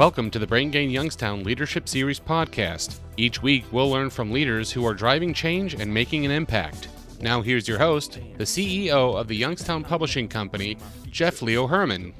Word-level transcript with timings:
Welcome 0.00 0.30
to 0.30 0.38
the 0.38 0.46
Brain 0.46 0.70
Gain 0.70 0.88
Youngstown 0.88 1.44
Leadership 1.44 1.86
Series 1.86 2.18
podcast. 2.18 3.00
Each 3.18 3.42
week, 3.42 3.66
we'll 3.70 3.90
learn 3.90 4.08
from 4.08 4.32
leaders 4.32 4.72
who 4.72 4.86
are 4.86 4.94
driving 4.94 5.34
change 5.34 5.74
and 5.74 5.92
making 5.92 6.24
an 6.24 6.30
impact. 6.30 6.88
Now, 7.20 7.42
here's 7.42 7.68
your 7.68 7.76
host, 7.76 8.18
the 8.38 8.44
CEO 8.44 9.14
of 9.20 9.28
the 9.28 9.36
Youngstown 9.36 9.84
Publishing 9.84 10.26
Company, 10.26 10.78
Jeff 11.10 11.42
Leo 11.42 11.66
Herman. 11.66 12.14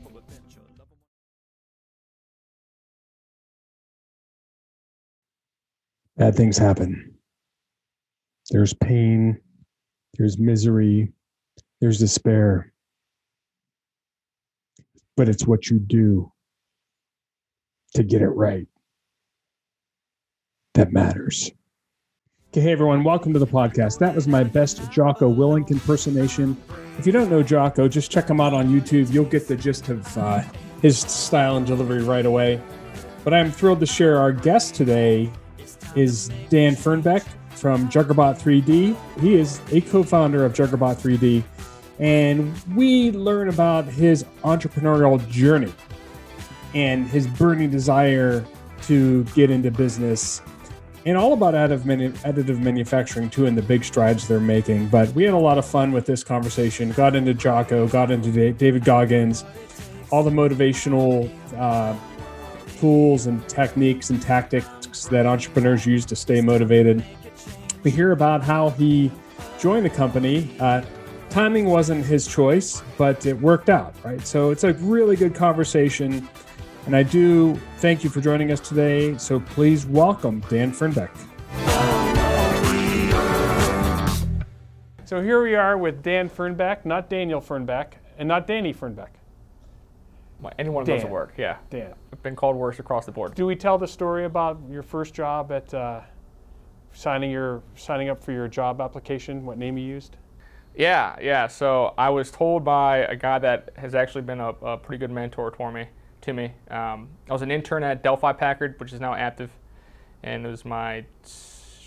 Bad 6.19 6.35
things 6.35 6.59
happen. 6.59 7.15
There's 8.51 8.75
pain, 8.75 9.41
there's 10.19 10.37
misery, 10.39 11.15
there's 11.81 11.99
despair. 11.99 12.75
But 15.17 15.31
it's 15.31 15.47
what 15.47 15.71
you 15.71 15.79
do 15.79 16.31
to 17.95 18.03
get 18.03 18.23
it 18.23 18.29
right 18.29 18.67
that 20.75 20.93
matters. 20.93 21.51
Okay, 22.51 22.63
hey 22.63 22.73
everyone, 22.73 23.05
welcome 23.05 23.33
to 23.33 23.39
the 23.39 23.47
podcast. 23.47 23.99
That 23.99 24.15
was 24.15 24.27
my 24.27 24.43
best 24.43 24.91
Jocko 24.91 25.33
Willink 25.33 25.71
impersonation. 25.71 26.57
If 26.99 27.07
you 27.07 27.13
don't 27.13 27.31
know 27.31 27.43
Jocko, 27.43 27.87
just 27.89 28.11
check 28.11 28.29
him 28.29 28.41
out 28.41 28.55
on 28.55 28.69
YouTube. 28.69 29.13
You'll 29.13 29.25
get 29.25 29.47
the 29.47 29.57
gist 29.57 29.89
of 29.89 30.17
uh, 30.17 30.43
his 30.81 30.99
style 30.99 31.57
and 31.57 31.67
delivery 31.67 32.03
right 32.03 32.25
away. 32.25 32.63
But 33.25 33.35
I'm 33.35 33.53
thrilled 33.53 33.81
to 33.81 33.87
share 33.87 34.19
our 34.19 34.33
guest 34.33 34.75
today 34.75 35.31
is 35.95 36.31
Dan 36.49 36.75
Fernbeck 36.75 37.25
from 37.51 37.89
Juggerbot 37.89 38.41
3D. 38.41 38.97
He 39.21 39.35
is 39.35 39.61
a 39.73 39.81
co-founder 39.83 40.45
of 40.45 40.53
Juggerbot 40.53 40.97
3D, 40.97 41.43
and 41.99 42.57
we 42.75 43.11
learn 43.11 43.49
about 43.49 43.85
his 43.85 44.25
entrepreneurial 44.45 45.29
journey 45.29 45.73
and 46.75 47.07
his 47.09 47.27
burning 47.27 47.71
desire 47.71 48.45
to 48.83 49.25
get 49.25 49.51
into 49.51 49.71
business. 49.71 50.43
And 51.07 51.17
all 51.17 51.33
about 51.33 51.55
additive, 51.55 51.85
manu- 51.85 52.13
additive 52.13 52.61
manufacturing 52.61 53.31
too 53.31 53.47
and 53.47 53.57
the 53.57 53.63
big 53.63 53.85
strides 53.85 54.29
they're 54.29 54.39
making. 54.39 54.89
But 54.89 55.09
we 55.15 55.25
had 55.25 55.35
a 55.35 55.39
lot 55.39 55.59
of 55.59 55.67
fun 55.67 55.93
with 55.93 56.07
this 56.07 56.23
conversation. 56.23 56.93
Got 56.93 57.17
into 57.17 57.35
jocko 57.35 57.89
got 57.89 58.11
into 58.11 58.53
david 58.53 58.85
goggins 58.85 59.45
all 60.11 60.23
the 60.23 60.31
motivational 60.31 61.31
uh, 61.57 61.97
tools 62.79 63.27
and 63.27 63.47
techniques 63.49 64.11
and 64.11 64.21
tactics 64.21 65.07
that 65.07 65.25
entrepreneurs 65.25 65.87
use 65.87 66.05
to 66.07 66.17
stay 66.17 66.41
motivated. 66.41 67.05
We 67.83 67.91
hear 67.91 68.13
about 68.13 68.43
how 68.43 68.71
he 68.71 69.11
joined 69.59 69.87
the 69.87 69.91
company. 69.91 70.51
Uh, 70.59 70.83
timing 71.31 71.67
wasn't 71.67 72.05
his 72.05 72.27
choice 72.27 72.83
but 72.99 73.25
it 73.25 73.41
worked 73.41 73.71
out 73.71 73.95
right? 74.05 74.27
So 74.27 74.51
it's 74.51 74.65
a 74.65 74.73
really 74.75 75.15
good 75.15 75.33
conversation 75.33 76.29
and 76.87 76.97
I 76.97 77.03
do 77.03 77.55
thank 77.79 78.03
you 78.03 78.11
for 78.11 78.21
joining 78.21 78.53
us 78.53 78.61
today. 78.61 79.17
So 79.19 79.41
please 79.41 79.87
welcome 79.87 80.41
Dan 80.49 80.73
Fernbeck. 80.73 81.11
So 85.05 85.21
here 85.21 85.43
we 85.43 85.55
are 85.57 85.77
with 85.77 86.03
Dan 86.03 86.31
Fernbeck, 86.31 86.85
not 86.85 87.11
Daniel 87.11 87.41
Fernbeck, 87.41 87.95
and 88.17 88.29
not 88.29 88.47
Danny 88.47 88.73
Fernbeck. 88.73 89.09
Any 90.59 90.71
one 90.71 90.83
of 90.83 90.87
those 90.87 91.03
will 91.03 91.11
work, 91.11 91.35
yeah. 91.37 91.59
Dan. 91.69 91.93
I've 92.13 92.23
been 92.23 92.37
called 92.37 92.57
worse 92.57 92.79
across 92.79 93.05
the 93.05 93.13
board. 93.13 93.35
Do 93.35 93.45
we 93.45 93.57
tell 93.57 93.77
the 93.77 93.89
story 93.89 94.25
about 94.25 94.59
your 94.71 94.83
first 94.83 95.13
job 95.13 95.53
at 95.53 95.75
uh, 95.75 96.01
signing 96.93 97.31
your 97.31 97.63
signing 97.75 98.09
up 98.09 98.23
for 98.23 98.33
your 98.33 98.49
job 98.49 98.81
application? 98.81 99.45
What 99.45 99.59
name 99.59 99.77
you 99.77 99.85
used? 99.85 100.17
Yeah, 100.75 101.17
yeah. 101.21 101.47
So 101.47 101.93
I 101.99 102.09
was 102.09 102.31
told 102.31 102.65
by 102.65 102.99
a 102.99 103.17
guy 103.17 103.39
that 103.41 103.71
has 103.77 103.95
actually 103.95 104.23
been 104.23 104.41
a, 104.41 104.51
a 104.63 104.79
pretty 104.79 104.99
good 104.99 105.11
mentor 105.11 105.51
for 105.51 105.71
me 105.71 105.89
to 106.23 106.33
me. 106.33 106.53
Um, 106.71 107.09
I 107.29 107.33
was 107.33 107.43
an 107.43 107.51
intern 107.51 107.83
at 107.83 108.03
Delphi 108.03 108.33
Packard, 108.33 108.79
which 108.79 108.93
is 108.93 109.01
now 109.01 109.13
Aptiv, 109.13 109.51
and 110.23 110.45
it 110.45 110.49
was 110.49 110.65
my 110.65 111.05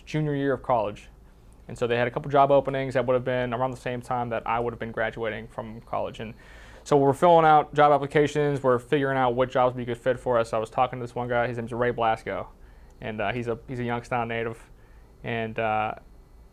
junior 0.06 0.36
year 0.36 0.54
of 0.54 0.64
college. 0.64 1.10
And 1.68 1.78
so 1.78 1.88
they 1.88 1.98
had 1.98 2.08
a 2.08 2.12
couple 2.12 2.30
job 2.30 2.52
openings 2.52 2.94
that 2.96 3.06
would 3.06 3.14
have 3.14 3.24
been 3.24 3.54
around 3.54 3.72
the 3.72 3.78
same 3.78 4.02
time 4.02 4.30
that 4.30 4.46
I 4.46 4.60
would 4.60 4.74
have 4.74 4.80
been 4.80 4.92
graduating 4.92 5.48
from 5.48 5.80
college. 5.82 6.20
And 6.20 6.34
so 6.84 6.98
we're 6.98 7.14
filling 7.14 7.46
out 7.46 7.74
job 7.74 7.94
applications. 7.94 8.62
We're 8.62 8.80
figuring 8.80 9.18
out 9.18 9.36
what 9.36 9.50
jobs 9.50 9.74
would 9.74 9.78
be 9.78 9.90
a 9.90 9.96
good 9.96 10.02
fit 10.02 10.20
for 10.20 10.38
us. 10.38 10.52
I 10.52 10.58
was 10.58 10.70
talking 10.70 11.00
to 11.00 11.04
this 11.04 11.16
one 11.16 11.30
guy. 11.30 11.48
His 11.48 11.58
name's 11.58 11.72
Ray 11.72 11.92
Blasco, 11.92 12.50
and 13.00 13.22
uh, 13.22 13.32
he's 13.32 13.48
a 13.48 13.58
he's 13.70 13.80
a 13.80 13.86
Youngstown 13.86 14.28
native, 14.28 14.60
and 15.24 15.58
uh, 15.58 15.94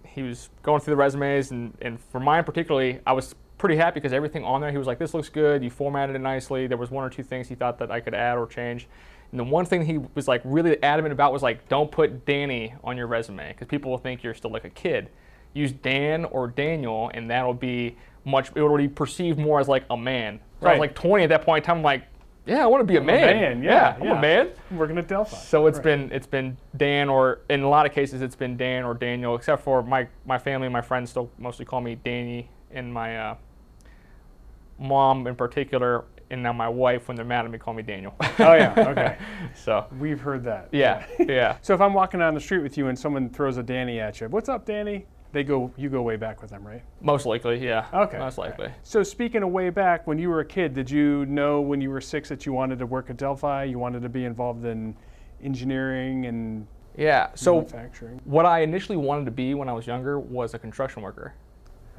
he 0.06 0.22
was 0.22 0.50
going 0.62 0.80
through 0.80 0.92
the 0.92 0.96
resumes. 0.96 1.50
And, 1.50 1.76
and 1.82 2.00
for 2.00 2.20
mine 2.20 2.44
particularly, 2.44 3.00
I 3.04 3.12
was 3.12 3.34
pretty 3.60 3.76
happy 3.76 4.00
because 4.00 4.12
everything 4.12 4.43
on 4.43 4.60
there, 4.60 4.71
he 4.71 4.78
was 4.78 4.87
like, 4.87 4.98
this 4.98 5.15
looks 5.15 5.28
good. 5.28 5.62
You 5.62 5.71
formatted 5.71 6.16
it 6.16 6.21
nicely. 6.21 6.66
There 6.66 6.78
was 6.78 6.91
one 6.91 7.04
or 7.04 7.10
two 7.10 7.22
things 7.22 7.47
he 7.48 7.54
thought 7.54 7.78
that 7.78 7.91
I 7.91 8.00
could 8.00 8.15
add 8.15 8.38
or 8.38 8.47
change. 8.47 8.88
And 9.31 9.38
the 9.38 9.44
one 9.44 9.65
thing 9.65 9.84
he 9.84 9.98
was 10.15 10.26
like 10.26 10.41
really 10.44 10.82
adamant 10.82 11.12
about 11.12 11.32
was 11.32 11.43
like, 11.43 11.69
don't 11.69 11.93
put 11.93 12.25
Danny 12.25 12.75
on 12.82 12.97
your 12.97 13.06
resume 13.06 13.53
because 13.53 13.69
people 13.69 13.91
will 13.91 13.99
think 13.99 14.25
you're 14.25 14.34
still 14.34 14.50
like 14.50 14.65
a 14.65 14.70
kid. 14.70 15.10
Use 15.53 15.72
Dan 15.72 16.25
or 16.25 16.49
Daniel, 16.49 17.10
and 17.12 17.31
that'll 17.31 17.54
be 17.54 17.97
much. 18.25 18.50
It 18.54 18.62
will 18.62 18.76
be 18.76 18.88
perceived 18.88 19.38
more 19.38 19.60
as 19.60 19.69
like 19.69 19.84
a 19.91 19.97
man. 19.97 20.41
So 20.60 20.66
right. 20.66 20.72
I 20.72 20.75
was 20.75 20.81
like 20.81 20.94
20 20.94 21.25
at 21.25 21.28
that 21.28 21.44
point 21.44 21.65
in 21.65 21.66
time. 21.66 21.76
I'm 21.78 21.82
like, 21.82 22.04
yeah, 22.47 22.62
I 22.62 22.66
want 22.66 22.81
to 22.81 22.87
be 22.87 22.97
a 22.97 23.00
man. 23.00 23.28
A 23.28 23.32
man, 23.32 23.62
yeah, 23.62 23.97
yeah, 23.99 24.10
I'm 24.10 24.19
a 24.19 24.20
man. 24.20 24.50
I'm 24.70 24.78
working 24.78 24.97
at 24.99 25.06
Delphi. 25.06 25.37
So 25.37 25.66
it's 25.66 25.76
right. 25.78 25.84
been 25.84 26.12
it's 26.12 26.26
been 26.26 26.56
Dan 26.76 27.09
or 27.09 27.41
in 27.50 27.62
a 27.62 27.69
lot 27.69 27.84
of 27.84 27.93
cases 27.93 28.22
it's 28.22 28.37
been 28.37 28.56
Dan 28.56 28.84
or 28.84 28.94
Daniel, 28.94 29.34
except 29.34 29.62
for 29.62 29.82
my 29.82 30.09
my 30.25 30.38
family 30.38 30.66
and 30.66 30.72
my 30.72 30.81
friends 30.81 31.10
still 31.10 31.31
mostly 31.38 31.65
call 31.65 31.81
me 31.81 31.97
Danny 31.97 32.49
and 32.72 32.93
my 32.93 33.19
uh, 33.19 33.34
mom 34.80 35.26
in 35.26 35.36
particular, 35.36 36.06
and 36.30 36.42
now 36.42 36.52
my 36.52 36.68
wife, 36.68 37.06
when 37.08 37.16
they're 37.16 37.24
mad 37.24 37.44
at 37.44 37.50
me, 37.50 37.58
call 37.58 37.74
me 37.74 37.82
Daniel. 37.82 38.14
oh 38.20 38.54
yeah, 38.54 38.74
okay. 38.76 39.18
so 39.54 39.86
we've 39.98 40.20
heard 40.20 40.42
that. 40.44 40.68
Yeah, 40.72 41.04
yeah. 41.20 41.58
so 41.60 41.74
if 41.74 41.80
I'm 41.80 41.94
walking 41.94 42.20
down 42.20 42.34
the 42.34 42.41
street 42.41 42.62
with 42.62 42.76
you 42.76 42.88
and 42.88 42.98
someone 42.98 43.28
throws 43.28 43.58
a 43.58 43.62
Danny 43.62 44.00
at 44.00 44.20
you, 44.20 44.28
what's 44.28 44.48
up, 44.48 44.64
Danny? 44.64 45.06
They 45.32 45.44
go, 45.44 45.72
you 45.76 45.88
go 45.88 46.02
way 46.02 46.16
back 46.16 46.42
with 46.42 46.50
them, 46.50 46.66
right? 46.66 46.82
Most 47.00 47.24
likely, 47.24 47.64
yeah. 47.64 47.86
Okay. 47.94 48.19
Most 48.19 48.36
likely. 48.36 48.66
Okay. 48.66 48.74
So 48.82 49.04
speaking 49.04 49.44
of 49.44 49.50
way 49.50 49.70
back, 49.70 50.08
when 50.08 50.19
you 50.19 50.28
were 50.28 50.40
a 50.40 50.44
kid, 50.44 50.74
did 50.74 50.90
you 50.90 51.24
know 51.26 51.60
when 51.60 51.80
you 51.80 51.90
were 51.90 52.00
six 52.00 52.28
that 52.30 52.46
you 52.46 52.52
wanted 52.52 52.80
to 52.80 52.86
work 52.86 53.10
at 53.10 53.16
Delphi? 53.16 53.62
You 53.64 53.78
wanted 53.78 54.02
to 54.02 54.08
be 54.08 54.24
involved 54.24 54.64
in 54.64 54.96
engineering 55.40 56.26
and 56.26 56.66
yeah. 56.96 57.28
So 57.34 57.56
manufacturing 57.56 58.20
what 58.24 58.44
I 58.44 58.60
initially 58.60 58.96
wanted 58.96 59.24
to 59.26 59.30
be 59.30 59.54
when 59.54 59.69
I 59.69 59.72
was 59.72 59.86
younger 59.86 60.19
was 60.19 60.54
a 60.54 60.58
construction 60.58 61.02
worker. 61.02 61.34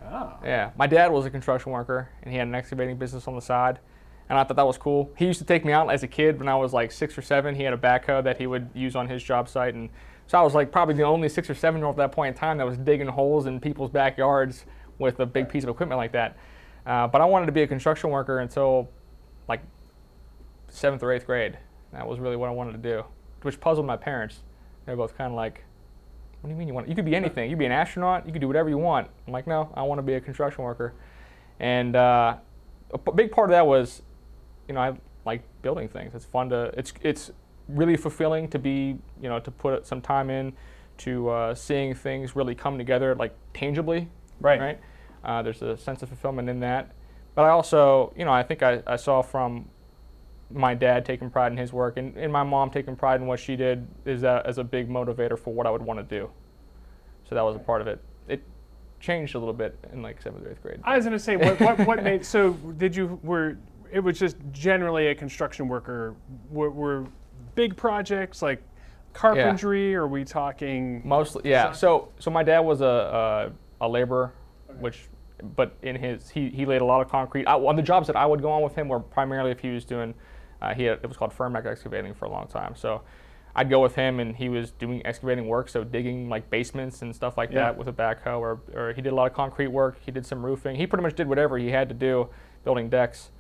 Oh. 0.04 0.34
Yeah. 0.44 0.72
My 0.78 0.88
dad 0.88 1.12
was 1.12 1.26
a 1.26 1.30
construction 1.30 1.72
worker 1.72 2.10
and 2.22 2.32
he 2.32 2.38
had 2.38 2.48
an 2.48 2.56
excavating 2.56 2.98
business 2.98 3.28
on 3.28 3.36
the 3.36 3.42
side. 3.42 3.80
And 4.30 4.40
I 4.40 4.44
thought 4.44 4.56
that 4.56 4.68
was 4.68 4.78
cool. 4.78 5.12
He 5.18 5.26
used 5.26 5.40
to 5.40 5.46
take 5.46 5.66
me 5.66 5.74
out 5.74 5.92
as 5.92 6.04
a 6.04 6.08
kid 6.08 6.40
when 6.40 6.48
I 6.48 6.56
was 6.56 6.74
like 6.74 6.92
six 6.92 7.18
or 7.18 7.22
seven. 7.22 7.54
He 7.56 7.64
had 7.64 7.74
a 7.74 7.78
backhoe 7.78 8.24
that 8.24 8.38
he 8.38 8.48
would 8.48 8.70
use 8.74 8.96
on 8.96 9.10
his 9.10 9.22
job 9.22 9.50
site. 9.50 9.74
And 9.74 9.90
so 10.28 10.38
I 10.38 10.42
was 10.42 10.56
like 10.56 10.72
probably 10.72 10.96
the 10.96 11.04
only 11.04 11.28
six 11.28 11.50
or 11.50 11.54
seven 11.54 11.80
year 11.80 11.88
old 11.88 12.00
at 12.00 12.10
that 12.10 12.16
point 12.16 12.36
in 12.36 12.40
time 12.40 12.58
that 12.58 12.66
was 12.66 12.78
digging 12.78 13.08
holes 13.08 13.46
in 13.46 13.60
people's 13.60 13.92
backyards 13.92 14.66
with 15.00 15.20
a 15.20 15.26
big 15.26 15.50
piece 15.50 15.64
of 15.64 15.70
equipment 15.70 15.98
like 15.98 16.14
that. 16.14 16.38
Uh, 16.86 17.08
but 17.08 17.20
I 17.20 17.26
wanted 17.26 17.48
to 17.48 17.52
be 17.52 17.64
a 17.64 17.68
construction 17.68 18.10
worker 18.10 18.40
until 18.40 18.90
like 19.50 19.62
seventh 20.70 21.04
or 21.04 21.12
eighth 21.12 21.26
grade. 21.26 21.58
That 21.92 22.08
was 22.08 22.20
really 22.20 22.38
what 22.38 22.48
I 22.48 22.54
wanted 22.54 22.72
to 22.72 22.78
do, 22.78 23.04
which 23.42 23.60
puzzled 23.60 23.86
my 23.86 23.98
parents. 23.98 24.40
They 24.86 24.94
were 24.94 24.98
both 24.98 25.18
kind 25.18 25.32
of 25.32 25.36
like, 25.36 25.66
what 26.41 26.47
do 26.47 26.53
you 26.53 26.57
mean 26.57 26.68
you 26.68 26.74
want? 26.74 26.90
You 26.90 26.96
could 26.96 27.06
be 27.06 27.16
anything. 27.16 27.50
You 27.50 27.56
could 27.56 27.59
be 27.59 27.66
an 27.68 27.72
astronaut. 27.72 28.25
You 28.25 28.31
could 28.31 28.41
do 28.41 28.47
whatever 28.47 28.68
you 28.68 28.79
want. 28.79 29.07
I'm 29.28 29.34
like, 29.34 29.46
no, 29.46 29.72
I 29.75 29.84
want 29.84 30.00
to 30.00 30.03
be 30.03 30.16
a 30.16 30.22
construction 30.22 30.63
worker. 30.63 30.94
And 31.59 31.96
uh, 31.96 32.38
a 32.91 33.12
big 33.12 33.31
part 33.31 33.50
of 33.50 33.52
that 33.52 33.68
was, 33.68 34.02
you 34.68 34.74
know, 34.74 34.81
I 34.81 34.94
like 35.24 35.44
building 35.62 35.88
things. 35.88 36.16
It's 36.16 36.25
fun 36.25 36.50
to. 36.50 36.74
It's 36.75 36.94
it's 37.02 37.31
really 37.68 37.96
fulfilling 37.96 38.47
to 38.50 38.59
be, 38.59 38.97
you 39.22 39.29
know, 39.29 39.40
to 39.40 39.52
put 39.52 39.85
some 39.85 40.02
time 40.02 40.29
in 40.31 40.53
to 40.97 41.29
uh, 41.29 41.56
seeing 41.56 41.94
things 41.94 42.35
really 42.35 42.56
come 42.56 42.78
together, 42.78 43.16
like 43.16 43.35
tangibly. 43.53 44.09
Right. 44.40 44.59
Right. 44.59 44.79
Uh, 45.23 45.44
there's 45.44 45.61
a 45.61 45.78
sense 45.78 46.02
of 46.02 46.09
fulfillment 46.09 46.49
in 46.49 46.59
that. 46.61 46.91
But 47.35 47.46
I 47.46 47.49
also, 47.49 48.14
you 48.17 48.26
know, 48.26 48.34
I 48.34 48.44
think 48.44 48.64
I, 48.64 48.82
I 48.87 48.96
saw 48.96 49.22
from 49.22 49.70
my 50.53 50.74
dad 50.74 51.06
taking 51.06 51.30
pride 51.30 51.52
in 51.52 51.58
his 51.58 51.74
work 51.74 51.98
and, 51.98 52.16
and 52.18 52.32
my 52.32 52.44
mom 52.44 52.70
taking 52.70 52.96
pride 52.96 53.22
in 53.22 53.28
what 53.28 53.40
she 53.40 53.56
did 53.56 53.88
is 54.06 54.24
a, 54.24 54.42
as 54.46 54.58
a 54.58 54.64
big 54.64 54.90
motivator 54.90 55.38
for 55.38 55.53
what 55.53 55.66
I 55.66 55.72
would 55.72 55.82
want 55.82 56.00
to 56.00 56.20
do. 56.20 56.30
So 57.28 57.36
that 57.36 57.42
was 57.42 57.56
a 57.56 57.59
part 57.59 57.82
of 57.82 57.88
it. 57.88 58.02
It 58.28 58.44
changed 59.00 59.36
a 59.36 59.40
little 59.40 59.53
bit 59.53 59.78
in 59.94 60.02
like 60.02 60.22
seventh 60.22 60.46
or 60.46 60.52
eighth 60.52 60.62
grade. 60.62 60.80
I 60.84 60.96
was 60.96 61.06
going 61.06 61.18
to 61.18 61.24
say, 61.24 61.38
what, 61.38 61.59
what, 61.59 61.80
what 61.88 62.03
made, 62.03 62.26
so 62.26 62.53
did 62.78 62.96
you, 62.96 63.20
were, 63.24 63.58
it 63.92 64.00
was 64.00 64.20
just 64.20 64.38
generally 64.52 65.08
a 65.08 65.16
construction 65.16 65.68
worker, 65.68 66.16
were, 66.50 66.72
were 66.72 67.06
big 67.56 67.76
projects 67.76 68.42
like 68.42 68.62
carpentry, 69.14 69.92
yeah. 69.92 69.97
or 69.97 70.04
are 70.04 70.08
we 70.08 70.24
talking? 70.24 71.02
Mostly, 71.06 71.50
yeah. 71.50 71.72
So, 71.72 72.09
so 72.20 72.32
my 72.32 72.44
dad 72.44 72.59
was 72.59 72.82
a, 72.82 73.52
a, 73.82 73.86
a 73.86 73.88
laborer, 73.88 74.34
okay. 74.70 74.80
which 74.80 75.09
but 75.56 75.76
in 75.82 75.96
his 75.96 76.30
he, 76.30 76.50
he 76.50 76.66
laid 76.66 76.82
a 76.82 76.86
lot 76.86 77.02
of 77.02 77.09
concrete 77.09 77.46
I, 77.46 77.56
on 77.56 77.76
the 77.76 77.82
jobs 77.82 78.08
that 78.08 78.16
I 78.16 78.26
would 78.26 78.42
go 78.42 78.52
on 78.52 78.62
with 78.62 78.76
him 78.76 78.88
were 78.88 79.00
primarily 79.00 79.52
if 79.52 79.59
he 79.59 79.70
was 79.70 79.86
doing 79.86 80.14
uh, 80.61 80.73
he 80.73 80.84
had, 80.84 80.99
it 81.02 81.08
was 81.08 81.17
called 81.17 81.34
Firmac 81.34 81.66
Excavating 81.66 82.13
for 82.13 82.25
a 82.25 82.29
long 82.29 82.47
time. 82.47 82.75
So 82.75 83.02
I'd 83.55 83.69
go 83.69 83.81
with 83.81 83.96
him, 83.96 84.19
and 84.19 84.35
he 84.35 84.49
was 84.49 84.72
doing 84.72 85.05
excavating 85.05 85.47
work, 85.47 85.67
so 85.69 85.84
digging 85.84 86.29
like 86.29 86.49
basements 86.49 87.02
and 87.02 87.13
stuff 87.16 87.37
like 87.37 87.52
yeah. 87.52 87.59
that 87.59 87.78
with 87.78 87.87
a 87.87 87.93
backhoe, 87.93 88.40
or, 88.40 88.61
or 88.73 88.93
he 88.93 89.02
did 89.02 89.11
a 89.11 89.16
lot 89.16 89.28
of 89.28 89.34
concrete 89.34 89.67
work. 89.67 89.97
He 90.05 90.11
did 90.11 90.25
some 90.25 90.46
roofing. 90.46 90.75
He 90.75 90.87
pretty 90.87 91.03
much 91.03 91.16
did 91.16 91.28
whatever 91.28 91.58
he 91.58 91.69
had 91.69 91.90
to 91.90 91.96
do, 91.96 92.29
building 92.63 92.90
decks 92.90 93.31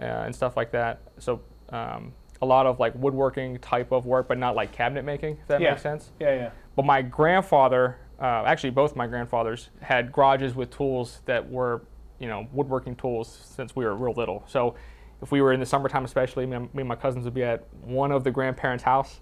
uh, 0.00 0.04
and 0.04 0.34
stuff 0.34 0.56
like 0.56 0.70
that. 0.72 1.00
So 1.18 1.42
um, 1.68 2.12
a 2.40 2.46
lot 2.46 2.66
of 2.66 2.80
like 2.80 2.94
woodworking 2.94 3.58
type 3.58 3.92
of 3.92 4.06
work, 4.06 4.28
but 4.28 4.38
not 4.38 4.56
like 4.56 4.72
cabinet 4.72 5.04
making. 5.04 5.38
If 5.42 5.48
that 5.48 5.60
Yeah. 5.60 5.70
makes 5.70 5.82
sense. 5.82 6.12
Yeah, 6.18 6.34
yeah. 6.34 6.50
But 6.76 6.84
my 6.84 7.02
grandfather, 7.02 7.98
uh, 8.20 8.44
actually 8.46 8.70
both 8.70 8.96
my 8.96 9.06
grandfathers, 9.06 9.70
had 9.80 10.12
garages 10.12 10.54
with 10.54 10.70
tools 10.70 11.20
that 11.26 11.50
were, 11.50 11.82
you 12.18 12.28
know, 12.28 12.46
woodworking 12.52 12.96
tools 12.96 13.28
since 13.28 13.76
we 13.76 13.84
were 13.84 13.94
real 13.94 14.14
little. 14.14 14.44
So 14.46 14.76
if 15.22 15.32
we 15.32 15.40
were 15.40 15.52
in 15.52 15.60
the 15.60 15.66
summertime, 15.66 16.04
especially, 16.04 16.46
me 16.46 16.56
and, 16.56 16.88
my 16.88 16.94
cousins 16.94 17.24
would 17.24 17.34
be 17.34 17.42
at 17.42 17.64
one 17.82 18.12
of 18.12 18.24
the 18.24 18.30
grandparents' 18.30 18.84
house, 18.84 19.20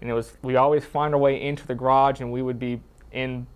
and 0.00 0.10
it 0.10 0.12
was 0.12 0.36
we 0.42 0.56
always 0.56 0.84
find 0.84 1.14
our 1.14 1.20
way 1.20 1.40
into 1.40 1.66
the 1.66 1.74
garage, 1.74 2.20
and 2.20 2.30
we 2.32 2.42
would 2.42 2.58
be 2.58 2.80
in, 3.12 3.46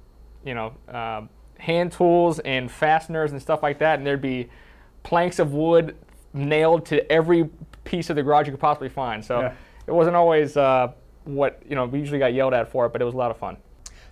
you 0.45 0.55
know, 0.55 0.73
uh, 0.89 1.23
hand 1.59 1.93
tools 1.93 2.39
and 2.41 2.71
fasteners 2.71 3.33
and 3.33 3.43
stuff 3.43 3.63
like 3.63 3.79
that, 3.79 3.99
and 3.99 4.07
there'd 4.07 4.23
be 4.23 4.49
planks 5.03 5.39
of 5.39 5.53
wood 5.53 5.97
nailed 6.33 6.87
to 6.87 7.11
every 7.11 7.49
piece 7.85 8.09
of 8.09 8.17
the 8.17 8.23
garage 8.23 8.47
you 8.47 8.53
could 8.53 8.61
possibly 8.61 8.89
find. 8.89 9.25
So 9.25 9.41
Yeah. 9.41 9.55
it 9.87 9.93
wasn't 9.93 10.15
always 10.17 10.57
uh, 10.57 10.93
what 11.25 11.61
you 11.69 11.75
know. 11.75 11.87
We 11.87 11.99
usually 11.99 12.19
got 12.21 12.33
yelled 12.35 12.55
at 12.55 12.71
for 12.71 12.87
it, 12.87 12.93
but 12.93 13.03
it 13.03 13.05
was 13.05 13.15
a 13.15 13.19
lot 13.19 13.31
of 13.31 13.37
fun. 13.37 13.57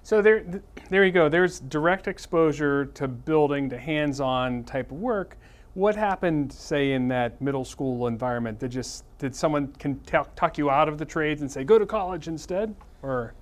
So 0.02 0.22
there, 0.22 0.40
th- 0.40 0.62
there 0.88 1.04
you 1.04 1.12
go. 1.12 1.28
There's 1.28 1.60
direct 1.60 2.08
exposure 2.08 2.86
to 2.86 3.06
building, 3.06 3.68
to 3.70 3.78
hands-on 3.78 4.64
type 4.64 4.90
of 4.90 4.96
work. 4.98 5.36
What 5.74 5.94
happened, 5.96 6.52
say, 6.52 6.92
in 6.92 7.08
that 7.08 7.40
middle 7.40 7.64
school 7.64 8.06
environment? 8.08 8.58
Did 8.58 8.72
just 8.72 9.04
did 9.18 9.34
someone 9.34 9.68
can 9.78 10.00
talk, 10.00 10.34
talk 10.34 10.58
you 10.58 10.70
out 10.70 10.88
of 10.88 10.98
the 10.98 11.04
trades 11.04 11.40
and 11.42 11.50
say 11.50 11.62
go 11.64 11.78
to 11.78 11.86
college 11.86 12.26
instead, 12.28 12.74
or 13.02 13.34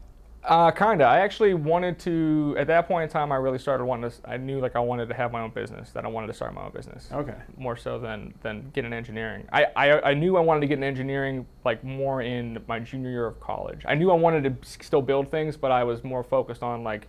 Uh, 0.44 0.70
kinda. 0.70 1.04
I 1.04 1.18
actually 1.20 1.54
wanted 1.54 1.98
to. 2.00 2.54
At 2.58 2.66
that 2.68 2.86
point 2.86 3.04
in 3.04 3.08
time, 3.08 3.32
I 3.32 3.36
really 3.36 3.58
started 3.58 3.84
wanting 3.84 4.10
to. 4.10 4.30
I 4.30 4.36
knew 4.36 4.60
like 4.60 4.76
I 4.76 4.80
wanted 4.80 5.08
to 5.08 5.14
have 5.14 5.32
my 5.32 5.40
own 5.40 5.50
business. 5.50 5.90
That 5.92 6.04
I 6.04 6.08
wanted 6.08 6.26
to 6.28 6.34
start 6.34 6.52
my 6.54 6.62
own 6.64 6.70
business. 6.72 7.08
okay, 7.12 7.34
More 7.56 7.76
so 7.76 7.98
than 7.98 8.34
than 8.42 8.70
get 8.74 8.84
an 8.84 8.92
engineering. 8.92 9.48
I, 9.52 9.66
I 9.74 10.10
I 10.10 10.14
knew 10.14 10.36
I 10.36 10.40
wanted 10.40 10.60
to 10.60 10.66
get 10.68 10.78
an 10.78 10.84
engineering 10.84 11.46
like 11.64 11.82
more 11.82 12.22
in 12.22 12.62
my 12.68 12.78
junior 12.80 13.10
year 13.10 13.26
of 13.26 13.40
college. 13.40 13.82
I 13.86 13.94
knew 13.94 14.10
I 14.10 14.14
wanted 14.14 14.44
to 14.62 14.68
still 14.82 15.02
build 15.02 15.28
things, 15.30 15.56
but 15.56 15.70
I 15.72 15.82
was 15.84 16.04
more 16.04 16.22
focused 16.22 16.62
on 16.62 16.84
like 16.84 17.08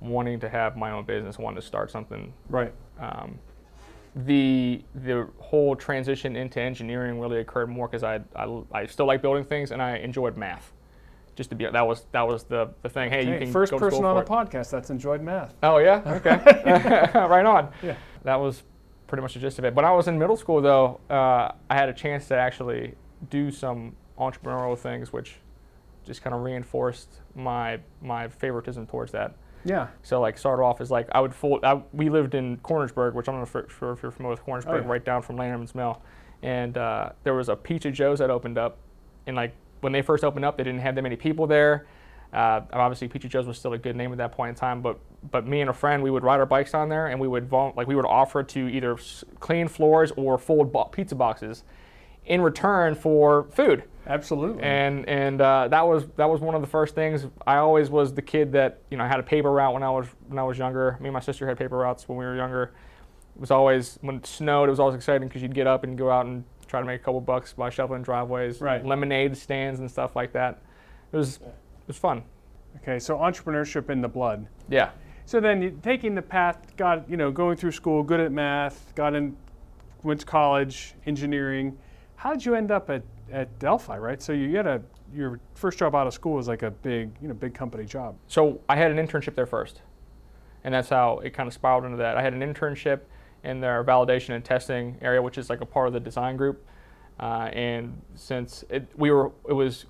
wanting 0.00 0.38
to 0.40 0.48
have 0.48 0.76
my 0.76 0.92
own 0.92 1.04
business. 1.04 1.38
Wanting 1.38 1.60
to 1.60 1.66
start 1.66 1.90
something 1.90 2.32
right? 2.48 2.72
um, 3.00 3.38
the 4.16 4.82
the 4.94 5.28
whole 5.38 5.76
transition 5.76 6.36
into 6.36 6.58
engineering 6.60 7.20
really 7.20 7.38
occurred 7.40 7.68
more 7.68 7.86
because 7.86 8.02
I, 8.02 8.20
I 8.34 8.62
I 8.72 8.86
still 8.86 9.04
like 9.06 9.20
building 9.20 9.44
things 9.44 9.70
and 9.70 9.82
I 9.82 9.98
enjoyed 9.98 10.36
math. 10.38 10.72
Just 11.34 11.50
to 11.50 11.56
be 11.56 11.66
that 11.66 11.86
was 11.86 12.06
that 12.12 12.26
was 12.26 12.44
the, 12.44 12.70
the 12.80 12.88
thing. 12.88 13.10
Hey, 13.10 13.26
you 13.26 13.34
Okay, 13.34 13.44
can 13.44 13.52
first 13.52 13.72
person 13.74 14.06
on 14.06 14.16
a 14.16 14.20
it. 14.20 14.26
podcast 14.26 14.70
that's 14.70 14.88
enjoyed 14.88 15.20
math. 15.20 15.54
Oh 15.62 15.76
yeah, 15.76 16.00
okay, 16.24 17.10
right 17.14 17.44
on. 17.44 17.70
Yeah. 17.82 17.96
That 18.24 18.36
was 18.36 18.62
pretty 19.06 19.20
much 19.20 19.34
the 19.34 19.40
gist 19.40 19.58
of 19.58 19.66
it. 19.66 19.74
When 19.74 19.84
I 19.84 19.92
was 19.92 20.08
in 20.08 20.18
middle 20.18 20.36
school, 20.36 20.62
though, 20.62 20.98
uh, 21.10 21.52
I 21.68 21.74
had 21.74 21.90
a 21.90 21.92
chance 21.92 22.26
to 22.28 22.36
actually 22.36 22.94
do 23.28 23.50
some 23.50 23.94
entrepreneurial 24.18 24.78
things, 24.78 25.12
which 25.12 25.36
just 26.06 26.22
kind 26.22 26.34
of 26.34 26.40
reinforced 26.40 27.20
my 27.34 27.80
my 28.00 28.28
favoritism 28.28 28.86
towards 28.86 29.12
that. 29.12 29.34
Yeah, 29.66 29.88
So 30.02 30.20
like 30.20 30.38
started 30.38 30.62
off 30.62 30.80
as 30.80 30.90
like 30.92 31.08
I 31.12 31.20
would 31.20 31.34
fold. 31.34 31.64
I, 31.64 31.82
we 31.92 32.08
lived 32.08 32.34
in 32.36 32.56
Cornersburg, 32.58 33.14
which 33.14 33.28
I'm 33.28 33.34
not 33.38 33.48
for- 33.48 33.68
sure 33.68 33.92
if 33.92 34.02
you're 34.02 34.12
familiar 34.12 34.36
with 34.36 34.44
Cornersburg, 34.46 34.66
Oh, 34.68 34.76
yeah. 34.76 34.86
right 34.86 35.04
down 35.04 35.22
from 35.22 35.36
Lanterman's 35.36 35.74
Mill, 35.74 36.00
and 36.42 36.78
uh, 36.78 37.10
there 37.24 37.34
was 37.34 37.48
a 37.48 37.56
Pizza 37.56 37.90
Joe's 37.90 38.20
that 38.20 38.30
opened 38.30 38.58
up, 38.58 38.78
and 39.26 39.34
like 39.34 39.54
when 39.80 39.92
they 39.92 40.02
first 40.02 40.22
opened 40.24 40.44
up, 40.44 40.56
they 40.56 40.62
didn't 40.64 40.80
have 40.80 40.94
that 40.94 41.02
many 41.02 41.16
people 41.16 41.46
there. 41.48 41.86
Uh, 42.32 42.60
obviously, 42.72 43.08
Pizza 43.08 43.28
Joe's 43.28 43.46
was 43.46 43.58
still 43.58 43.72
a 43.72 43.78
good 43.78 43.96
name 43.96 44.12
at 44.12 44.18
that 44.18 44.32
point 44.32 44.50
in 44.50 44.54
time, 44.54 44.80
but 44.82 44.98
but 45.32 45.46
me 45.46 45.60
and 45.60 45.68
a 45.70 45.72
friend 45.72 46.00
we 46.02 46.10
would 46.12 46.22
ride 46.22 46.38
our 46.38 46.46
bikes 46.46 46.70
down 46.70 46.88
there, 46.88 47.08
and 47.08 47.18
we 47.20 47.26
would 47.26 47.48
vol- 47.48 47.72
like 47.76 47.88
we 47.88 47.96
would 47.96 48.06
offer 48.06 48.44
to 48.44 48.68
either 48.68 48.96
clean 49.40 49.66
floors 49.66 50.12
or 50.16 50.38
fold 50.38 50.72
bo- 50.72 50.84
pizza 50.84 51.16
boxes, 51.16 51.64
in 52.24 52.40
return 52.40 52.94
for 52.94 53.44
food 53.50 53.82
absolutely. 54.06 54.62
and 54.62 55.08
and 55.08 55.40
uh, 55.40 55.68
that 55.68 55.86
was 55.86 56.06
that 56.16 56.26
was 56.28 56.40
one 56.40 56.54
of 56.54 56.60
the 56.60 56.66
first 56.66 56.94
things. 56.94 57.26
I 57.46 57.56
always 57.56 57.90
was 57.90 58.14
the 58.14 58.22
kid 58.22 58.52
that 58.52 58.80
you 58.90 58.96
know 58.96 59.04
I 59.04 59.08
had 59.08 59.20
a 59.20 59.22
paper 59.24 59.50
route 59.52 59.74
when 59.74 59.82
I 59.82 59.90
was 59.90 60.06
when 60.28 60.38
I 60.38 60.42
was 60.44 60.58
younger. 60.58 60.96
Me 61.00 61.08
and 61.08 61.14
my 61.14 61.20
sister 61.20 61.46
had 61.46 61.58
paper 61.58 61.76
routes 61.78 62.08
when 62.08 62.18
we 62.18 62.24
were 62.24 62.36
younger. 62.36 62.72
It 63.34 63.40
was 63.40 63.50
always 63.50 63.98
when 64.00 64.16
it 64.16 64.26
snowed. 64.26 64.68
It 64.68 64.72
was 64.72 64.80
always 64.80 64.94
exciting 64.96 65.28
because 65.28 65.42
you'd 65.42 65.54
get 65.54 65.66
up 65.66 65.84
and 65.84 65.96
go 65.98 66.10
out 66.10 66.26
and 66.26 66.44
try 66.66 66.80
to 66.80 66.86
make 66.86 67.00
a 67.00 67.04
couple 67.04 67.20
bucks 67.20 67.52
by 67.52 67.70
shoveling 67.70 68.02
driveways, 68.02 68.60
Right. 68.60 68.84
lemonade 68.84 69.36
stands 69.36 69.78
and 69.78 69.88
stuff 69.90 70.16
like 70.16 70.32
that. 70.32 70.60
It 71.12 71.16
was 71.16 71.36
it 71.36 71.88
was 71.88 71.98
fun. 71.98 72.22
okay, 72.78 72.98
so 72.98 73.16
entrepreneurship 73.18 73.88
in 73.90 74.00
the 74.00 74.08
blood. 74.08 74.46
Yeah. 74.68 74.90
So 75.26 75.40
then, 75.40 75.80
taking 75.82 76.14
the 76.14 76.22
path, 76.22 76.76
got 76.76 77.08
you 77.10 77.16
know, 77.16 77.30
going 77.32 77.56
through 77.56 77.72
school, 77.72 78.02
good 78.04 78.20
at 78.20 78.30
math, 78.32 78.92
got 78.94 79.14
in, 79.14 79.36
went 80.04 80.20
to 80.20 80.26
college, 80.26 80.94
engineering. 81.04 81.76
How 82.14 82.32
did 82.32 82.44
you 82.46 82.54
end 82.54 82.70
up 82.70 82.88
at, 82.90 83.02
at 83.30 83.58
Delphi? 83.58 83.98
Right. 83.98 84.22
So 84.22 84.32
you 84.32 84.56
had 84.56 84.66
a 84.66 84.82
your 85.14 85.40
first 85.54 85.78
job 85.78 85.94
out 85.94 86.06
of 86.06 86.14
school 86.14 86.34
was 86.34 86.48
like 86.48 86.62
a 86.62 86.70
big, 86.70 87.10
you 87.20 87.28
know, 87.28 87.34
big 87.34 87.54
company 87.54 87.84
job. 87.84 88.16
So 88.26 88.60
I 88.68 88.76
had 88.76 88.90
an 88.90 89.04
internship 89.04 89.34
there 89.34 89.46
first, 89.46 89.82
and 90.64 90.74
that's 90.74 90.88
how 90.88 91.18
it 91.18 91.30
kind 91.30 91.46
of 91.46 91.54
spiraled 91.54 91.84
into 91.84 91.96
that. 91.98 92.16
I 92.16 92.22
had 92.22 92.34
an 92.34 92.40
internship 92.40 93.00
in 93.44 93.60
their 93.60 93.84
validation 93.84 94.30
and 94.30 94.44
testing 94.44 94.98
area, 95.00 95.22
which 95.22 95.38
is 95.38 95.48
like 95.48 95.60
a 95.60 95.66
part 95.66 95.86
of 95.86 95.92
the 95.92 96.00
design 96.00 96.36
group. 96.36 96.66
Uh, 97.18 97.48
and 97.52 98.02
since 98.14 98.64
it, 98.68 98.88
we 98.96 99.10
were, 99.10 99.32
it 99.48 99.52
was 99.52 99.86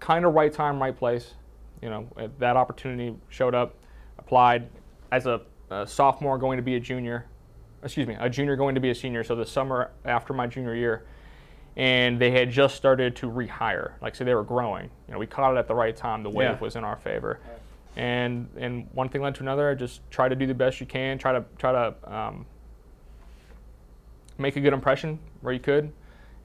kind 0.00 0.24
of 0.24 0.34
right 0.34 0.52
time, 0.52 0.80
right 0.80 0.96
place. 0.96 1.34
You 1.80 1.90
know, 1.90 2.08
that 2.38 2.56
opportunity 2.56 3.16
showed 3.28 3.54
up, 3.54 3.76
applied 4.18 4.68
as 5.12 5.26
a, 5.26 5.42
a 5.70 5.86
sophomore 5.86 6.38
going 6.38 6.56
to 6.56 6.62
be 6.62 6.76
a 6.76 6.80
junior. 6.80 7.26
Excuse 7.82 8.08
me, 8.08 8.16
a 8.18 8.28
junior 8.28 8.56
going 8.56 8.74
to 8.74 8.80
be 8.80 8.90
a 8.90 8.94
senior. 8.94 9.22
So 9.22 9.34
the 9.34 9.46
summer 9.46 9.92
after 10.04 10.32
my 10.32 10.46
junior 10.46 10.74
year, 10.74 11.04
and 11.76 12.18
they 12.20 12.30
had 12.30 12.50
just 12.50 12.76
started 12.76 13.16
to 13.16 13.30
rehire. 13.30 13.92
Like, 14.00 14.14
so 14.14 14.24
they 14.24 14.34
were 14.34 14.44
growing. 14.44 14.90
You 15.08 15.12
know, 15.14 15.18
we 15.18 15.26
caught 15.26 15.54
it 15.54 15.58
at 15.58 15.66
the 15.66 15.74
right 15.74 15.96
time. 15.96 16.22
The 16.22 16.30
wave 16.30 16.50
Yeah. 16.50 16.58
was 16.60 16.76
in 16.76 16.84
our 16.84 16.96
favor, 16.96 17.40
and 17.96 18.48
and 18.56 18.88
one 18.92 19.08
thing 19.08 19.22
led 19.22 19.34
to 19.36 19.42
another. 19.42 19.74
Just 19.74 20.08
try 20.10 20.28
to 20.28 20.36
do 20.36 20.46
the 20.46 20.54
best 20.54 20.80
you 20.80 20.86
can. 20.86 21.18
Try 21.18 21.32
to 21.32 21.44
try 21.58 21.72
to 21.72 21.94
um, 22.14 22.46
make 24.38 24.56
a 24.56 24.60
good 24.60 24.72
impression 24.72 25.18
where 25.40 25.52
you 25.52 25.60
could. 25.60 25.92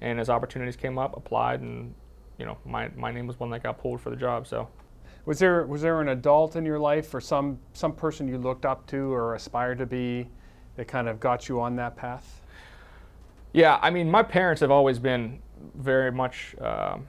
And 0.01 0.19
as 0.19 0.29
opportunities 0.29 0.75
came 0.75 0.97
up, 0.97 1.17
applied, 1.17 1.61
and 1.61 1.93
you 2.37 2.45
know, 2.45 2.57
my 2.65 2.89
my 2.95 3.11
name 3.11 3.27
was 3.27 3.39
one 3.39 3.49
that 3.51 3.63
got 3.63 3.77
pulled 3.79 4.01
for 4.01 4.09
the 4.09 4.15
job. 4.15 4.47
So. 4.47 4.67
Was 5.25 5.37
there 5.37 5.67
was 5.67 5.81
there 5.81 6.01
an 6.01 6.09
adult 6.09 6.55
in 6.55 6.65
your 6.65 6.79
life 6.79 7.13
or 7.13 7.21
some 7.21 7.59
some 7.73 7.93
person 7.93 8.27
you 8.27 8.37
looked 8.39 8.65
up 8.65 8.87
to 8.87 9.13
or 9.13 9.35
aspired 9.35 9.77
to 9.77 9.85
be 9.85 10.27
that 10.75 10.87
kind 10.87 11.07
of 11.07 11.19
got 11.19 11.47
you 11.47 11.59
on 11.61 11.75
that 11.75 11.95
path? 11.95 12.41
Yeah, 13.53 13.79
I 13.81 13.89
mean, 13.89 14.09
my 14.11 14.23
parents 14.23 14.61
have 14.61 14.71
always 14.71 14.99
been 14.99 15.41
very 15.75 16.11
much 16.11 16.55
um 16.61 17.07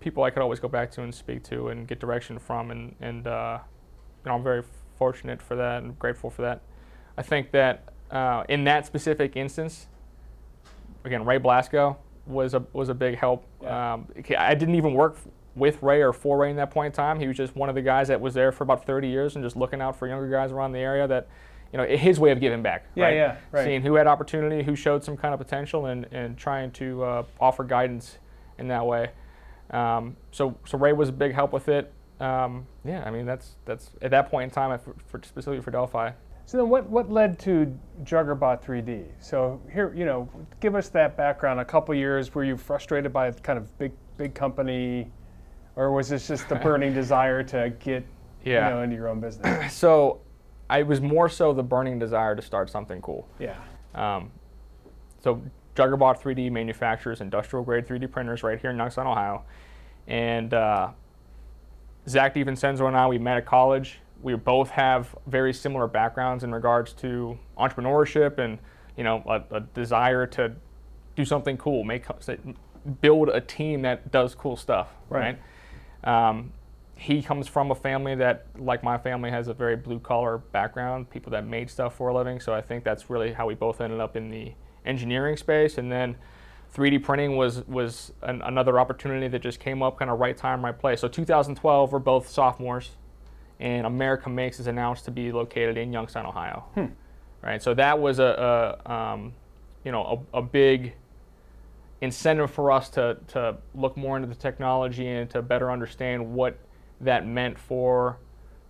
people 0.00 0.22
I 0.22 0.30
could 0.30 0.42
always 0.42 0.60
go 0.60 0.68
back 0.68 0.90
to 0.92 1.02
and 1.02 1.14
speak 1.14 1.42
to 1.44 1.68
and 1.68 1.86
get 1.86 1.98
direction 2.00 2.38
from, 2.38 2.70
and 2.70 2.94
and 3.00 3.26
uh, 3.26 3.58
you 4.24 4.30
know, 4.30 4.36
I'm 4.36 4.42
very 4.42 4.62
fortunate 4.96 5.40
for 5.40 5.56
that 5.56 5.82
and 5.82 5.98
grateful 5.98 6.30
for 6.30 6.42
that. 6.42 6.62
I 7.16 7.22
think 7.22 7.50
that 7.52 7.92
uh, 8.10 8.44
in 8.48 8.64
that 8.64 8.86
specific 8.86 9.36
instance, 9.36 9.88
again, 11.04 11.24
Ray 11.24 11.38
Blasco 11.38 11.96
was 12.26 12.54
a 12.54 12.64
was 12.72 12.88
a 12.88 12.94
big 12.94 13.16
help. 13.16 13.44
Yeah. 13.62 13.94
Um, 13.94 14.08
I 14.36 14.54
didn't 14.54 14.74
even 14.74 14.94
work 14.94 15.16
with 15.54 15.82
Ray 15.82 16.02
or 16.02 16.12
for 16.12 16.38
Ray 16.38 16.50
in 16.50 16.56
that 16.56 16.70
point 16.70 16.86
in 16.86 16.92
time. 16.92 17.18
He 17.18 17.26
was 17.26 17.36
just 17.36 17.56
one 17.56 17.68
of 17.68 17.74
the 17.74 17.82
guys 17.82 18.08
that 18.08 18.20
was 18.20 18.34
there 18.34 18.52
for 18.52 18.62
about 18.62 18.84
30 18.86 19.08
years 19.08 19.34
and 19.34 19.44
just 19.44 19.56
looking 19.56 19.80
out 19.80 19.96
for 19.96 20.06
younger 20.06 20.30
guys 20.30 20.52
around 20.52 20.70
the 20.70 20.78
area 20.78 21.08
that, 21.08 21.26
you 21.72 21.78
know, 21.78 21.84
his 21.84 22.18
way 22.18 22.30
of 22.30 22.40
giving 22.40 22.62
back. 22.62 22.86
Yeah, 22.94 23.04
right? 23.04 23.14
yeah, 23.14 23.36
right. 23.52 23.64
Seeing 23.64 23.82
who 23.82 23.94
had 23.94 24.06
opportunity, 24.06 24.62
who 24.62 24.74
showed 24.74 25.04
some 25.04 25.16
kind 25.16 25.34
of 25.34 25.40
potential, 25.40 25.86
and, 25.86 26.06
and 26.12 26.36
trying 26.36 26.70
to 26.72 27.02
uh, 27.04 27.22
offer 27.40 27.64
guidance 27.64 28.18
in 28.58 28.68
that 28.68 28.84
way. 28.86 29.10
Um, 29.70 30.16
so 30.30 30.56
so 30.66 30.78
Ray 30.78 30.92
was 30.92 31.10
a 31.10 31.12
big 31.12 31.34
help 31.34 31.52
with 31.52 31.68
it. 31.68 31.92
Um, 32.20 32.66
yeah, 32.84 33.04
I 33.04 33.10
mean 33.10 33.26
that's 33.26 33.56
that's 33.64 33.90
at 34.02 34.10
that 34.12 34.30
point 34.30 34.44
in 34.44 34.50
time, 34.50 34.78
for, 34.78 34.94
for 35.06 35.20
specifically 35.22 35.60
for 35.60 35.70
Delphi. 35.70 36.10
So 36.48 36.56
then, 36.56 36.70
what, 36.70 36.88
what 36.88 37.10
led 37.12 37.38
to 37.40 37.78
Juggerbot 38.04 38.64
3D? 38.64 39.04
So 39.20 39.60
here, 39.70 39.92
you 39.94 40.06
know, 40.06 40.30
give 40.60 40.74
us 40.76 40.88
that 40.88 41.14
background. 41.14 41.60
A 41.60 41.64
couple 41.66 41.94
years, 41.94 42.34
were 42.34 42.42
you 42.42 42.56
frustrated 42.56 43.12
by 43.12 43.30
kind 43.32 43.58
of 43.58 43.76
big 43.76 43.92
big 44.16 44.34
company, 44.34 45.12
or 45.76 45.92
was 45.92 46.08
this 46.08 46.26
just 46.26 46.48
the 46.48 46.54
burning 46.64 46.94
desire 46.94 47.42
to 47.42 47.70
get 47.78 48.02
Yeah. 48.46 48.66
you 48.68 48.74
know 48.74 48.82
into 48.82 48.96
your 48.96 49.08
own 49.08 49.20
business? 49.20 49.72
So 49.78 50.22
I 50.70 50.82
was 50.82 51.00
more 51.00 51.28
so 51.28 51.52
the 51.52 51.62
burning 51.62 51.98
desire 51.98 52.34
to 52.36 52.42
start 52.42 52.70
something 52.70 53.00
cool. 53.00 53.26
yeah. 53.38 53.56
Um, 53.94 54.30
so 55.20 55.42
Juggerbot 55.74 56.20
3D 56.20 56.50
manufactures 56.52 57.20
industrial 57.20 57.64
grade 57.64 57.86
3D 57.86 58.10
printers 58.10 58.42
right 58.42 58.60
here 58.60 58.70
in 58.70 58.76
Youngstown, 58.76 59.06
Ohio. 59.06 59.44
And 60.06 60.52
uh, 60.54 60.90
Zach 62.08 62.34
DiVincenzo 62.34 62.86
and 62.86 62.96
I, 62.96 63.06
we 63.08 63.18
met 63.18 63.36
at 63.38 63.46
college. 63.46 63.98
We 64.22 64.34
both 64.34 64.70
have 64.70 65.14
very 65.26 65.52
similar 65.52 65.86
backgrounds 65.86 66.44
in 66.44 66.52
regards 66.52 66.92
to 66.94 67.38
entrepreneurship 67.56 68.38
and, 68.38 68.58
you 68.96 69.04
know, 69.04 69.22
a, 69.26 69.56
a 69.56 69.60
desire 69.60 70.26
to 70.28 70.52
do 71.16 71.24
something 71.24 71.56
cool, 71.56 71.84
make 71.84 72.04
build 73.00 73.28
a 73.28 73.40
team 73.40 73.82
that 73.82 74.10
does 74.10 74.34
cool 74.34 74.56
stuff, 74.56 74.88
Right. 75.08 75.36
right? 76.04 76.28
Um, 76.28 76.52
he 76.98 77.22
comes 77.22 77.46
from 77.46 77.70
a 77.70 77.76
family 77.76 78.16
that, 78.16 78.46
like 78.58 78.82
my 78.82 78.98
family, 78.98 79.30
has 79.30 79.46
a 79.46 79.54
very 79.54 79.76
blue 79.76 80.00
collar 80.00 80.38
background, 80.38 81.08
people 81.08 81.30
that 81.30 81.46
made 81.46 81.70
stuff 81.70 81.94
for 81.96 82.08
a 82.08 82.14
living. 82.14 82.40
So 82.40 82.52
I 82.52 82.60
think 82.60 82.82
that's 82.82 83.08
really 83.08 83.32
how 83.32 83.46
we 83.46 83.54
both 83.54 83.80
ended 83.80 84.00
up 84.00 84.16
in 84.16 84.30
the 84.30 84.52
engineering 84.84 85.36
space. 85.36 85.78
And 85.78 85.92
then 85.92 86.16
3D 86.74 87.04
printing 87.04 87.36
was 87.36 87.64
was 87.68 88.12
an, 88.22 88.42
another 88.42 88.80
opportunity 88.80 89.28
that 89.28 89.40
just 89.40 89.60
came 89.60 89.80
up, 89.80 89.96
kind 89.96 90.10
of 90.10 90.18
right 90.18 90.36
time, 90.36 90.64
right 90.64 90.76
place. 90.76 91.00
So 91.00 91.06
2012, 91.06 91.92
we're 91.92 92.00
both 92.00 92.28
sophomores, 92.28 92.90
and 93.60 93.86
America 93.86 94.28
Makes 94.28 94.58
is 94.58 94.66
announced 94.66 95.04
to 95.04 95.12
be 95.12 95.30
located 95.30 95.78
in 95.78 95.92
Youngstown, 95.92 96.26
Ohio. 96.26 96.64
Right. 97.40 97.62
So 97.62 97.74
that 97.74 98.00
was 98.00 98.18
a, 98.18 98.76
a 98.84 98.92
um, 98.92 99.32
you 99.84 99.92
know 99.92 100.26
a, 100.32 100.38
a 100.38 100.42
big 100.42 100.94
incentive 102.00 102.50
for 102.50 102.72
us 102.72 102.88
to 102.90 103.18
to 103.28 103.56
look 103.76 103.96
more 103.96 104.16
into 104.16 104.26
the 104.26 104.34
technology 104.34 105.06
and 105.06 105.30
to 105.30 105.42
better 105.42 105.70
understand 105.70 106.34
what 106.34 106.58
that 107.00 107.26
meant 107.26 107.58
for 107.58 108.18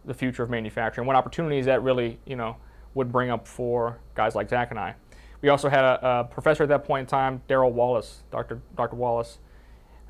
the 0.05 0.15
future 0.15 0.43
of 0.43 0.51
manufacturing, 0.51 1.07
what 1.07 1.17
opportunities 1.17 1.67
that 1.67 1.83
really 1.83 2.19
you 2.25 2.37
know 2.37 2.57
would 2.95 3.13
bring 3.13 3.31
up 3.31 3.47
for 3.47 3.99
guys 4.15 4.35
like 4.35 4.49
Zach 4.49 4.71
and 4.71 4.79
I. 4.79 4.95
We 5.41 5.51
also 5.51 5.69
had 5.69 5.85
a, 5.85 6.21
a 6.21 6.25
professor 6.25 6.65
at 6.65 6.69
that 6.71 6.85
point 6.85 7.03
in 7.03 7.07
time, 7.07 7.43
Darrell 7.47 7.73
Wallace, 7.73 8.25
Dr. 8.31 8.61
Dr. 8.77 8.97
Wallace, 8.97 9.39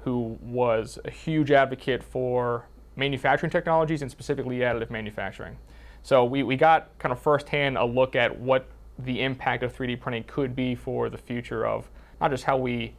who 0.04 0.38
was 0.40 0.98
a 1.04 1.10
huge 1.10 1.50
advocate 1.50 2.02
for 2.02 2.66
manufacturing 2.96 3.50
technologies 3.50 4.02
and 4.02 4.10
specifically 4.10 4.58
additive 4.58 4.90
manufacturing. 4.90 5.56
So 6.02 6.25
we, 6.25 6.42
we 6.42 6.56
got 6.56 6.96
kind 6.98 7.12
of 7.12 7.20
firsthand 7.20 7.76
a 7.76 7.84
look 7.84 8.16
at 8.16 8.38
what 8.38 8.68
the 8.98 9.22
impact 9.22 9.62
of 9.62 9.76
3D 9.76 10.00
printing 10.00 10.25
could 10.25 10.56
be 10.56 10.75
for 10.75 11.08
the 11.08 11.18
future 11.18 11.66
of 11.66 11.90
not 12.20 12.30
just 12.30 12.44
how 12.44 12.56
we 12.56 12.94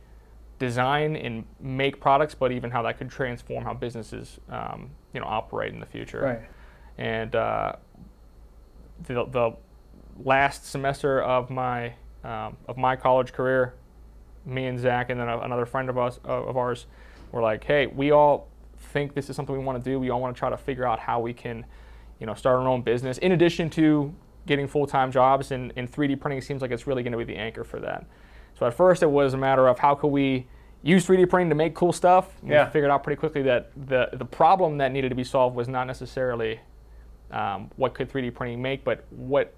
design 0.59 1.15
and 1.15 1.45
make 1.59 1.99
products, 1.99 2.35
but 2.35 2.51
even 2.51 2.69
how 2.69 2.83
that 2.83 2.97
could 2.97 3.09
transform 3.09 3.63
how 3.63 3.73
businesses 3.73 4.39
um, 4.49 4.91
you 5.13 5.19
know 5.19 5.25
operate 5.25 5.73
in 5.73 5.79
the 5.79 5.85
future. 5.85 6.21
Right. 6.21 6.41
And 6.97 7.33
uh, 7.35 7.73
the, 9.07 9.25
the 9.25 9.55
last 10.23 10.65
semester 10.65 11.21
of 11.21 11.49
my 11.49 11.93
um, 12.23 12.57
of 12.67 12.77
my 12.77 12.95
college 12.95 13.31
career, 13.31 13.73
me 14.45 14.65
and 14.65 14.77
Zach 14.77 15.09
and 15.09 15.19
then 15.19 15.29
a- 15.29 15.39
another 15.39 15.65
friend 15.65 15.89
of 15.89 15.97
us 15.97 16.19
of 16.25 16.57
ours 16.57 16.85
were 17.31 17.41
like, 17.41 17.63
hey, 17.63 17.87
we 17.87 18.11
all 18.11 18.49
think 18.77 19.13
this 19.13 19.29
is 19.29 19.35
something 19.35 19.57
we 19.57 19.63
want 19.63 19.81
to 19.83 19.89
do. 19.89 19.99
We 19.99 20.09
all 20.09 20.19
want 20.19 20.35
to 20.35 20.39
try 20.39 20.49
to 20.49 20.57
figure 20.57 20.85
out 20.85 20.99
how 20.99 21.19
we 21.19 21.33
can, 21.33 21.65
you 22.19 22.25
know, 22.25 22.33
start 22.33 22.59
our 22.59 22.67
own 22.67 22.81
business 22.81 23.17
in 23.19 23.31
addition 23.31 23.69
to 23.71 24.13
getting 24.45 24.67
full-time 24.67 25.11
jobs. 25.11 25.51
And, 25.51 25.71
and 25.75 25.91
3D 25.91 26.19
printing 26.19 26.41
seems 26.41 26.61
like 26.61 26.71
it's 26.71 26.87
really 26.87 27.03
going 27.03 27.11
to 27.11 27.17
be 27.17 27.23
the 27.23 27.35
anchor 27.35 27.63
for 27.63 27.79
that. 27.79 28.05
So 28.59 28.65
at 28.65 28.73
first 28.73 29.01
it 29.01 29.09
was 29.09 29.33
a 29.33 29.37
matter 29.37 29.67
of 29.67 29.79
how 29.79 29.95
could 29.95 30.09
we 30.09 30.45
use 30.83 31.07
3D 31.07 31.29
printing 31.29 31.49
to 31.49 31.55
make 31.55 31.73
cool 31.73 31.93
stuff. 31.93 32.29
And 32.41 32.51
Yeah. 32.51 32.65
We 32.65 32.71
figured 32.71 32.91
out 32.91 33.03
pretty 33.03 33.17
quickly 33.17 33.41
that 33.43 33.71
the 33.87 34.09
the 34.13 34.25
problem 34.25 34.77
that 34.79 34.91
needed 34.91 35.09
to 35.09 35.15
be 35.15 35.23
solved 35.23 35.55
was 35.55 35.69
not 35.69 35.87
necessarily 35.87 36.59
um, 37.31 37.71
what 37.77 37.93
could 37.93 38.11
3D 38.11 38.33
printing 38.35 38.61
make, 38.61 38.83
but 38.83 39.05
what 39.11 39.53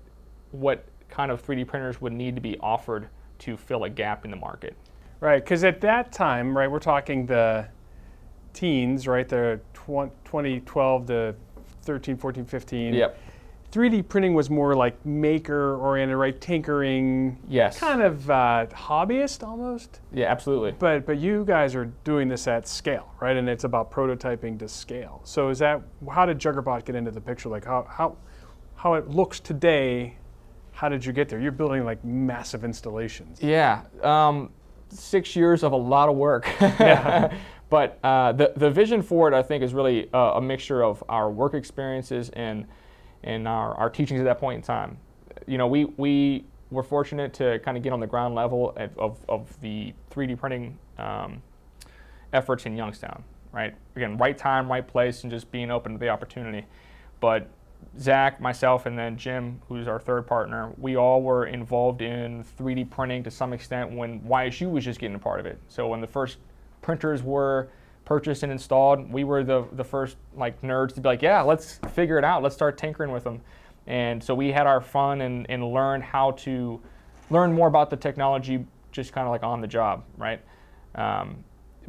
what 0.52 0.86
kind 1.10 1.32
of 1.32 1.46
3D 1.46 1.66
printers 1.66 2.00
would 2.00 2.14
need 2.14 2.36
to 2.36 2.42
be 2.42 2.58
offered 2.60 3.10
to 3.40 3.58
fill 3.58 3.86
a 3.86 3.90
gap 3.90 4.24
in 4.24 4.32
the 4.32 4.38
market. 4.38 4.76
Right, 5.20 5.44
because 5.44 5.64
at 5.64 5.82
that 5.82 6.12
time, 6.12 6.56
right, 6.56 6.70
we're 6.70 6.80
talking 6.80 7.26
the 7.26 7.68
teens, 8.54 9.08
right, 9.08 9.28
the 9.28 9.60
tw- 9.74 10.12
2012 10.26 11.08
to 11.08 11.36
13, 11.84 12.18
14, 12.18 12.46
15. 12.46 12.94
Yep. 12.94 13.20
3D 13.72 14.10
printing 14.10 14.34
was 14.34 14.50
more 14.50 14.76
like 14.76 15.04
maker 15.06 15.78
oriented, 15.78 16.18
right, 16.18 16.40
tinkering, 16.40 17.38
Yes. 17.48 17.80
kind 17.80 18.02
of 18.02 18.30
uh, 18.30 18.66
hobbyist 18.72 19.48
almost. 19.48 20.02
Yeah, 20.14 20.30
absolutely. 20.30 20.74
But 20.78 21.06
but 21.06 21.18
you 21.20 21.46
guys 21.46 21.74
are 21.74 21.86
doing 22.04 22.28
this 22.28 22.48
at 22.48 22.68
scale, 22.68 23.14
right? 23.22 23.38
And 23.38 23.48
it's 23.48 23.64
about 23.64 23.90
prototyping 23.90 24.60
to 24.60 24.68
scale. 24.68 25.22
So 25.24 25.50
is 25.50 25.60
that 25.60 25.82
how 26.12 26.26
did 26.26 26.38
Juggerbot 26.38 26.84
get 26.86 26.96
into 26.96 27.12
the 27.12 27.22
picture? 27.22 27.48
Like 27.48 27.64
how 27.66 27.88
how 27.90 28.18
how 28.76 28.96
it 28.96 29.10
looks 29.10 29.40
today? 29.40 30.18
How 30.74 30.90
did 30.90 31.06
you 31.06 31.14
get 31.14 31.30
there? 31.30 31.40
You're 31.40 31.52
building 31.54 31.86
like 31.86 32.04
massive 32.04 32.66
installations. 32.66 33.42
Yeah, 33.42 33.84
um, 34.04 34.50
six 34.90 35.34
years 35.36 35.64
of 35.64 35.72
a 35.72 35.78
lot 35.78 36.10
of 36.10 36.16
work. 36.18 36.46
Yeah. 36.60 37.34
but 37.70 38.00
uh, 38.04 38.34
the 38.34 38.52
the 38.58 38.70
vision 38.70 39.02
for 39.02 39.30
it, 39.30 39.34
I 39.34 39.44
think, 39.44 39.64
is 39.64 39.74
really 39.74 40.10
uh, 40.14 40.34
a 40.36 40.42
mixture 40.42 40.84
of 40.84 41.02
our 41.08 41.32
work 41.32 41.54
experiences 41.54 42.30
and 42.34 42.66
and 43.24 43.48
our, 43.48 43.74
our 43.76 43.90
teachings 43.90 44.20
at 44.20 44.24
that 44.26 44.40
point 44.40 44.58
in 44.58 44.62
time. 44.62 44.98
You 45.48 45.58
know, 45.58 45.68
we 45.68 45.86
we 45.98 46.46
were 46.70 46.84
fortunate 46.84 47.34
to 47.34 47.60
kind 47.60 47.78
of 47.78 47.84
get 47.84 47.92
on 47.92 48.00
the 48.00 48.08
ground 48.08 48.34
level 48.34 48.74
of, 48.78 48.98
of, 48.98 49.26
of 49.28 49.60
the 49.60 49.94
3D 50.10 50.38
printing 50.38 50.78
um, 50.98 51.42
efforts 52.32 52.66
in 52.66 52.76
Youngstown. 52.78 53.24
Right, 53.52 53.76
again, 53.98 54.18
right 54.18 54.38
time, 54.38 54.72
right 54.72 54.88
place, 54.88 55.24
and 55.24 55.32
just 55.32 55.52
being 55.52 55.72
open 55.72 55.92
to 55.92 55.98
the 55.98 56.08
opportunity. 56.08 56.66
But 57.20 57.50
Zach, 58.00 58.40
myself, 58.40 58.86
and 58.86 58.98
then 58.98 59.18
Jim, 59.18 59.62
who's 59.68 59.90
our 59.90 60.00
third 60.00 60.26
partner, 60.26 60.72
we 60.78 60.96
all 60.96 61.22
were 61.22 61.46
involved 61.46 62.02
in 62.02 62.46
3D 62.58 62.90
printing 62.90 63.24
to 63.24 63.32
some 63.32 63.52
extent 63.52 63.92
when 63.92 64.22
YSU 64.22 64.72
was 64.72 64.86
just 64.86 65.02
getting 65.02 65.16
a 65.16 65.20
part 65.20 65.42
of 65.42 65.46
it. 65.46 65.60
So 65.68 65.90
when 65.90 66.00
the 66.00 66.08
first 66.08 66.38
printers 66.82 67.22
were 67.24 67.70
purchased 68.12 68.44
and 68.44 68.52
installed, 68.52 69.10
we 69.10 69.24
were 69.24 69.42
the, 69.42 69.66
the 69.72 69.86
first 69.86 70.18
like 70.36 70.62
nerds 70.62 70.94
to 70.94 71.00
be 71.00 71.08
like, 71.08 71.22
yeah, 71.22 71.42
let's 71.42 71.80
figure 71.94 72.18
it 72.18 72.26
out. 72.26 72.44
Let's 72.44 72.54
start 72.54 72.78
tinkering 72.78 73.10
with 73.10 73.24
them. 73.24 73.40
And 73.88 74.22
so 74.22 74.36
we 74.36 74.52
had 74.52 74.68
our 74.68 74.82
fun 74.82 75.22
and, 75.22 75.50
and 75.50 75.72
learned 75.72 76.04
how 76.04 76.32
to 76.32 76.82
learn 77.30 77.54
more 77.54 77.70
about 77.70 77.90
the 77.90 77.96
technology 77.96 78.66
just 78.92 79.14
kind 79.14 79.26
of 79.26 79.32
like 79.32 79.44
on 79.44 79.62
the 79.62 79.68
job, 79.68 80.04
right? 80.18 80.42
Um, 80.96 81.46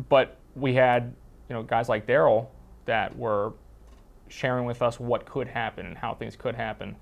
but 0.09 0.39
we 0.55 0.75
had 0.75 1.13
you 1.49 1.57
know 1.57 1.65
guys 1.65 1.89
like 1.89 2.07
Darrell 2.07 2.53
that 2.85 3.19
were 3.19 3.55
sharing 4.29 4.65
with 4.65 4.81
us 4.81 5.01
what 5.01 5.27
could 5.27 5.49
happen 5.49 5.87
and 5.87 5.99
how 5.99 6.15
things 6.15 6.37
could 6.37 6.55
happen, 6.55 6.95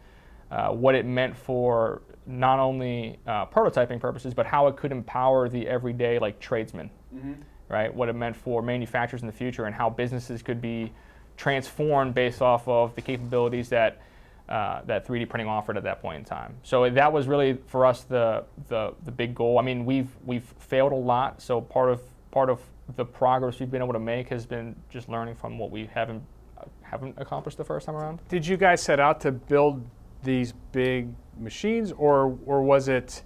uh, 0.51 0.71
what 0.71 0.95
it 0.95 1.05
meant 1.05 1.37
for 1.37 2.01
not 2.27 2.59
only 2.59 3.19
uh, 3.27 3.45
prototyping 3.45 4.01
purposes, 4.01 4.33
but 4.33 4.47
how 4.47 4.67
it 4.67 4.79
could 4.79 4.93
empower 4.93 5.51
the 5.51 5.69
everyday 5.69 6.19
like 6.19 6.41
tradesman, 6.41 6.89
right? 7.71 7.95
What 7.95 8.09
it 8.09 8.15
meant 8.15 8.37
for 8.37 8.61
manufacturers 8.61 9.23
in 9.23 9.27
the 9.27 9.33
future 9.33 9.65
and 9.65 9.75
how 9.75 9.89
businesses 9.89 10.43
could 10.43 10.61
be 10.61 10.93
transformed 11.37 12.15
based 12.15 12.43
off 12.43 12.69
of 12.69 12.95
the 12.95 13.01
capabilities 13.01 13.71
that 13.71 14.03
uh, 14.49 14.83
that 14.85 15.07
3D 15.07 15.29
printing 15.29 15.49
offered 15.49 15.77
at 15.77 15.85
that 15.85 16.03
point 16.03 16.19
in 16.19 16.25
time. 16.25 16.57
So 16.65 16.91
that 16.91 17.13
was 17.13 17.29
really 17.29 17.57
for 17.69 17.87
us 17.87 18.03
the, 18.03 18.45
the 18.69 18.93
the 19.05 19.13
big 19.13 19.35
goal. 19.35 19.59
I 19.59 19.63
mean, 19.63 19.87
we've 19.87 20.09
we've 20.25 20.53
failed 20.59 20.93
a 20.93 20.97
lot, 20.97 21.41
so 21.41 21.61
part 21.61 21.89
of 21.89 22.01
part 22.33 22.51
of 22.51 22.61
the 22.97 23.05
progress 23.05 23.61
we've 23.61 23.71
been 23.71 23.83
able 23.83 23.93
to 23.93 24.01
make 24.01 24.29
has 24.29 24.47
been 24.47 24.75
just 24.91 25.09
learning 25.09 25.37
from 25.37 25.57
what 25.57 25.71
we 25.71 25.87
haven't 25.87 26.23
haven't 26.83 27.15
accomplished 27.17 27.57
the 27.59 27.65
first 27.65 27.87
time 27.87 27.95
around. 27.95 28.21
Did 28.29 28.45
you 28.45 28.57
guys 28.57 28.83
set 28.83 28.99
out 28.99 29.21
to 29.21 29.31
build 29.31 29.87
these 30.25 30.53
big 30.73 31.09
machines, 31.39 31.93
or 31.93 32.37
or 32.45 32.63
was 32.63 32.89
it 32.89 33.23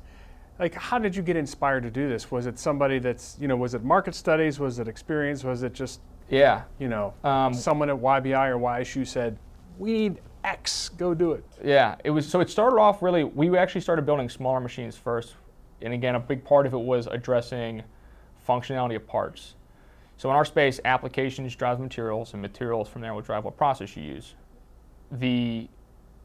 like 0.59 0.75
how 0.75 0.99
did 0.99 1.17
you 1.17 1.23
get 1.23 1.37
inspired 1.37 1.83
to 1.83 1.91
do 1.91 2.09
this? 2.09 2.31
Was 2.31 2.47
it 2.47 2.59
somebody 2.59 2.99
that's 2.99 3.37
you 3.41 3.49
know 3.49 3.57
was 3.57 3.75
it 3.75 3.83
market 3.85 4.15
studies? 4.15 4.59
Was 4.59 4.79
it 4.79 4.89
experience? 4.89 5.45
Was 5.45 5.63
it 5.63 5.73
just 5.73 6.01
Yeah, 6.31 6.63
you 6.79 6.89
know 6.89 7.15
Um, 7.25 7.55
someone 7.55 7.91
at 7.91 7.97
YBI 7.97 8.51
or 8.51 8.59
YSU 8.59 9.07
said 9.07 9.39
we 9.79 9.93
need 9.93 10.21
X, 10.45 10.91
go 10.91 11.15
do 11.15 11.33
it. 11.33 11.45
Yeah, 11.65 11.97
it 12.05 12.11
was. 12.11 12.29
So 12.29 12.41
it 12.41 12.51
started 12.51 12.77
off 12.77 13.03
really. 13.03 13.25
We 13.25 13.57
actually 13.57 13.81
started 13.81 14.05
building 14.05 14.29
smaller 14.29 14.61
machines 14.61 14.95
first, 14.97 15.35
and 15.81 15.95
again, 15.95 16.15
a 16.15 16.21
big 16.21 16.45
part 16.45 16.67
of 16.67 16.75
it 16.75 16.79
was 16.79 17.07
addressing 17.07 17.83
functionality 18.47 18.97
of 18.97 19.07
parts. 19.07 19.55
So 20.17 20.29
in 20.29 20.37
our 20.37 20.45
space, 20.45 20.81
applications 20.85 21.57
drive 21.57 21.81
materials, 21.81 22.35
and 22.35 22.43
materials 22.43 22.89
from 22.89 23.01
there 23.01 23.15
will 23.15 23.23
drive 23.23 23.45
what 23.45 23.57
process 23.57 23.97
you 23.97 24.03
use. 24.03 24.35
The 25.11 25.69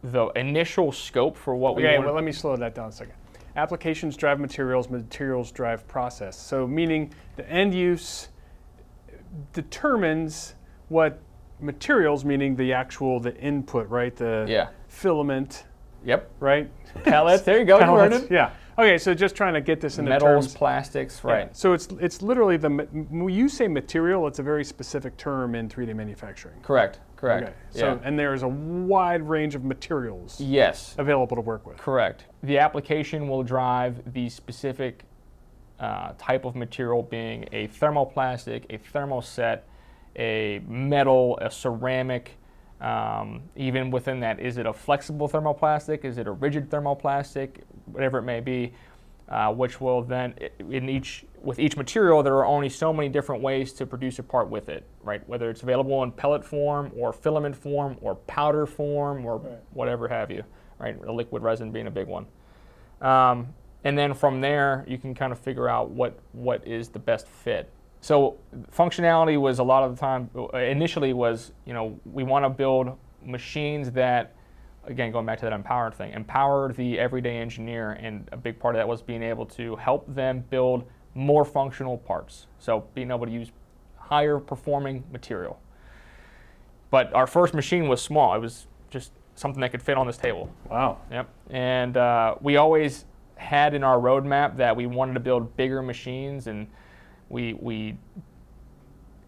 the 0.04 0.28
initial 0.36 0.92
scope 0.92 1.36
for 1.36 1.56
what 1.56 1.76
we 1.76 1.86
Okay, 1.86 1.98
well, 2.00 2.14
let 2.14 2.24
me 2.24 2.32
slow 2.32 2.56
that 2.56 2.76
down 2.76 2.90
a 2.90 2.92
second. 2.92 3.16
Applications 3.56 4.16
drive 4.16 4.40
materials, 4.40 4.90
materials 4.90 5.52
drive 5.52 5.88
process. 5.88 6.38
So, 6.38 6.68
meaning 6.68 7.12
the 7.36 7.50
end 7.50 7.74
use 7.74 8.30
determines 9.54 10.56
what 10.88 11.20
materials, 11.60 12.24
meaning 12.26 12.56
the 12.56 12.74
actual 12.74 13.20
the 13.20 13.36
input, 13.38 13.88
right? 13.90 14.16
The 14.16 14.46
Yeah. 14.48 14.70
filament, 14.88 15.66
Yep. 16.06 16.30
right? 16.40 16.70
Pellets. 17.04 17.44
There 17.44 17.60
you 17.60 17.66
go. 17.66 17.80
Pellets. 17.80 18.28
Yeah. 18.30 18.52
Okay, 18.78 18.98
so 18.98 19.14
just 19.14 19.36
trying 19.36 19.56
to 19.56 19.62
get 19.62 19.82
this 19.82 19.98
into 19.98 20.10
Metals, 20.10 20.46
terms. 20.46 20.56
plastics. 20.56 21.22
Yeah, 21.24 21.32
Right. 21.32 21.58
So 21.58 21.74
it's 21.74 21.90
it's 22.00 22.22
literally 22.22 22.56
the 22.56 22.70
when 22.70 23.28
you 23.30 23.50
say 23.50 23.68
material, 23.68 24.26
it's 24.26 24.40
a 24.40 24.44
very 24.44 24.64
specific 24.64 25.18
term 25.18 25.54
in 25.54 25.68
3D 25.68 25.94
manufacturing. 25.94 26.62
Correct. 26.62 27.00
Correct. 27.20 27.44
Okay. 27.44 27.54
So 27.72 27.86
yeah. 27.86 28.00
and 28.08 28.18
there 28.18 28.34
is 28.34 28.44
a 28.44 28.48
wide 28.48 29.22
range 29.22 29.54
of 29.54 29.66
materials 29.66 30.40
yes. 30.40 30.96
available 30.98 31.36
to 31.36 31.42
work 31.42 31.68
with. 31.68 31.78
Correct. 31.78 32.24
The 32.44 32.60
application 32.60 33.28
will 33.28 33.44
drive 33.44 34.14
the 34.14 34.30
specific 34.30 35.04
uh, 35.82 36.14
type 36.18 36.46
of 36.46 36.56
material 36.56 37.04
being 37.04 37.46
a 37.52 37.68
thermoplastic, 37.68 38.64
a 38.70 38.78
thermoset, 38.78 39.62
a 40.16 40.62
metal, 40.66 41.38
a 41.42 41.52
ceramic. 41.52 42.38
Um, 42.80 43.42
even 43.58 43.92
within 43.92 44.22
that, 44.22 44.40
is 44.40 44.58
it 44.58 44.66
a 44.66 44.72
flexible 44.72 45.28
thermoplastic? 45.28 46.06
Is 46.06 46.18
it 46.18 46.28
a 46.28 46.32
rigid 46.32 46.70
thermoplastic? 46.70 47.64
Whatever 47.88 48.20
it 48.20 48.24
may 48.24 48.40
be, 48.40 48.72
uh, 49.30 49.54
which 49.54 49.80
will 49.80 50.02
then 50.02 50.34
in 50.70 50.90
each 50.90 51.24
with 51.42 51.60
each 51.60 51.78
material 51.78 52.22
there 52.24 52.36
are 52.36 52.46
only 52.46 52.68
so 52.68 52.92
many 52.92 53.08
different 53.08 53.42
ways 53.42 53.72
to 53.74 53.86
produce 53.86 54.20
a 54.20 54.24
part 54.24 54.50
with 54.50 54.68
it, 54.70 54.84
right? 55.04 55.28
Whether 55.30 55.50
it's 55.50 55.62
available 55.64 56.02
in 56.04 56.12
pellet 56.12 56.44
form 56.44 56.92
or 56.98 57.14
filament 57.14 57.56
form 57.56 57.98
or 58.02 58.16
powder 58.16 58.66
form 58.66 59.26
or 59.26 59.38
Right. 59.38 59.58
whatever 59.72 60.08
have 60.08 60.32
you, 60.32 60.44
right? 60.80 60.98
A 61.06 61.12
liquid 61.12 61.44
resin 61.44 61.72
being 61.72 61.88
a 61.88 61.92
big 61.92 62.08
one. 62.08 62.26
Um, 63.02 63.54
and 63.84 63.98
then 63.98 64.14
from 64.14 64.42
there 64.42 64.84
you 64.88 64.98
can 64.98 65.14
kind 65.14 65.32
of 65.32 65.40
figure 65.40 65.70
out 65.70 65.92
what 65.92 66.20
what 66.34 66.68
is 66.68 66.90
the 66.90 67.00
best 67.00 67.28
fit. 67.28 67.70
So 68.02 68.38
functionality 68.72 69.40
was 69.40 69.60
a 69.60 69.64
lot 69.64 69.84
of 69.84 69.96
the 69.96 70.00
time 70.00 70.30
initially 70.54 71.14
was 71.14 71.52
you 71.66 71.74
know 71.74 72.00
we 72.06 72.24
want 72.24 72.46
to 72.46 72.50
build 72.50 72.98
machines 73.24 73.92
that 73.92 74.34
again 74.90 75.12
going 75.12 75.26
back 75.26 75.38
to 75.38 75.46
that 75.46 75.54
empowered 75.54 75.94
thing 75.94 76.12
empower 76.14 76.74
the 76.74 77.00
everyday 77.00 77.38
engineer 77.38 77.92
and 77.92 78.28
a 78.32 78.38
big 78.38 78.60
part 78.60 78.76
of 78.76 78.80
that 78.80 78.88
was 78.88 79.02
being 79.02 79.24
able 79.24 79.46
to 79.46 79.76
help 79.78 80.14
them 80.14 80.44
build 80.50 80.84
more 81.14 81.46
functional 81.46 81.98
parts. 81.98 82.48
So 82.60 82.86
being 82.94 83.12
able 83.12 83.26
to 83.26 83.32
use 83.32 83.52
higher 83.98 84.40
performing 84.40 85.04
material. 85.12 85.60
But 86.92 87.14
our 87.14 87.28
first 87.28 87.54
machine 87.54 87.88
was 87.88 88.02
small. 88.02 88.34
It 88.36 88.40
was 88.40 88.68
just 88.90 89.12
something 89.36 89.62
that 89.62 89.72
could 89.72 89.82
fit 89.82 89.98
on 89.98 90.08
this 90.08 90.18
table. 90.18 90.50
Wow. 90.70 91.00
Yep. 91.12 91.30
And 91.50 91.98
uh, 91.98 92.36
we 92.42 92.58
always 92.58 93.06
had 93.36 93.74
in 93.74 93.84
our 93.84 93.98
roadmap 93.98 94.58
that 94.58 94.76
we 94.76 94.86
wanted 94.86 95.14
to 95.14 95.20
build 95.20 95.56
bigger 95.56 95.82
machines, 95.82 96.48
and 96.48 96.68
we 97.30 97.54
we 97.54 97.98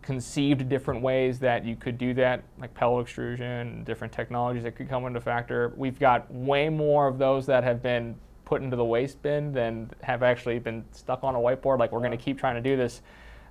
conceived 0.01 0.67
different 0.67 1.01
ways 1.01 1.39
that 1.39 1.65
you 1.65 1.75
could 1.75 1.97
do 1.97 2.13
that, 2.15 2.43
like 2.59 2.73
pellet 2.73 3.03
extrusion, 3.03 3.83
different 3.83 4.11
technologies 4.11 4.63
that 4.63 4.75
could 4.75 4.89
come 4.89 5.05
into 5.05 5.21
factor. 5.21 5.73
We've 5.75 5.99
got 5.99 6.31
way 6.33 6.69
more 6.69 7.07
of 7.07 7.17
those 7.17 7.45
that 7.45 7.63
have 7.63 7.81
been 7.83 8.15
put 8.45 8.61
into 8.61 8.75
the 8.75 8.85
waste 8.85 9.21
bin 9.21 9.53
than 9.53 9.89
have 10.01 10.23
actually 10.23 10.59
been 10.59 10.83
stuck 10.91 11.23
on 11.23 11.35
a 11.35 11.37
whiteboard. 11.37 11.79
Like 11.79 11.91
we're 11.91 11.99
going 11.99 12.11
to 12.11 12.17
keep 12.17 12.37
trying 12.37 12.55
to 12.55 12.61
do 12.61 12.75
this, 12.75 13.01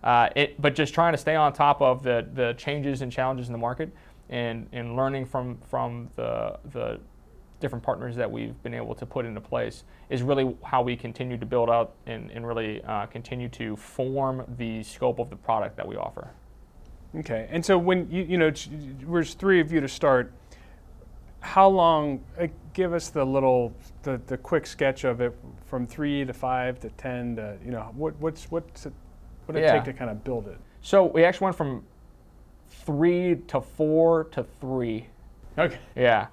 uh, 0.02 0.28
it, 0.36 0.60
but 0.60 0.74
just 0.74 0.92
trying 0.92 1.12
to 1.12 1.18
stay 1.18 1.36
on 1.36 1.52
top 1.52 1.80
of 1.80 2.02
the 2.02 2.28
the 2.34 2.54
changes 2.54 3.02
and 3.02 3.10
challenges 3.10 3.48
in 3.48 3.52
the 3.52 3.58
market, 3.58 3.90
and 4.28 4.68
and 4.72 4.96
learning 4.96 5.26
from 5.26 5.58
from 5.68 6.10
the 6.16 6.58
the 6.72 7.00
different 7.60 7.84
partners 7.84 8.16
that 8.16 8.30
we've 8.30 8.60
been 8.62 8.74
able 8.74 8.94
to 8.94 9.06
put 9.06 9.26
into 9.26 9.40
place 9.40 9.84
is 10.08 10.22
really 10.22 10.56
how 10.64 10.82
we 10.82 10.96
continue 10.96 11.36
to 11.36 11.46
build 11.46 11.68
out 11.68 11.94
and, 12.06 12.30
and 12.30 12.46
really 12.46 12.82
uh, 12.84 13.06
continue 13.06 13.48
to 13.50 13.76
form 13.76 14.42
the 14.56 14.82
scope 14.82 15.18
of 15.18 15.30
the 15.30 15.36
product 15.36 15.76
that 15.76 15.86
we 15.86 15.94
offer. 15.94 16.30
Okay, 17.16 17.48
and 17.50 17.64
so 17.64 17.76
when 17.76 18.08
you 18.10 18.22
you 18.22 18.38
know 18.38 18.52
there's 19.02 19.34
three 19.34 19.60
of 19.60 19.72
you 19.72 19.80
to 19.80 19.88
start, 19.88 20.32
how 21.40 21.68
long? 21.68 22.22
Uh, 22.38 22.46
give 22.72 22.92
us 22.92 23.08
the 23.08 23.24
little 23.24 23.72
the, 24.02 24.20
the 24.28 24.36
quick 24.36 24.66
sketch 24.66 25.02
of 25.04 25.20
it 25.20 25.36
from 25.66 25.86
three 25.86 26.24
to 26.24 26.32
five 26.32 26.78
to 26.80 26.88
ten 26.90 27.34
to 27.36 27.58
you 27.64 27.72
know 27.72 27.90
what 27.96 28.14
what's 28.20 28.50
what's 28.50 28.86
it, 28.86 28.92
what 29.46 29.54
did 29.54 29.64
it 29.64 29.66
Yeah. 29.66 29.72
take 29.74 29.84
to 29.84 29.92
kind 29.92 30.10
of 30.10 30.22
build 30.22 30.46
it? 30.46 30.58
So 30.82 31.04
we 31.04 31.24
actually 31.24 31.46
went 31.46 31.56
from 31.56 31.84
three 32.68 33.36
to 33.48 33.60
four 33.60 34.24
to 34.24 34.44
three. 34.60 35.06
Okay. 35.58 35.78
Yeah. 35.96 36.28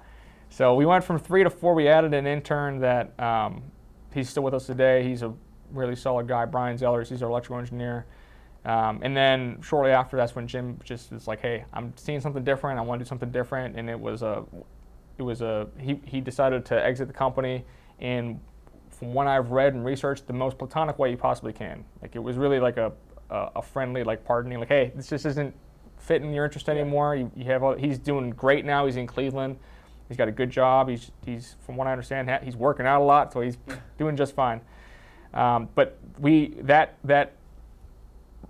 So 0.50 0.74
we 0.74 0.86
went 0.86 1.04
from 1.04 1.18
three 1.18 1.42
to 1.42 1.50
four. 1.50 1.74
We 1.74 1.88
added 1.88 2.14
an 2.14 2.26
intern 2.26 2.78
that 2.80 3.18
um, 3.20 3.62
he's 4.14 4.30
still 4.30 4.44
with 4.44 4.54
us 4.54 4.66
today. 4.66 5.02
He's 5.02 5.22
a 5.22 5.34
really 5.72 5.96
solid 5.96 6.26
guy, 6.28 6.44
Brian 6.46 6.78
Zellers. 6.78 7.08
He's 7.08 7.22
our 7.22 7.28
electrical 7.28 7.58
engineer. 7.58 8.06
Um, 8.64 9.00
and 9.02 9.16
then 9.16 9.60
shortly 9.62 9.92
after, 9.92 10.16
that's 10.16 10.34
when 10.34 10.46
Jim 10.46 10.78
just 10.84 11.12
was 11.12 11.26
like, 11.26 11.40
"Hey, 11.40 11.64
I'm 11.72 11.92
seeing 11.96 12.20
something 12.20 12.44
different. 12.44 12.78
I 12.78 12.82
want 12.82 12.98
to 12.98 13.04
do 13.04 13.08
something 13.08 13.30
different." 13.30 13.76
And 13.76 13.88
it 13.88 13.98
was 13.98 14.22
a, 14.22 14.44
it 15.16 15.22
was 15.22 15.42
a. 15.42 15.68
He 15.78 16.00
he 16.04 16.20
decided 16.20 16.64
to 16.66 16.84
exit 16.84 17.06
the 17.08 17.14
company, 17.14 17.64
and 18.00 18.40
from 18.90 19.14
what 19.14 19.26
I've 19.26 19.52
read 19.52 19.74
and 19.74 19.84
researched, 19.84 20.26
the 20.26 20.32
most 20.32 20.58
platonic 20.58 20.98
way 20.98 21.10
you 21.10 21.16
possibly 21.16 21.52
can. 21.52 21.84
Like 22.02 22.16
it 22.16 22.18
was 22.18 22.36
really 22.36 22.60
like 22.60 22.76
a 22.76 22.92
a, 23.30 23.50
a 23.56 23.62
friendly 23.62 24.04
like 24.04 24.24
pardoning. 24.24 24.58
Like, 24.58 24.68
hey, 24.68 24.92
this 24.94 25.08
just 25.08 25.26
isn't 25.26 25.54
fitting 25.98 26.32
your 26.32 26.44
interest 26.44 26.68
anymore. 26.68 27.16
You, 27.16 27.30
you 27.36 27.44
have 27.44 27.62
all, 27.62 27.74
he's 27.74 27.98
doing 27.98 28.30
great 28.30 28.64
now. 28.64 28.86
He's 28.86 28.96
in 28.96 29.06
Cleveland. 29.06 29.58
He's 30.08 30.16
got 30.16 30.28
a 30.28 30.32
good 30.32 30.50
job. 30.50 30.88
He's 30.88 31.10
he's 31.24 31.56
from 31.60 31.76
what 31.76 31.86
I 31.86 31.92
understand, 31.92 32.30
he's 32.42 32.56
working 32.56 32.86
out 32.86 33.02
a 33.02 33.04
lot, 33.04 33.32
so 33.32 33.40
he's 33.40 33.58
doing 33.98 34.16
just 34.16 34.34
fine. 34.34 34.60
Um, 35.34 35.68
but 35.74 35.98
we 36.18 36.56
that 36.62 36.96
that 37.04 37.34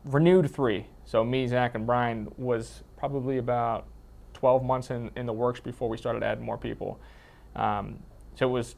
renewed 0.08 0.50
three. 0.50 0.86
So 1.04 1.24
me, 1.24 1.46
Zach, 1.46 1.74
and 1.74 1.86
Brian 1.86 2.28
was 2.36 2.82
probably 2.96 3.38
about 3.38 3.86
12 4.34 4.62
months 4.62 4.90
in, 4.90 5.10
in 5.16 5.26
the 5.26 5.32
works 5.32 5.60
before 5.60 5.88
we 5.88 5.96
started 5.96 6.22
adding 6.22 6.44
more 6.44 6.58
people. 6.58 7.00
Um, 7.56 8.00
so 8.34 8.48
it 8.48 8.52
was 8.52 8.76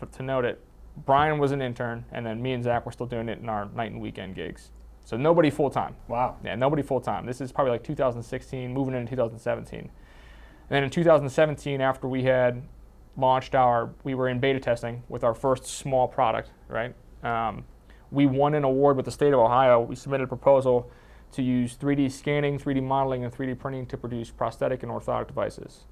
f- 0.00 0.10
to 0.12 0.22
note 0.22 0.44
it. 0.44 0.60
Brian 1.04 1.38
was 1.38 1.52
an 1.52 1.60
intern, 1.60 2.04
and 2.12 2.24
then 2.24 2.40
me 2.40 2.52
and 2.52 2.62
Zach 2.62 2.86
were 2.86 2.92
still 2.92 3.06
doing 3.06 3.28
it 3.28 3.38
in 3.38 3.48
our 3.48 3.66
night 3.66 3.90
and 3.90 4.00
weekend 4.00 4.36
gigs. 4.36 4.70
So 5.04 5.16
nobody 5.16 5.50
full 5.50 5.70
time. 5.70 5.96
Wow. 6.08 6.36
Yeah, 6.44 6.54
nobody 6.54 6.82
full 6.82 7.00
time. 7.00 7.26
This 7.26 7.40
is 7.40 7.52
probably 7.52 7.72
like 7.72 7.84
2016, 7.84 8.72
moving 8.72 8.94
into 8.94 9.10
2017. 9.10 9.80
And 9.80 9.90
then 10.70 10.84
in 10.84 10.90
2017, 10.90 11.80
after 11.80 12.08
we 12.08 12.22
had 12.22 12.62
launched 13.16 13.54
our, 13.54 13.90
we 14.02 14.14
were 14.14 14.28
in 14.28 14.40
beta 14.40 14.60
testing 14.60 15.02
with 15.08 15.24
our 15.24 15.34
first 15.34 15.66
small 15.66 16.08
product, 16.08 16.50
right? 16.68 16.94
Um, 17.22 17.64
we 18.10 18.26
won 18.26 18.54
an 18.54 18.64
award 18.64 18.96
with 18.96 19.04
the 19.04 19.10
state 19.10 19.32
of 19.32 19.40
Ohio. 19.40 19.80
We 19.80 19.96
submitted 19.96 20.24
a 20.24 20.28
proposal 20.28 20.90
to 21.32 21.42
use 21.42 21.76
3D 21.76 22.10
scanning, 22.12 22.58
3D 22.58 22.82
modeling, 22.82 23.24
and 23.24 23.32
3D 23.32 23.58
printing 23.58 23.86
to 23.86 23.96
produce 23.96 24.30
prosthetic 24.30 24.82
and 24.82 24.92
orthotic 24.92 25.26
devices. 25.26 25.84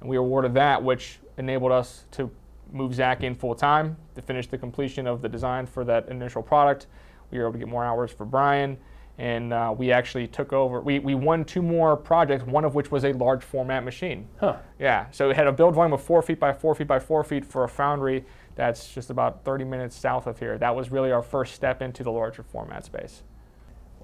And 0.00 0.08
we 0.08 0.16
awarded 0.16 0.54
that, 0.54 0.82
which 0.82 1.20
enabled 1.38 1.70
us 1.70 2.04
to 2.12 2.30
move 2.72 2.94
Zach 2.94 3.22
in 3.22 3.34
full 3.34 3.54
time 3.54 3.96
to 4.14 4.22
finish 4.22 4.46
the 4.48 4.58
completion 4.58 5.06
of 5.06 5.22
the 5.22 5.28
design 5.28 5.66
for 5.66 5.84
that 5.84 6.08
initial 6.08 6.42
product. 6.42 6.86
We 7.30 7.38
were 7.38 7.44
able 7.44 7.52
to 7.52 7.58
get 7.58 7.68
more 7.68 7.84
hours 7.84 8.10
for 8.10 8.24
Brian, 8.24 8.76
and 9.18 9.52
uh, 9.52 9.74
we 9.76 9.92
actually 9.92 10.26
took 10.26 10.52
over. 10.52 10.80
We, 10.80 10.98
we 10.98 11.14
won 11.14 11.44
two 11.44 11.62
more 11.62 11.96
projects, 11.96 12.44
one 12.44 12.64
of 12.64 12.74
which 12.74 12.90
was 12.90 13.04
a 13.04 13.12
large 13.12 13.44
format 13.44 13.84
machine. 13.84 14.28
Huh. 14.40 14.56
Yeah, 14.78 15.06
so 15.12 15.30
it 15.30 15.36
had 15.36 15.46
a 15.46 15.52
build 15.52 15.74
volume 15.74 15.92
of 15.92 16.02
four 16.02 16.22
feet 16.22 16.40
by 16.40 16.52
four 16.52 16.74
feet 16.74 16.88
by 16.88 16.98
four 16.98 17.22
feet 17.22 17.44
for 17.44 17.64
a 17.64 17.68
foundry 17.68 18.24
that's 18.54 18.92
just 18.92 19.10
about 19.10 19.44
30 19.44 19.64
minutes 19.64 19.96
south 19.96 20.26
of 20.26 20.38
here. 20.38 20.58
That 20.58 20.74
was 20.74 20.90
really 20.90 21.12
our 21.12 21.22
first 21.22 21.54
step 21.54 21.82
into 21.82 22.02
the 22.02 22.10
larger 22.10 22.42
format 22.42 22.84
space. 22.84 23.22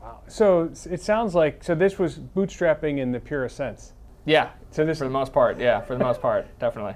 Wow. 0.01 0.21
So 0.27 0.71
it 0.91 1.03
sounds 1.03 1.35
like 1.35 1.63
so 1.63 1.75
this 1.75 1.99
was 1.99 2.19
bootstrapping 2.19 2.99
in 2.99 3.13
the 3.13 3.21
purest 3.21 3.57
sense. 3.57 3.93
Yeah, 4.25 4.51
So 4.71 4.85
this 4.85 4.99
for 4.99 5.05
the 5.05 5.11
most 5.11 5.33
part. 5.33 5.59
Yeah, 5.59 5.81
for 5.81 5.97
the 5.97 6.05
most 6.05 6.21
part, 6.21 6.47
definitely. 6.59 6.95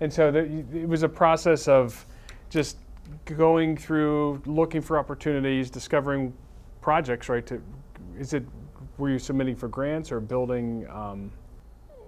And 0.00 0.12
so 0.12 0.30
the, 0.30 0.44
it 0.72 0.88
was 0.88 1.02
a 1.02 1.08
process 1.08 1.66
of 1.66 2.06
just 2.50 2.78
going 3.24 3.76
through, 3.76 4.40
looking 4.46 4.80
for 4.80 4.98
opportunities, 4.98 5.70
discovering 5.70 6.32
projects. 6.80 7.28
Right? 7.28 7.44
To 7.46 7.60
is 8.16 8.32
it 8.32 8.44
were 8.96 9.10
you 9.10 9.18
submitting 9.18 9.56
for 9.56 9.68
grants 9.68 10.10
or 10.12 10.20
building? 10.20 10.86
Um, 10.88 11.32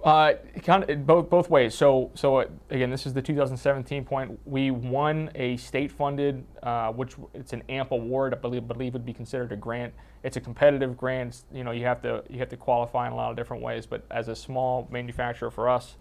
Uh, 0.02 0.32
kind 0.62 0.88
of 0.88 1.06
both 1.06 1.28
both 1.28 1.50
ways. 1.50 1.74
So 1.74 2.10
so 2.14 2.38
uh, 2.38 2.46
again, 2.70 2.90
this 2.90 3.04
is 3.04 3.12
the 3.12 3.20
2017 3.20 4.04
point. 4.04 4.38
We 4.46 4.70
won 4.70 5.30
a 5.34 5.58
state-funded, 5.58 6.42
uh, 6.62 6.92
which 6.92 7.16
it's 7.34 7.52
an 7.52 7.62
AMP 7.68 7.92
award. 7.92 8.32
I 8.32 8.38
believe 8.38 8.66
believe 8.66 8.94
would 8.94 9.04
be 9.04 9.12
considered 9.12 9.52
a 9.52 9.56
grant. 9.56 9.92
It's 10.22 10.38
a 10.38 10.40
competitive 10.40 10.96
grant. 10.96 11.42
You 11.52 11.64
know, 11.64 11.72
you 11.72 11.84
have 11.84 12.00
to 12.02 12.24
you 12.30 12.38
have 12.38 12.48
to 12.48 12.56
qualify 12.56 13.08
in 13.08 13.12
a 13.12 13.16
lot 13.16 13.30
of 13.30 13.36
different 13.36 13.62
ways. 13.62 13.84
But 13.84 14.06
as 14.10 14.28
a 14.28 14.34
small 14.34 14.88
manufacturer 14.90 15.50
for 15.50 15.68
us, 15.68 15.96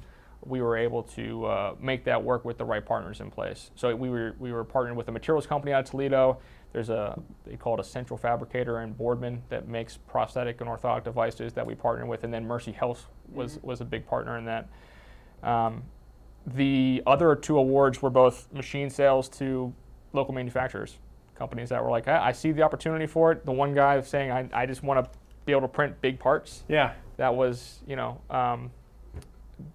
we 0.46 0.62
were 0.62 0.78
able 0.78 1.04
to 1.04 1.46
uh, 1.46 1.76
make 1.80 2.06
that 2.06 2.24
work 2.24 2.46
with 2.46 2.58
the 2.58 2.66
right 2.66 2.86
partners 2.86 3.20
in 3.20 3.30
place. 3.30 3.72
So 3.76 3.94
we 3.94 4.10
were 4.10 4.34
we 4.40 4.54
were 4.54 4.64
partnered 4.64 4.96
with 4.96 5.10
a 5.10 5.12
materials 5.12 5.46
company 5.46 5.74
out 5.74 5.84
of 5.84 5.92
Toledo. 5.92 6.40
There's 6.72 6.90
a 6.90 7.20
they 7.46 7.56
call 7.56 7.76
it 7.76 7.80
a 7.80 7.84
central 7.84 8.18
fabricator 8.18 8.82
in 8.82 8.94
Boardman 8.94 9.42
that 9.50 9.68
makes 9.68 9.98
prosthetic 9.98 10.62
and 10.62 10.70
orthotic 10.70 11.04
devices 11.04 11.54
that 11.54 11.66
we 11.66 11.76
partner 11.76 12.06
with, 12.06 12.24
and 12.24 12.34
then 12.34 12.46
Mercy 12.46 12.72
Health 12.72 13.08
was 13.32 13.60
was 13.64 13.82
a 13.82 13.86
big 13.86 14.06
partner 14.06 14.38
in 14.38 14.46
that. 14.46 14.68
Um, 15.42 15.84
the 16.46 17.02
other 17.08 17.36
two 17.36 17.58
awards 17.58 18.02
were 18.02 18.10
both 18.10 18.52
machine 18.54 18.90
sales 18.90 19.30
to 19.30 19.74
local 20.14 20.34
manufacturers, 20.34 20.98
companies 21.36 21.70
that 21.70 21.84
were 21.84 21.90
like, 21.90 22.08
I, 22.08 22.28
I 22.28 22.32
see 22.32 22.52
the 22.52 22.62
opportunity 22.62 23.08
for 23.08 23.32
it. 23.32 23.46
The 23.46 23.52
one 23.52 23.74
guy 23.74 24.00
saying, 24.02 24.32
I, 24.32 24.50
I 24.54 24.66
just 24.66 24.84
want 24.84 25.04
to 25.04 25.20
be 25.46 25.52
able 25.52 25.62
to 25.62 25.68
print 25.68 26.00
big 26.02 26.20
parts 26.20 26.64
yeah. 26.68 26.94
that 27.18 27.34
was 27.34 27.80
you 27.88 27.96
know 27.96 28.22
um, 28.30 28.70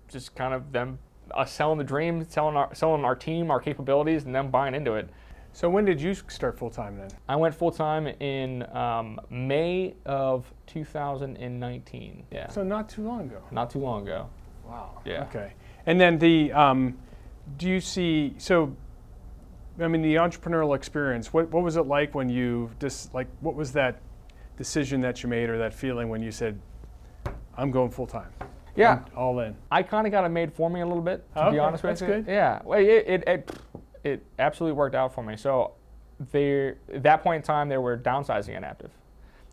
just 0.08 0.34
kind 0.36 0.54
of 0.54 0.70
them 0.70 0.98
us 1.32 1.52
selling 1.52 1.78
the 1.78 1.84
dream, 1.84 2.24
selling 2.28 2.56
our 2.56 2.72
selling 2.74 3.04
our 3.04 3.16
team, 3.16 3.50
our 3.50 3.60
capabilities, 3.60 4.24
and 4.24 4.34
them 4.34 4.50
buying 4.50 4.74
into 4.74 4.94
it. 4.94 5.08
So 5.54 5.70
when 5.70 5.84
did 5.84 6.00
you 6.00 6.14
start 6.14 6.58
full 6.58 6.68
time 6.68 6.98
then? 6.98 7.08
I 7.28 7.36
went 7.36 7.54
full 7.54 7.70
time 7.70 8.08
in 8.08 8.64
um, 8.76 9.20
May 9.30 9.94
of 10.04 10.52
2019. 10.66 12.26
Yeah, 12.32 12.48
So 12.48 12.64
not 12.64 12.88
too 12.88 13.02
long 13.06 13.20
ago. 13.20 13.40
not 13.52 13.70
too 13.70 13.78
long 13.78 14.02
ago. 14.02 14.28
Wow. 14.66 15.00
Yeah. 15.04 15.22
Okay. 15.24 15.52
And 15.86 16.00
then 16.00 16.18
the 16.18 16.52
um, 16.52 16.98
do 17.56 17.68
you 17.68 17.80
see 17.80 18.34
so? 18.38 18.74
I 19.78 19.86
mean, 19.88 20.02
the 20.02 20.16
entrepreneurial 20.16 20.74
experience. 20.74 21.32
What 21.32 21.50
what 21.52 21.62
was 21.62 21.76
it 21.76 21.86
like 21.86 22.14
when 22.16 22.28
you 22.28 22.70
just 22.80 23.14
like 23.14 23.28
what 23.40 23.54
was 23.54 23.70
that 23.72 24.00
decision 24.56 25.00
that 25.02 25.22
you 25.22 25.28
made 25.28 25.50
or 25.50 25.58
that 25.58 25.72
feeling 25.72 26.08
when 26.08 26.20
you 26.22 26.30
said, 26.32 26.58
"I'm 27.56 27.70
going 27.70 27.90
full 27.90 28.06
time, 28.06 28.30
Yeah, 28.74 29.00
all 29.16 29.38
in"? 29.40 29.54
I 29.70 29.82
kind 29.84 30.06
of 30.06 30.10
got 30.10 30.24
it 30.24 30.30
made 30.30 30.52
for 30.52 30.68
me 30.70 30.80
a 30.80 30.86
little 30.86 31.02
bit, 31.02 31.24
to 31.34 31.42
Okay, 31.46 31.50
be 31.52 31.58
honest 31.60 31.82
with 31.84 31.90
that's 31.90 32.00
you. 32.00 32.06
good. 32.06 32.26
Yeah, 32.26 32.60
well, 32.64 32.78
it, 32.80 32.84
it, 33.06 33.24
it, 33.28 33.50
it 34.04 34.24
absolutely 34.38 34.76
worked 34.76 34.94
out 34.94 35.12
for 35.14 35.24
me. 35.24 35.36
So 35.36 35.72
there, 36.32 36.76
at 36.92 37.02
that 37.02 37.22
point 37.22 37.36
in 37.36 37.42
time, 37.42 37.68
they 37.68 37.78
were 37.78 37.96
downsizing 37.96 38.54
at 38.54 38.62
Aptiv. 38.62 38.90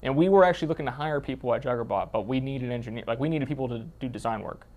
And 0.03 0.15
we 0.15 0.29
were 0.29 0.43
actually 0.43 0.67
looking 0.67 0.85
to 0.85 0.91
hire 0.91 1.21
people 1.21 1.53
at 1.53 1.63
Juggerbot, 1.63 2.11
but 2.11 2.27
we 2.27 2.39
needed 2.39 2.71
engineer, 2.71 3.03
like 3.07 3.19
we 3.19 3.29
needed 3.29 3.47
people 3.47 3.67
to 3.69 3.79
do 3.99 4.09
design 4.09 4.41
work. 4.41 4.67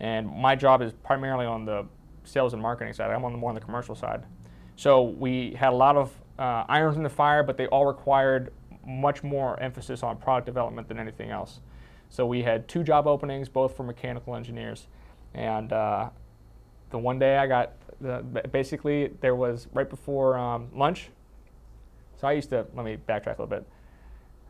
And 0.00 0.28
my 0.28 0.54
job 0.54 0.82
is 0.82 0.92
primarily 0.92 1.46
on 1.46 1.64
the 1.64 1.86
sales 2.24 2.52
and 2.52 2.62
marketing 2.62 2.92
side. 2.92 3.10
I'm 3.10 3.24
on 3.24 3.32
the 3.32 3.38
more 3.38 3.50
on 3.50 3.54
the 3.54 3.60
commercial 3.60 3.94
side. 3.94 4.24
So 4.76 5.02
we 5.02 5.54
had 5.54 5.70
a 5.70 5.76
lot 5.76 5.96
of 5.96 6.12
uh, 6.38 6.64
irons 6.68 6.96
in 6.96 7.02
the 7.02 7.08
fire, 7.08 7.42
but 7.42 7.56
they 7.56 7.66
all 7.68 7.86
required 7.86 8.52
much 8.86 9.22
more 9.22 9.58
emphasis 9.60 10.02
on 10.02 10.16
product 10.16 10.46
development 10.46 10.88
than 10.88 10.98
anything 10.98 11.30
else. 11.30 11.60
So 12.10 12.26
we 12.26 12.42
had 12.42 12.68
two 12.68 12.82
job 12.82 13.06
openings, 13.06 13.48
both 13.48 13.76
for 13.76 13.82
mechanical 13.82 14.34
engineers, 14.34 14.86
and 15.34 15.72
uh, 15.72 16.10
the 16.90 16.98
one 16.98 17.18
day 17.18 17.36
I 17.36 17.46
got 17.46 17.72
the, 18.00 18.22
basically 18.52 19.08
there 19.20 19.34
was 19.34 19.68
right 19.72 19.88
before 19.88 20.36
um, 20.38 20.68
lunch. 20.74 21.10
So 22.16 22.26
I 22.28 22.32
used 22.32 22.50
to 22.50 22.66
let 22.74 22.84
me 22.84 22.96
backtrack 22.96 23.38
a 23.38 23.42
little 23.42 23.46
bit. 23.46 23.66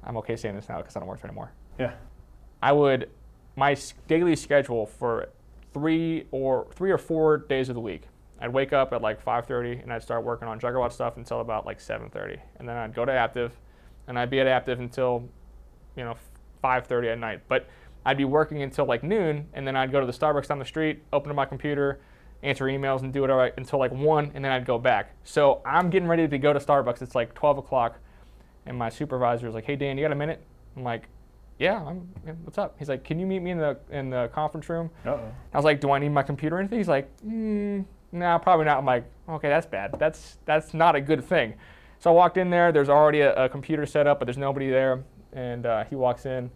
I'm 0.04 0.16
okay 0.18 0.36
saying 0.36 0.54
this 0.54 0.68
now 0.68 0.78
because 0.78 0.96
I 0.96 1.00
don't 1.00 1.08
work 1.08 1.20
there 1.20 1.30
anymore. 1.30 1.52
Yeah. 1.78 1.92
I 2.62 2.72
would 2.72 3.10
my 3.56 3.76
daily 4.06 4.36
schedule 4.36 4.86
for 4.86 5.28
three 5.72 6.26
or 6.30 6.66
three 6.72 6.90
or 6.90 6.98
four 6.98 7.38
days 7.38 7.68
of 7.68 7.74
the 7.74 7.80
week. 7.80 8.04
I'd 8.40 8.52
wake 8.52 8.72
up 8.72 8.92
at 8.92 9.02
like 9.02 9.22
5:30 9.22 9.82
and 9.82 9.92
I'd 9.92 10.02
start 10.02 10.24
working 10.24 10.46
on 10.48 10.60
Juggerbot 10.60 10.92
stuff 10.92 11.16
until 11.16 11.40
about 11.40 11.66
like 11.66 11.78
7:30, 11.80 12.38
and 12.58 12.68
then 12.68 12.76
I'd 12.76 12.94
go 12.94 13.04
to 13.04 13.12
Aptiv, 13.12 13.50
and 14.06 14.18
I'd 14.18 14.30
be 14.30 14.40
at 14.40 14.46
Aptiv 14.46 14.78
until, 14.78 15.28
you 15.96 16.04
know, 16.04 16.14
5:30 16.62 17.12
at 17.12 17.18
night. 17.18 17.40
But 17.48 17.66
I'd 18.06 18.16
be 18.16 18.24
working 18.24 18.62
until 18.62 18.86
like 18.86 19.02
noon, 19.02 19.48
and 19.52 19.66
then 19.66 19.76
I'd 19.76 19.90
go 19.90 20.00
to 20.00 20.06
the 20.06 20.12
Starbucks 20.12 20.46
down 20.46 20.60
the 20.60 20.64
street, 20.64 21.02
open 21.12 21.30
up 21.30 21.36
my 21.36 21.44
computer, 21.44 22.00
answer 22.42 22.64
emails, 22.66 23.02
and 23.02 23.12
do 23.12 23.24
it 23.24 23.30
all 23.30 23.36
right 23.36 23.52
until 23.56 23.78
like 23.78 23.92
one, 23.92 24.30
and 24.34 24.44
then 24.44 24.52
I'd 24.52 24.66
go 24.66 24.78
back. 24.78 25.14
So 25.24 25.60
I'm 25.64 25.90
getting 25.90 26.08
ready 26.08 26.28
to 26.28 26.38
go 26.38 26.52
to 26.52 26.58
Starbucks. 26.58 27.02
It's 27.02 27.14
like 27.14 27.34
12 27.34 27.58
o'clock, 27.58 27.98
and 28.66 28.76
my 28.76 28.88
supervisor 28.88 29.48
is 29.48 29.54
like, 29.54 29.64
"Hey 29.64 29.76
Dan, 29.76 29.98
you 29.98 30.04
got 30.04 30.12
a 30.12 30.16
minute?" 30.16 30.42
I'm 30.76 30.84
like, 30.84 31.08
"Yeah, 31.58 31.82
I'm. 31.84 32.08
What's 32.44 32.58
up?" 32.58 32.76
He's 32.78 32.88
like, 32.88 33.04
"Can 33.04 33.18
you 33.18 33.26
meet 33.26 33.40
me 33.40 33.50
in 33.50 33.58
the 33.58 33.78
in 33.90 34.10
the 34.10 34.28
conference 34.32 34.68
room?" 34.68 34.90
Uh-oh. 35.04 35.20
I 35.52 35.56
was 35.56 35.64
like, 35.64 35.80
"Do 35.80 35.90
I 35.90 35.98
need 35.98 36.10
my 36.10 36.22
computer 36.22 36.56
or 36.56 36.60
anything?" 36.60 36.78
He's 36.78 36.88
like, 36.88 37.10
mm, 37.26 37.84
"Nah, 38.12 38.38
probably 38.38 38.66
not." 38.66 38.78
I'm 38.78 38.86
like, 38.86 39.04
"Okay, 39.28 39.48
that's 39.48 39.66
bad. 39.66 39.96
That's 39.98 40.38
that's 40.44 40.74
not 40.74 40.94
a 40.94 41.00
good 41.00 41.24
thing." 41.24 41.54
So 41.98 42.10
I 42.10 42.14
walked 42.14 42.36
in 42.36 42.50
there. 42.50 42.70
There's 42.70 42.88
already 42.88 43.20
a, 43.22 43.34
a 43.44 43.48
computer 43.48 43.84
set 43.84 44.06
up, 44.06 44.20
but 44.20 44.26
there's 44.26 44.38
nobody 44.38 44.70
there. 44.70 45.02
And 45.32 45.66
uh, 45.66 45.84
he 45.84 45.96
walks 45.96 46.26
in. 46.26 46.50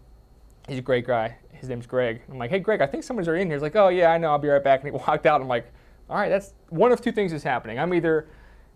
He's 0.69 0.79
a 0.79 0.83
great 0.83 1.07
guy. 1.07 1.37
His 1.53 1.69
name's 1.69 1.87
Greg. 1.87 2.23
I'm 2.31 2.39
like, 2.39 2.51
"Hey, 2.51 2.59
Greg, 2.59 2.81
I 2.81 2.87
think 2.87 3.05
somebody's 3.05 3.29
already 3.29 3.43
in 3.43 3.49
here." 3.49 3.57
He's 3.57 3.63
like, 3.63 3.77
"Oh 3.77 3.89
yeah, 3.89 4.11
I 4.11 4.19
know. 4.19 4.31
I'll 4.31 4.39
be 4.39 4.49
right 4.49 4.63
back." 4.63 4.81
And 4.81 4.93
he 4.93 4.99
walked 5.07 5.27
out. 5.27 5.41
I'm 5.41 5.49
like, 5.49 5.73
"All 6.09 6.17
right, 6.17 6.29
that's 6.29 6.55
one 6.69 6.93
of 6.93 7.01
two 7.01 7.13
things 7.13 7.33
is 7.33 7.43
happening. 7.43 7.79
I'm 7.79 7.93
either." 7.95 8.29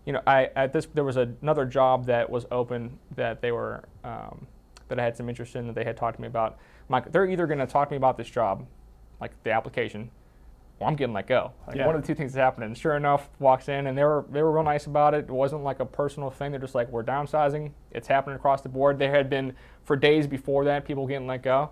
You 0.05 0.13
know, 0.13 0.21
I 0.25 0.49
at 0.55 0.71
this 0.71 0.87
there 0.93 1.03
was 1.03 1.17
another 1.17 1.65
job 1.65 2.05
that 2.05 2.29
was 2.29 2.45
open 2.49 2.97
that 3.15 3.41
they 3.41 3.51
were 3.51 3.83
um, 4.05 4.47
that 4.87 4.99
I 4.99 5.03
had 5.03 5.17
some 5.17 5.27
interest 5.27 5.55
in 5.55 5.67
that 5.67 5.75
they 5.75 5.83
had 5.83 5.97
talked 5.97 6.15
to 6.15 6.21
me 6.21 6.27
about. 6.27 6.53
I'm 6.53 6.93
like, 6.93 7.11
they're 7.11 7.25
either 7.25 7.45
going 7.45 7.59
to 7.59 7.67
talk 7.67 7.89
to 7.89 7.91
me 7.91 7.97
about 7.97 8.17
this 8.17 8.29
job, 8.29 8.65
like 9.19 9.31
the 9.43 9.51
application, 9.51 10.09
or 10.79 10.87
I'm 10.87 10.95
getting 10.95 11.13
let 11.13 11.27
go. 11.27 11.51
Like 11.67 11.77
Yeah. 11.77 11.85
one 11.87 11.95
of 11.95 12.01
the 12.01 12.07
two 12.07 12.15
things 12.15 12.31
is 12.31 12.37
happening. 12.37 12.73
Sure 12.75 12.95
enough, 12.95 13.29
walks 13.39 13.67
in 13.69 13.87
and 13.87 13.97
they 13.97 14.03
were 14.03 14.25
they 14.29 14.41
were 14.43 14.51
real 14.51 14.63
nice 14.63 14.85
about 14.85 15.13
it. 15.13 15.25
It 15.25 15.31
wasn't 15.31 15.63
like 15.63 15.79
a 15.79 15.85
personal 15.85 16.29
thing. 16.29 16.51
They're 16.51 16.59
just 16.61 16.75
like, 16.75 16.89
we're 16.89 17.03
downsizing. 17.03 17.71
It's 17.91 18.07
happening 18.07 18.35
across 18.35 18.61
the 18.61 18.69
board. 18.69 18.99
There 18.99 19.11
had 19.11 19.29
been 19.29 19.53
for 19.83 19.95
days 19.95 20.27
before 20.27 20.65
that 20.65 20.85
people 20.85 21.07
getting 21.07 21.27
let 21.27 21.41
go, 21.43 21.71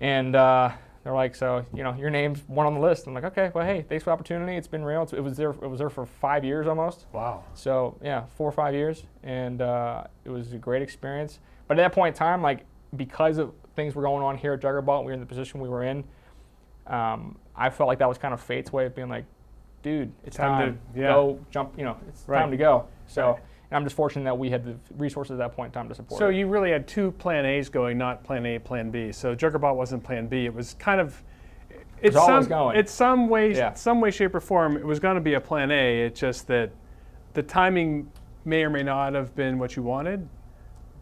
and 0.00 0.36
uh, 0.36 0.70
they're 1.02 1.14
like, 1.14 1.34
so 1.34 1.64
you 1.74 1.82
know, 1.82 1.94
your 1.94 2.10
name's 2.10 2.40
one 2.46 2.66
on 2.66 2.74
the 2.74 2.80
list. 2.80 3.06
I'm 3.06 3.14
like, 3.14 3.24
okay, 3.24 3.50
well, 3.54 3.64
hey, 3.64 3.84
thanks 3.88 4.04
for 4.04 4.10
the 4.10 4.14
opportunity. 4.14 4.56
It's 4.56 4.68
been 4.68 4.84
real. 4.84 5.02
It's, 5.02 5.12
it 5.12 5.20
was 5.20 5.36
there. 5.36 5.50
It 5.50 5.68
was 5.68 5.78
there 5.78 5.90
for 5.90 6.06
five 6.06 6.44
years 6.44 6.66
almost. 6.66 7.06
Wow. 7.12 7.44
So 7.54 7.96
yeah, 8.02 8.24
four 8.36 8.48
or 8.48 8.52
five 8.52 8.74
years, 8.74 9.04
and 9.22 9.60
uh, 9.60 10.04
it 10.24 10.30
was 10.30 10.52
a 10.52 10.58
great 10.58 10.82
experience. 10.82 11.40
But 11.66 11.78
at 11.78 11.82
that 11.82 11.94
point 11.94 12.14
in 12.14 12.18
time, 12.18 12.42
like 12.42 12.64
because 12.96 13.38
of 13.38 13.52
things 13.76 13.94
were 13.94 14.02
going 14.02 14.22
on 14.22 14.36
here 14.38 14.54
at 14.54 14.60
Juggerbot, 14.60 15.00
we 15.00 15.06
were 15.06 15.12
in 15.12 15.20
the 15.20 15.26
position 15.26 15.60
we 15.60 15.68
were 15.68 15.82
in. 15.84 16.04
Um, 16.88 17.36
I 17.56 17.70
felt 17.70 17.88
like 17.88 17.98
that 17.98 18.08
was 18.08 18.18
kind 18.18 18.32
of 18.34 18.40
fate's 18.40 18.72
way 18.72 18.86
of 18.86 18.94
being 18.94 19.08
like, 19.08 19.24
dude, 19.82 20.12
it's 20.24 20.36
Time 20.36 20.60
time, 20.60 20.80
to- 20.94 21.00
yeah. 21.00 21.08
go 21.08 21.38
jump. 21.50 21.74
You 21.78 21.84
know, 21.84 21.96
it's 22.08 22.24
Right. 22.26 22.40
time 22.40 22.50
to 22.50 22.56
go. 22.56 22.86
So, 23.06 23.30
Right. 23.32 23.40
and 23.70 23.76
I'm 23.76 23.84
just 23.84 23.96
fortunate 23.96 24.24
that 24.24 24.36
we 24.38 24.50
had 24.50 24.64
the 24.64 24.76
resources 24.96 25.32
at 25.32 25.38
that 25.38 25.52
point 25.54 25.68
in 25.68 25.72
time 25.72 25.88
to 25.88 25.94
support. 25.94 26.18
So 26.18 26.28
it. 26.28 26.36
you 26.36 26.46
really 26.48 26.70
had 26.70 26.86
two 26.88 27.12
plan 27.12 27.44
A's 27.44 27.68
going, 27.68 27.98
not 27.98 28.24
plan 28.24 28.44
A, 28.46 28.58
plan 28.58 28.90
B. 28.90 29.12
So 29.12 29.34
Juggerbot 29.36 29.74
wasn't 29.76 30.02
plan 30.02 30.26
B. 30.26 30.46
It 30.46 30.54
was 30.54 30.74
kind 30.74 31.00
of 31.00 31.22
it's 32.00 32.14
was 32.14 32.24
some 32.24 32.32
always 32.32 32.46
going. 32.46 32.76
it's 32.76 32.92
some 32.92 33.28
way 33.28 33.52
Yeah. 33.54 33.72
some 33.74 34.00
way 34.00 34.10
shape 34.10 34.34
or 34.34 34.40
form 34.40 34.76
it 34.76 34.84
was 34.84 35.00
going 35.00 35.16
to 35.16 35.20
be 35.20 35.34
a 35.34 35.40
plan 35.40 35.70
A. 35.70 36.02
It's 36.02 36.18
just 36.20 36.46
that 36.48 36.70
the 37.34 37.42
timing 37.42 38.10
may 38.44 38.64
or 38.64 38.70
may 38.70 38.82
not 38.82 39.14
have 39.14 39.34
been 39.34 39.58
what 39.58 39.76
you 39.76 39.82
wanted, 39.82 40.28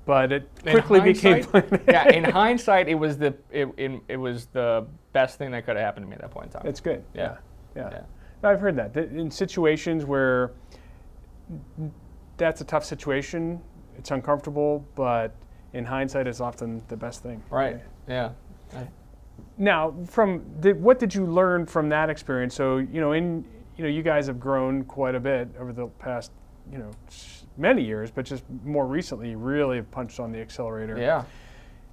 but 0.07 0.33
it 0.33 0.49
quickly 0.63 1.01
became 1.01 1.43
hindsight- 1.43 1.69
plan 1.69 1.81
A. 1.89 1.93
yeah, 1.93 2.09
in 2.17 2.25
hindsight, 2.43 2.89
it 2.89 2.95
was 2.95 3.19
the 3.19 3.35
it, 3.51 3.69
it, 3.77 4.01
it 4.09 4.17
was 4.17 4.47
the 4.47 4.87
best 5.13 5.37
thing 5.37 5.51
that 5.51 5.67
could 5.67 5.77
have 5.77 5.85
happened 5.85 6.07
to 6.07 6.09
me 6.09 6.15
at 6.15 6.23
that 6.23 6.31
point 6.31 6.47
in 6.47 6.53
time. 6.53 6.63
It's 6.67 6.81
good. 6.81 7.05
Yeah. 7.13 7.37
Yeah. 7.75 7.91
Yeah. 7.91 8.01
No, 8.43 8.51
I've 8.51 8.61
heard 8.61 8.77
that. 8.77 8.95
that 8.95 9.11
in 9.11 9.31
situations 9.31 10.05
where 10.05 10.53
that's 12.37 12.61
a 12.61 12.65
tough 12.65 12.85
situation, 12.85 13.61
it's 13.99 14.11
uncomfortable, 14.11 14.87
but 14.95 15.35
in 15.73 15.85
hindsight, 15.85 16.27
it's 16.27 16.41
often 16.41 16.83
the 16.89 16.97
best 16.97 17.23
thing. 17.23 17.43
right. 17.51 17.81
Yeah. 18.09 18.31
Now, 19.59 19.95
from 20.07 20.45
the, 20.61 20.73
what 20.75 20.99
did 20.99 21.15
you 21.15 21.27
learn 21.27 21.67
from 21.67 21.89
that 21.89 22.09
experience? 22.11 22.55
So, 22.55 22.79
you 22.79 23.01
know, 23.01 23.13
in 23.13 23.45
you 23.77 23.85
know, 23.85 23.91
you 23.91 24.03
guys 24.03 24.27
have 24.29 24.39
grown 24.41 24.85
quite 24.85 25.15
a 25.15 25.21
bit 25.21 25.49
over 25.59 25.73
the 25.73 25.87
past, 25.99 26.31
you 26.73 26.79
know, 26.79 26.91
many 27.59 27.83
years, 27.83 28.11
but 28.11 28.25
just 28.25 28.45
more 28.65 28.87
recently, 28.87 29.35
really 29.35 29.77
have 29.77 29.91
punched 29.91 30.21
on 30.21 30.33
the 30.33 30.39
accelerator. 30.39 30.99
Yeah. 30.99 31.25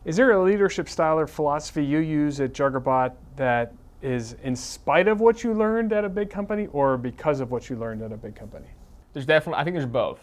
Is 0.06 0.18
there 0.18 0.32
a 0.32 0.44
leadership 0.44 0.90
style 0.90 1.18
or 1.18 1.28
philosophy 1.28 1.84
you 1.84 2.00
use 2.00 2.42
at 2.42 2.54
Juggerbot 2.54 3.14
that 3.38 3.74
is 4.02 4.36
in 4.44 4.56
spite 4.56 5.08
of 5.08 5.22
what 5.22 5.44
you 5.44 5.54
learned 5.54 5.94
at 5.94 6.04
a 6.04 6.10
big 6.10 6.30
company, 6.30 6.68
or 6.74 6.98
because 6.98 7.40
of 7.40 7.52
what 7.52 7.70
you 7.70 7.78
learned 7.78 8.02
at 8.02 8.12
a 8.12 8.18
big 8.18 8.36
company? 8.36 8.68
There's 9.14 9.26
definitely, 9.26 9.62
I 9.62 9.64
think 9.64 9.76
there's 9.76 9.86
both. 9.86 10.20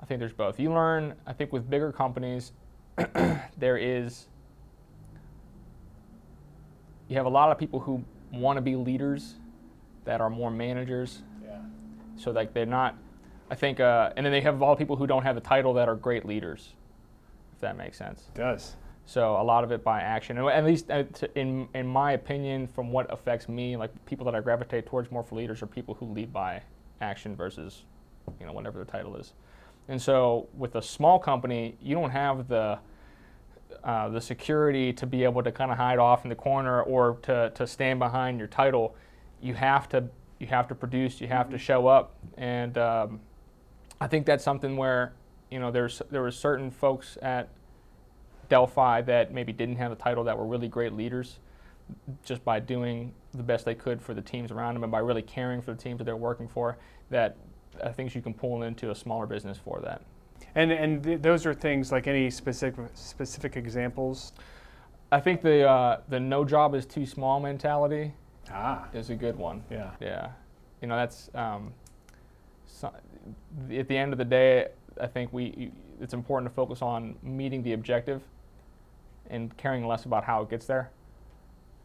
I 0.00 0.06
think 0.06 0.20
there's 0.20 0.32
both. 0.32 0.60
You 0.60 0.72
learn, 0.72 1.14
I 1.26 1.32
think 1.32 1.52
with 1.52 1.68
bigger 1.68 1.90
companies, 1.90 2.52
there 3.58 3.76
is, 3.76 4.28
you 7.08 7.16
have 7.16 7.26
a 7.26 7.30
lot 7.30 7.50
of 7.50 7.58
people 7.58 7.80
who 7.80 8.04
want 8.32 8.56
to 8.56 8.60
be 8.60 8.76
leaders 8.76 9.34
that 10.04 10.20
are 10.20 10.30
more 10.30 10.50
managers. 10.50 11.22
Yeah. 11.44 11.58
So 12.16 12.30
like 12.30 12.54
they're 12.54 12.64
not, 12.64 12.96
I 13.50 13.54
think, 13.56 13.80
uh, 13.80 14.12
and 14.16 14.24
then 14.24 14.32
they 14.32 14.40
have 14.40 14.60
a 14.60 14.64
lot 14.64 14.72
of 14.72 14.78
people 14.78 14.96
who 14.96 15.06
don't 15.06 15.24
have 15.24 15.34
the 15.34 15.40
title 15.40 15.74
that 15.74 15.88
are 15.88 15.96
great 15.96 16.24
leaders, 16.24 16.74
if 17.52 17.60
that 17.60 17.76
makes 17.76 17.98
sense. 17.98 18.30
It 18.34 18.38
does. 18.38 18.76
So 19.06 19.40
a 19.40 19.42
lot 19.42 19.64
of 19.64 19.72
it 19.72 19.82
by 19.82 20.00
action, 20.00 20.38
and 20.38 20.48
at 20.48 20.64
least 20.64 20.88
uh, 20.90 21.02
in 21.34 21.68
in 21.74 21.86
my 21.86 22.12
opinion, 22.12 22.68
from 22.68 22.92
what 22.92 23.12
affects 23.12 23.48
me, 23.48 23.76
like 23.76 23.90
people 24.06 24.24
that 24.26 24.36
I 24.36 24.40
gravitate 24.40 24.86
towards 24.86 25.10
more 25.10 25.24
for 25.24 25.34
leaders 25.34 25.62
are 25.62 25.66
people 25.66 25.94
who 25.94 26.06
lead 26.06 26.32
by 26.32 26.62
action 27.00 27.34
versus, 27.34 27.82
you 28.38 28.46
know, 28.46 28.52
whatever 28.52 28.78
the 28.78 28.84
title 28.84 29.16
is. 29.16 29.32
And 29.88 30.00
so 30.00 30.48
with 30.56 30.76
a 30.76 30.82
small 30.82 31.18
company, 31.18 31.76
you 31.82 31.96
don't 31.96 32.10
have 32.10 32.46
the 32.46 32.78
uh, 33.82 34.08
the 34.10 34.20
security 34.20 34.92
to 34.92 35.06
be 35.06 35.24
able 35.24 35.42
to 35.42 35.50
kind 35.50 35.72
of 35.72 35.76
hide 35.76 35.98
off 35.98 36.24
in 36.24 36.28
the 36.28 36.36
corner 36.36 36.82
or 36.82 37.18
to, 37.22 37.50
to 37.54 37.66
stand 37.66 37.98
behind 37.98 38.38
your 38.38 38.48
title. 38.48 38.94
You 39.40 39.54
have 39.54 39.88
to 39.88 40.04
you 40.38 40.46
have 40.46 40.68
to 40.68 40.74
produce. 40.74 41.20
You 41.20 41.26
have 41.28 41.50
to 41.50 41.58
show 41.58 41.86
up, 41.86 42.14
and 42.36 42.78
um, 42.78 43.20
I 44.00 44.06
think 44.06 44.26
that's 44.26 44.42
something 44.44 44.76
where 44.76 45.12
you 45.50 45.58
know 45.60 45.70
there's 45.70 46.00
there 46.10 46.22
were 46.22 46.30
certain 46.30 46.70
folks 46.70 47.18
at 47.22 47.48
Delphi 48.48 49.02
that 49.02 49.32
maybe 49.32 49.52
didn't 49.52 49.76
have 49.76 49.92
a 49.92 49.96
title 49.96 50.24
that 50.24 50.36
were 50.38 50.46
really 50.46 50.68
great 50.68 50.92
leaders 50.94 51.38
just 52.24 52.44
by 52.44 52.60
doing 52.60 53.12
the 53.32 53.42
best 53.42 53.64
they 53.64 53.74
could 53.74 54.00
for 54.00 54.14
the 54.14 54.22
teams 54.22 54.50
around 54.52 54.74
them 54.74 54.84
and 54.84 54.92
by 54.92 55.00
really 55.00 55.22
caring 55.22 55.60
for 55.60 55.72
the 55.72 55.80
teams 55.80 55.98
that 55.98 56.04
they're 56.04 56.16
working 56.16 56.46
for 56.48 56.78
that 57.10 57.36
I 57.84 57.90
think 57.90 58.14
you 58.14 58.22
can 58.22 58.32
pull 58.34 58.62
into 58.62 58.90
a 58.90 58.94
smaller 58.94 59.26
business 59.26 59.58
for 59.58 59.80
that. 59.80 60.02
And 60.54 60.72
and 60.72 61.02
th- 61.02 61.22
those 61.22 61.46
are 61.46 61.54
things 61.54 61.92
like 61.92 62.06
any 62.06 62.30
specific 62.30 62.86
specific 62.94 63.56
examples. 63.56 64.32
I 65.12 65.20
think 65.20 65.42
the 65.42 65.68
uh, 65.68 66.00
the 66.08 66.18
no 66.20 66.44
job 66.44 66.74
is 66.74 66.86
too 66.86 67.04
small 67.06 67.40
mentality 67.40 68.12
Ah. 68.52 68.88
is 68.94 69.10
a 69.10 69.14
good 69.14 69.36
one. 69.36 69.62
Yeah. 69.70 69.90
Yeah, 70.00 70.30
you 70.80 70.88
know 70.88 70.96
that's 70.96 71.30
um, 71.34 71.72
so, 72.66 72.92
at 73.72 73.88
the 73.88 73.96
end 73.96 74.12
of 74.12 74.18
the 74.18 74.24
day, 74.24 74.68
I 75.00 75.06
think 75.06 75.32
we 75.32 75.72
it's 76.00 76.14
important 76.14 76.50
to 76.50 76.54
focus 76.54 76.80
on 76.82 77.16
meeting 77.22 77.62
the 77.62 77.72
objective 77.74 78.22
and 79.28 79.54
caring 79.56 79.86
less 79.86 80.04
about 80.06 80.24
how 80.24 80.42
it 80.42 80.50
gets 80.50 80.66
there. 80.66 80.90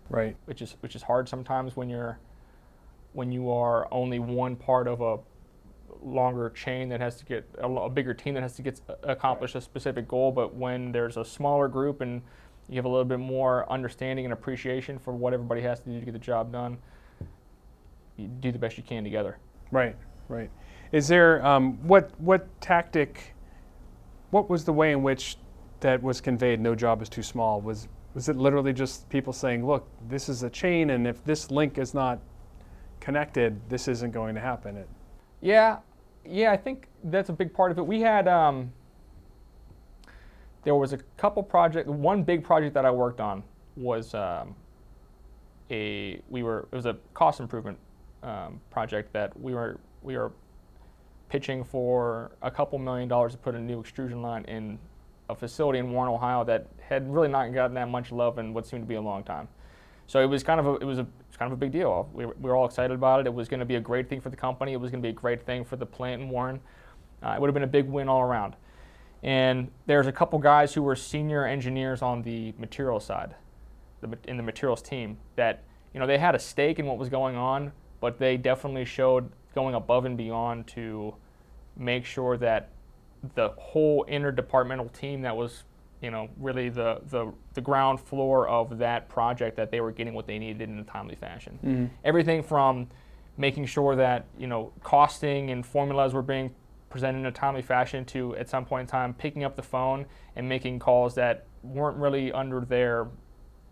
Right. 0.09 0.35
which 0.45 0.61
is 0.61 0.75
which 0.81 0.95
is 0.95 1.01
hard 1.01 1.27
sometimes 1.27 1.75
when 1.75 1.89
you're 1.89 2.19
when 3.13 3.31
you 3.31 3.49
are 3.49 3.87
only 3.91 4.19
one 4.19 4.55
part 4.55 4.87
of 4.87 5.01
a 5.01 5.17
longer 6.03 6.51
chain 6.51 6.89
that 6.89 6.99
has 6.99 7.15
to 7.17 7.25
get 7.25 7.49
a, 7.57 7.65
a 7.67 7.89
bigger 7.89 8.13
team 8.13 8.35
that 8.35 8.43
has 8.43 8.55
to 8.57 8.61
get 8.61 8.75
s- 8.87 8.95
accomplish 9.01 9.55
a 9.55 9.61
specific 9.61 10.07
goal 10.07 10.31
but 10.31 10.53
when 10.53 10.91
there's 10.91 11.17
a 11.17 11.25
smaller 11.25 11.67
group 11.67 12.01
and 12.01 12.21
you 12.69 12.75
have 12.75 12.85
a 12.85 12.89
little 12.89 13.03
bit 13.05 13.17
more 13.17 13.67
understanding 13.71 14.25
and 14.25 14.33
appreciation 14.33 14.99
for 14.99 15.11
what 15.13 15.33
everybody 15.33 15.61
has 15.61 15.79
to 15.79 15.89
do 15.89 15.99
to 15.99 16.05
get 16.05 16.11
the 16.11 16.19
job 16.19 16.51
done 16.51 16.77
you 18.17 18.27
do 18.27 18.51
the 18.51 18.59
best 18.59 18.77
you 18.77 18.83
can 18.83 19.03
together 19.03 19.37
Right. 19.71 19.95
Right. 20.29 20.51
Is 20.91 21.07
there 21.07 21.45
um, 21.45 21.77
what 21.87 22.11
what 22.19 22.61
tactic? 22.61 23.35
What 24.31 24.49
was 24.49 24.65
the 24.65 24.73
way 24.73 24.91
in 24.91 25.03
which 25.03 25.37
that 25.79 26.01
was 26.01 26.21
conveyed? 26.21 26.59
No 26.59 26.75
job 26.75 27.01
is 27.01 27.09
too 27.09 27.23
small. 27.23 27.61
Was 27.61 27.87
was 28.13 28.29
it 28.29 28.35
literally 28.35 28.73
just 28.73 29.09
people 29.09 29.33
saying, 29.33 29.65
"Look, 29.65 29.87
this 30.07 30.29
is 30.29 30.43
a 30.43 30.49
chain, 30.49 30.89
and 30.91 31.07
if 31.07 31.23
this 31.23 31.51
link 31.51 31.77
is 31.77 31.93
not 31.93 32.19
connected, 32.99 33.59
this 33.69 33.87
isn't 33.87 34.11
going 34.11 34.35
to 34.35 34.41
happen"? 34.41 34.77
It, 34.77 34.87
Yeah, 35.41 35.79
Yeah, 36.25 36.51
I 36.51 36.57
think 36.57 36.87
that's 37.03 37.29
a 37.29 37.33
big 37.33 37.53
part 37.53 37.71
of 37.71 37.77
it. 37.77 37.85
We 37.85 38.01
had 38.01 38.27
um, 38.27 38.71
there 40.63 40.75
was 40.75 40.93
a 40.93 40.97
couple 41.17 41.43
project. 41.43 41.87
One 41.87 42.23
big 42.23 42.43
project 42.43 42.73
that 42.73 42.85
I 42.85 42.91
worked 42.91 43.21
on 43.21 43.43
was 43.75 44.13
um, 44.13 44.55
a 45.71 46.21
we 46.29 46.43
were 46.43 46.67
it 46.71 46.75
was 46.75 46.85
a 46.85 46.97
cost 47.13 47.39
improvement 47.39 47.77
um, 48.23 48.59
project 48.71 49.13
that 49.13 49.39
we 49.39 49.53
were 49.53 49.79
we 50.01 50.17
were 50.17 50.31
pitching 51.35 51.65
for 51.65 52.31
a 52.41 52.49
couple 52.49 52.79
million 52.79 53.09
dollars 53.09 53.33
to 53.33 53.37
put 53.37 53.55
a 53.55 53.59
new 53.59 53.81
extrusion 53.81 54.21
line 54.21 54.45
in 54.45 54.79
a 55.27 55.35
facility 55.35 55.79
in 55.79 55.91
Warren, 55.91 56.09
Ohio 56.09 56.45
that 56.45 56.65
had 56.79 57.13
really 57.13 57.27
not 57.27 57.53
gotten 57.53 57.73
that 57.73 57.89
much 57.89 58.09
love 58.09 58.39
in 58.39 58.53
what 58.53 58.65
seemed 58.65 58.83
to 58.83 58.87
be 58.87 58.95
a 58.95 59.01
long 59.01 59.21
time. 59.21 59.49
So 60.07 60.21
it 60.21 60.27
was 60.27 60.43
kind 60.43 60.61
of 60.61 60.65
a, 60.65 60.75
it 60.75 60.85
was 60.85 60.97
a 60.97 61.05
it's 61.27 61.35
kind 61.35 61.51
of 61.51 61.57
a 61.57 61.59
big 61.59 61.73
deal. 61.73 62.09
We 62.13 62.25
were, 62.25 62.35
we 62.39 62.49
were 62.49 62.55
all 62.55 62.65
excited 62.65 62.93
about 62.93 63.19
it. 63.19 63.25
It 63.25 63.33
was 63.33 63.49
going 63.49 63.59
to 63.59 63.65
be 63.65 63.75
a 63.75 63.81
great 63.81 64.07
thing 64.07 64.21
for 64.21 64.29
the 64.29 64.37
company. 64.37 64.71
It 64.71 64.79
was 64.79 64.91
going 64.91 65.03
to 65.03 65.05
be 65.05 65.09
a 65.09 65.19
great 65.19 65.45
thing 65.45 65.65
for 65.65 65.75
the 65.75 65.85
plant 65.85 66.21
in 66.21 66.29
Warren. 66.29 66.61
Uh, 67.21 67.33
it 67.35 67.41
would 67.41 67.47
have 67.47 67.53
been 67.53 67.63
a 67.63 67.67
big 67.67 67.89
win 67.89 68.07
all 68.07 68.21
around. 68.21 68.55
And 69.21 69.69
there's 69.87 70.07
a 70.07 70.13
couple 70.13 70.39
guys 70.39 70.73
who 70.73 70.83
were 70.83 70.95
senior 70.95 71.45
engineers 71.45 72.01
on 72.01 72.21
the 72.21 72.53
materials 72.57 73.03
side, 73.03 73.35
the, 73.99 74.17
in 74.25 74.37
the 74.37 74.43
materials 74.43 74.81
team, 74.81 75.17
that 75.35 75.63
you 75.93 75.99
know 75.99 76.07
they 76.07 76.17
had 76.17 76.33
a 76.33 76.39
stake 76.39 76.79
in 76.79 76.85
what 76.85 76.97
was 76.97 77.09
going 77.09 77.35
on, 77.35 77.73
but 77.99 78.19
they 78.19 78.37
definitely 78.37 78.85
showed 78.85 79.29
going 79.53 79.75
above 79.75 80.05
and 80.05 80.15
beyond 80.15 80.67
to 80.67 81.15
make 81.77 82.05
sure 82.05 82.37
that 82.37 82.69
the 83.33 83.49
whole 83.57 84.05
interdepartmental 84.05 84.91
team 84.91 85.21
that 85.21 85.35
was 85.35 85.63
you 86.01 86.11
know 86.11 86.29
really 86.37 86.69
the, 86.69 87.01
the 87.09 87.31
the 87.53 87.61
ground 87.61 87.99
floor 87.99 88.47
of 88.47 88.77
that 88.77 89.09
project 89.09 89.57
that 89.57 89.71
they 89.71 89.81
were 89.81 89.91
getting 89.91 90.13
what 90.13 90.27
they 90.27 90.37
needed 90.37 90.69
in 90.69 90.79
a 90.79 90.83
timely 90.83 91.15
fashion. 91.15 91.59
Mm-hmm. 91.63 91.85
everything 92.03 92.43
from 92.43 92.87
making 93.37 93.65
sure 93.65 93.95
that 93.95 94.25
you 94.37 94.47
know 94.47 94.71
costing 94.83 95.49
and 95.49 95.65
formulas 95.65 96.13
were 96.13 96.21
being 96.21 96.53
presented 96.89 97.19
in 97.19 97.25
a 97.25 97.31
timely 97.31 97.61
fashion 97.61 98.05
to 98.05 98.35
at 98.35 98.47
some 98.47 98.65
point 98.65 98.81
in 98.81 98.87
time 98.87 99.13
picking 99.13 99.43
up 99.43 99.55
the 99.55 99.63
phone 99.63 100.05
and 100.35 100.47
making 100.47 100.79
calls 100.79 101.15
that 101.15 101.45
weren't 101.63 101.97
really 101.97 102.31
under 102.31 102.61
their 102.61 103.07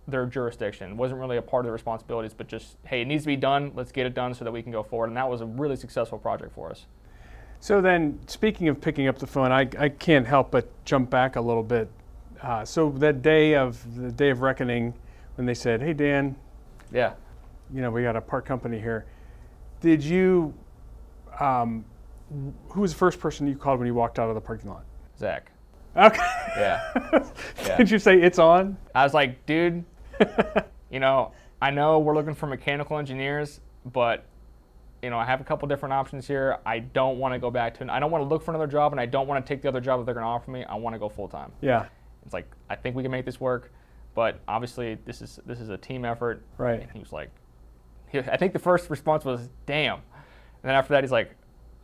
their 0.05 0.25
jurisdiction. 0.25 0.97
Wasn't 0.97 1.17
really 1.17 1.37
a 1.37 1.41
part 1.41 1.61
of 1.61 1.65
their 1.65 1.73
responsibilities 1.73 2.33
but 2.33 2.47
just 2.47 2.77
hey 2.85 3.01
it 3.01 3.05
needs 3.05 3.23
to 3.23 3.27
be 3.27 3.35
done. 3.37 3.71
Let's 3.75 3.91
get 3.91 4.05
it 4.05 4.13
done 4.13 4.33
so 4.33 4.43
that 4.43 4.51
we 4.51 4.61
can 4.61 4.71
go 4.71 4.83
forward. 4.83 5.07
And 5.07 5.17
that 5.17 5.29
was 5.29 5.41
a 5.41 5.45
really 5.45 5.75
successful 5.75 6.17
project 6.17 6.53
for 6.53 6.71
us 6.71 6.85
So 7.63 7.79
then, 7.79 8.19
speaking 8.27 8.67
of 8.67 8.81
picking 8.81 9.07
up 9.07 9.19
the 9.19 9.25
phone, 9.25 9.53
I, 9.53 9.69
I 9.79 9.87
can't 9.87 10.27
help 10.27 10.51
but 10.51 10.67
jump 10.83 11.09
back 11.09 11.37
a 11.37 11.41
little 11.41 11.63
bit. 11.63 11.87
Uh, 12.41 12.65
so 12.65 12.89
that 12.89 13.21
day 13.21 13.55
of 13.55 13.81
the 13.95 14.11
day 14.11 14.31
of 14.31 14.41
reckoning, 14.41 14.93
when 15.35 15.45
they 15.45 15.53
said, 15.53 15.81
"Hey 15.81 15.93
Dan, 15.93 16.35
yeah 16.91 17.13
you 17.73 17.81
know 17.81 17.89
we 17.89 18.03
got 18.03 18.17
a 18.17 18.21
part 18.21 18.45
company 18.45 18.81
here," 18.81 19.05
did 19.79 20.03
you? 20.03 20.53
Um, 21.39 21.85
who 22.67 22.81
was 22.81 22.91
the 22.91 22.97
first 22.97 23.17
person 23.21 23.47
you 23.47 23.55
called 23.55 23.79
when 23.79 23.87
you 23.87 23.93
walked 23.93 24.19
out 24.19 24.27
of 24.27 24.35
the 24.35 24.41
parking 24.41 24.69
lot? 24.69 24.83
zach 25.17 25.49
Okay. 25.95 26.17
yeah 26.57 26.81
Yeah. 27.65 27.77
Did 27.77 27.89
you 27.89 27.97
say 27.97 28.21
it's 28.21 28.39
on? 28.39 28.75
I 28.93 29.05
was 29.05 29.13
like, 29.13 29.45
dude, 29.45 29.85
you 30.91 30.99
know, 30.99 31.31
I 31.61 31.71
know 31.71 31.99
we're 31.99 32.13
looking 32.13 32.35
for 32.35 32.45
mechanical 32.45 32.97
engineers, 32.97 33.61
but 33.85 34.25
you 35.03 35.09
know, 35.09 35.19
I 35.19 35.25
have 35.25 35.41
a 35.41 35.43
couple 35.43 35.67
different 35.67 35.91
options 35.91 36.25
here. 36.25 36.59
I 36.65 36.79
don't 36.79 37.19
want 37.19 37.33
to 37.33 37.39
go 37.39 37.51
back 37.51 37.77
to. 37.79 37.91
I 37.91 37.99
don't 37.99 38.09
want 38.09 38.23
to 38.23 38.27
look 38.27 38.41
for 38.41 38.51
another 38.51 38.67
job, 38.67 38.93
and 38.93 39.01
I 39.01 39.05
don't 39.05 39.27
want 39.27 39.45
to 39.45 39.53
take 39.53 39.61
the 39.61 39.67
other 39.67 39.81
job 39.81 39.99
that 39.99 40.05
they're 40.05 40.13
going 40.13 40.23
to 40.23 40.29
offer 40.29 40.49
me. 40.49 40.63
I 40.63 40.75
want 40.75 40.95
to 40.95 40.99
go 40.99 41.09
full 41.09 41.27
time. 41.27 41.51
Yeah. 41.61 41.87
It's 42.25 42.33
like 42.33 42.49
I 42.69 42.75
think 42.75 42.95
we 42.95 43.03
can 43.03 43.11
make 43.11 43.25
this 43.25 43.39
work, 43.39 43.73
but 44.15 44.39
obviously 44.47 44.97
this 45.05 45.21
is 45.21 45.41
this 45.45 45.59
is 45.59 45.67
a 45.67 45.77
team 45.77 46.05
effort. 46.05 46.45
Right. 46.57 46.81
And 46.81 46.89
he 46.91 46.99
was 46.99 47.11
like, 47.11 47.29
he, 48.09 48.19
I 48.19 48.37
think 48.37 48.53
the 48.53 48.59
first 48.59 48.89
response 48.89 49.25
was, 49.25 49.49
"Damn," 49.65 49.95
and 49.95 50.03
then 50.63 50.73
after 50.73 50.93
that 50.93 51.03
he's 51.03 51.11
like, 51.11 51.35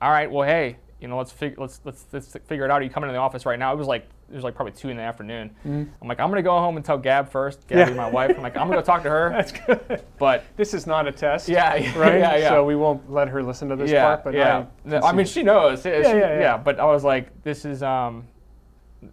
"All 0.01 0.09
right, 0.09 0.31
well, 0.31 0.47
hey, 0.47 0.77
you 1.01 1.09
know, 1.09 1.17
let's 1.17 1.33
figure 1.33 1.57
let's 1.59 1.81
let's 1.83 2.05
let's 2.13 2.31
figure 2.47 2.63
it 2.63 2.71
out. 2.71 2.79
Are 2.79 2.83
you 2.83 2.89
coming 2.89 3.09
to 3.09 3.11
the 3.11 3.19
office 3.19 3.45
right 3.45 3.59
now?" 3.59 3.73
It 3.73 3.77
was 3.77 3.87
like 3.87 4.07
it 4.31 4.35
was 4.35 4.43
like 4.43 4.55
probably 4.55 4.73
two 4.73 4.89
in 4.89 4.97
the 4.97 5.03
afternoon. 5.03 5.49
I'm 5.65 6.07
like, 6.07 6.19
I'm 6.19 6.29
gonna 6.29 6.43
go 6.43 6.57
home 6.57 6.75
and 6.75 6.85
tell 6.85 6.97
Gab 6.97 7.29
first. 7.29 7.67
Gabby, 7.67 7.91
Yeah. 7.91 7.97
my 7.97 8.09
wife. 8.09 8.35
I'm 8.35 8.43
like, 8.43 8.55
I'm 8.55 8.67
gonna 8.67 8.79
go 8.79 8.85
talk 8.85 9.03
to 9.03 9.09
her. 9.09 9.29
That's 9.33 9.51
good. 9.51 10.03
But 10.19 10.43
This 10.55 10.73
is 10.73 10.85
not 10.85 11.07
a 11.07 11.11
test. 11.11 11.49
yeah, 11.49 11.71
Right. 11.97 12.19
yeah, 12.19 12.35
yeah. 12.37 12.49
So 12.49 12.63
we 12.63 12.75
won't 12.75 13.11
let 13.11 13.27
her 13.29 13.41
listen 13.41 13.69
to 13.69 13.75
this 13.75 13.89
yeah, 13.89 14.05
part. 14.05 14.23
But 14.23 14.33
yeah. 14.35 14.65
I, 14.85 14.89
No, 14.89 14.99
I 14.99 15.11
mean, 15.13 15.25
she 15.25 15.41
knows. 15.41 15.85
Yeah, 15.85 15.99
Yeah, 15.99 16.13
yeah, 16.13 16.39
yeah. 16.39 16.57
But 16.57 16.79
I 16.79 16.85
was 16.85 17.03
like, 17.03 17.43
this 17.43 17.65
is, 17.65 17.81
um, 17.81 18.27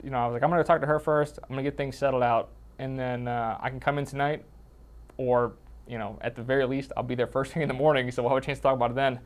you 0.02 0.10
know, 0.10 0.18
I 0.18 0.26
was 0.26 0.34
like, 0.34 0.42
I'm 0.42 0.50
gonna 0.50 0.64
talk 0.64 0.80
to 0.82 0.86
her 0.86 0.98
first. 0.98 1.38
I'm 1.42 1.48
gonna 1.48 1.62
get 1.62 1.76
things 1.76 1.96
settled 1.96 2.22
out, 2.22 2.50
and 2.78 2.98
then 2.98 3.26
uh, 3.28 3.56
I 3.60 3.70
can 3.70 3.80
come 3.80 3.98
in 3.98 4.04
tonight, 4.04 4.44
or 5.16 5.52
you 5.88 5.98
know, 5.98 6.18
at 6.20 6.34
the 6.34 6.42
very 6.42 6.66
least, 6.66 6.92
I'll 6.96 7.04
be 7.04 7.14
there 7.14 7.28
first 7.28 7.52
thing 7.52 7.62
in 7.62 7.68
the 7.68 7.74
morning, 7.74 8.10
so 8.10 8.22
we'll 8.22 8.30
have 8.34 8.42
a 8.42 8.44
chance 8.44 8.58
to 8.58 8.62
talk 8.62 8.74
about 8.74 8.90
it 8.90 8.94
then. 8.96 9.20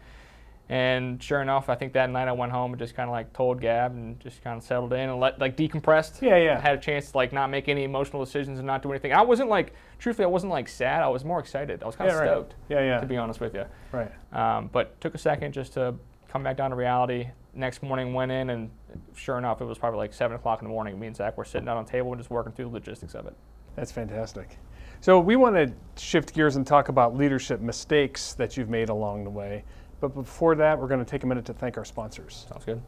And 0.71 1.21
sure 1.21 1.43
enough, 1.43 1.69
I 1.69 1.75
think 1.75 1.95
that 1.95 2.11
night 2.11 2.29
I 2.29 2.33
went 2.33 2.53
home 2.53 2.71
and 2.73 2.79
just 2.79 2.95
kind 2.95 3.09
of 3.11 3.13
like 3.13 3.33
told 3.33 3.61
Gab 3.61 3.91
and 3.91 4.21
just 4.21 4.41
kind 4.45 4.57
of 4.57 4.63
settled 4.63 4.93
in 4.93 5.11
and 5.11 5.19
let 5.19 5.41
like 5.41 5.57
decompressed. 5.57 6.23
Yeah, 6.23 6.37
yeah. 6.37 6.61
Had 6.61 6.79
a 6.79 6.81
chance 6.81 7.11
to 7.11 7.17
like 7.17 7.33
not 7.33 7.51
make 7.51 7.69
any 7.69 7.83
emotional 7.83 8.25
decisions 8.25 8.61
and 8.61 8.67
not 8.69 8.81
do 8.81 8.93
anything. 8.93 9.13
I 9.13 9.23
wasn't 9.23 9.49
like, 9.49 9.75
truthfully, 9.99 10.27
I 10.27 10.29
wasn't 10.29 10.53
like 10.53 10.69
sad. 10.69 11.03
I 11.03 11.09
was 11.09 11.25
more 11.25 11.41
excited. 11.41 11.83
I 11.83 11.87
was 11.87 11.97
kind 11.97 12.09
Yeah, 12.09 12.15
of 12.15 12.21
right. 12.21 12.29
stoked. 12.29 12.55
Yeah, 12.69 12.81
yeah. 12.85 13.01
To 13.01 13.07
be 13.07 13.17
honest 13.17 13.41
with 13.41 13.53
you. 13.53 13.65
right. 13.91 14.13
Um, 14.33 14.71
but 14.73 15.01
took 15.01 15.17
a 15.17 15.19
second 15.19 15.53
just 15.53 15.73
to 15.73 15.97
come 16.29 16.45
back 16.45 16.57
down 16.57 16.71
to 16.71 16.77
reality. 16.77 17.27
Next 17.53 17.83
morning 17.83 18.15
went 18.15 18.31
in, 18.31 18.51
and 18.51 18.71
sure 19.17 19.39
enough, 19.39 19.61
it 19.61 19.65
was 19.65 19.77
probably 19.77 19.99
like 19.99 20.15
seven 20.15 20.37
o'clock 20.37 20.63
in 20.63 20.69
the 20.69 20.73
morning. 20.73 21.01
Me 21.01 21.09
and 21.09 21.17
Zach 21.17 21.37
were 21.37 21.45
sitting 21.45 21.65
down 21.67 21.79
on 21.79 21.85
the 21.85 21.91
table 21.91 22.13
and 22.13 22.21
just 22.21 22.31
working 22.31 22.53
through 22.53 22.67
the 22.67 22.71
logistics 22.71 23.17
of 23.17 23.27
it. 23.27 23.35
That's 23.75 23.91
fantastic. 23.91 24.57
So 25.01 25.19
we 25.19 25.35
want 25.35 25.57
to 25.57 25.73
shift 26.01 26.33
gears 26.33 26.55
and 26.55 26.65
talk 26.65 26.91
about 26.91 27.17
leadership 27.17 27.61
mistakes 27.61 28.35
that 28.35 28.57
you've 28.57 28.69
made 28.69 28.89
along 28.89 29.25
the 29.25 29.31
way. 29.31 29.65
But 30.01 30.15
before 30.15 30.55
that, 30.57 30.79
we're 30.79 30.89
going 30.89 31.05
to 31.05 31.11
take 31.11 31.25
a 31.25 31.27
minute 31.27 31.45
to 31.47 31.55
thank 31.55 31.77
our 31.77 31.85
sponsors. 31.85 32.47
Sounds 32.49 32.65
good. 32.65 32.81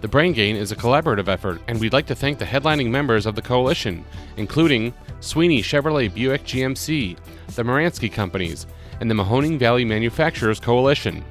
The 0.00 0.08
Brain 0.08 0.32
Gain 0.32 0.54
is 0.54 0.70
a 0.70 0.76
collaborative 0.76 1.28
effort, 1.28 1.60
and 1.66 1.80
we'd 1.80 1.92
like 1.92 2.06
to 2.06 2.14
thank 2.14 2.38
the 2.38 2.44
headlining 2.44 2.88
members 2.88 3.26
of 3.26 3.34
the 3.34 3.42
coalition, 3.42 4.04
including 4.36 4.94
Sweeney 5.18 5.60
Chevrolet 5.60 6.12
Buick 6.12 6.44
GMC, 6.44 7.16
the 7.56 7.62
Moransky 7.64 8.12
Companies, 8.12 8.66
and 9.00 9.10
the 9.10 9.14
Mahoning 9.14 9.58
Valley 9.58 9.84
Manufacturers 9.84 10.60
Coalition. 10.60 11.24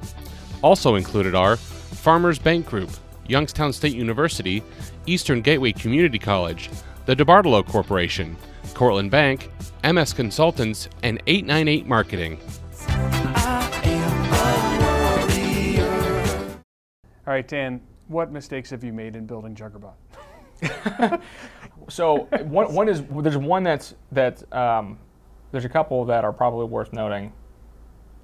Also 0.62 0.96
included 0.96 1.34
are 1.34 1.56
Farmers 1.56 2.38
Bank 2.38 2.66
Group, 2.66 2.90
Youngstown 3.26 3.72
State 3.72 3.94
University, 3.94 4.62
Eastern 5.06 5.40
Gateway 5.40 5.72
Community 5.72 6.18
College, 6.18 6.68
the 7.06 7.16
DeBartolo 7.16 7.66
Corporation, 7.66 8.36
Cortland 8.74 9.10
Bank, 9.10 9.50
MS 9.82 10.12
Consultants, 10.12 10.88
and 11.02 11.22
898 11.26 11.86
Marketing. 11.86 12.38
All 17.28 17.34
right, 17.34 17.46
Dan, 17.46 17.82
what 18.06 18.32
mistakes 18.32 18.70
have 18.70 18.82
you 18.82 18.90
made 18.90 19.14
in 19.14 19.26
building 19.26 19.54
Juggerbot? 19.54 21.20
So 21.90 22.24
one, 22.44 22.74
one 22.74 22.88
is 22.88 23.02
there's 23.10 23.38
one 23.38 23.62
that's 23.62 23.94
that 24.12 24.52
um, 24.52 24.98
there's 25.52 25.64
a 25.64 25.68
couple 25.70 26.04
that 26.06 26.22
are 26.22 26.34
probably 26.34 26.66
worth 26.66 26.92
noting. 26.92 27.32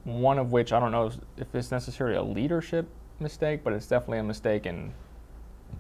One 0.03 0.38
of 0.38 0.53
which 0.53 0.75
I 0.75 0.81
don't 0.81 0.93
know 0.93 1.11
if 1.38 1.55
it's 1.55 1.71
necessarily 1.71 2.17
a 2.17 2.23
leadership 2.23 2.87
mistake, 3.21 3.64
but 3.64 3.73
it's 3.73 3.87
definitely 3.87 4.19
a 4.19 4.25
mistake 4.25 4.67
in 4.67 4.93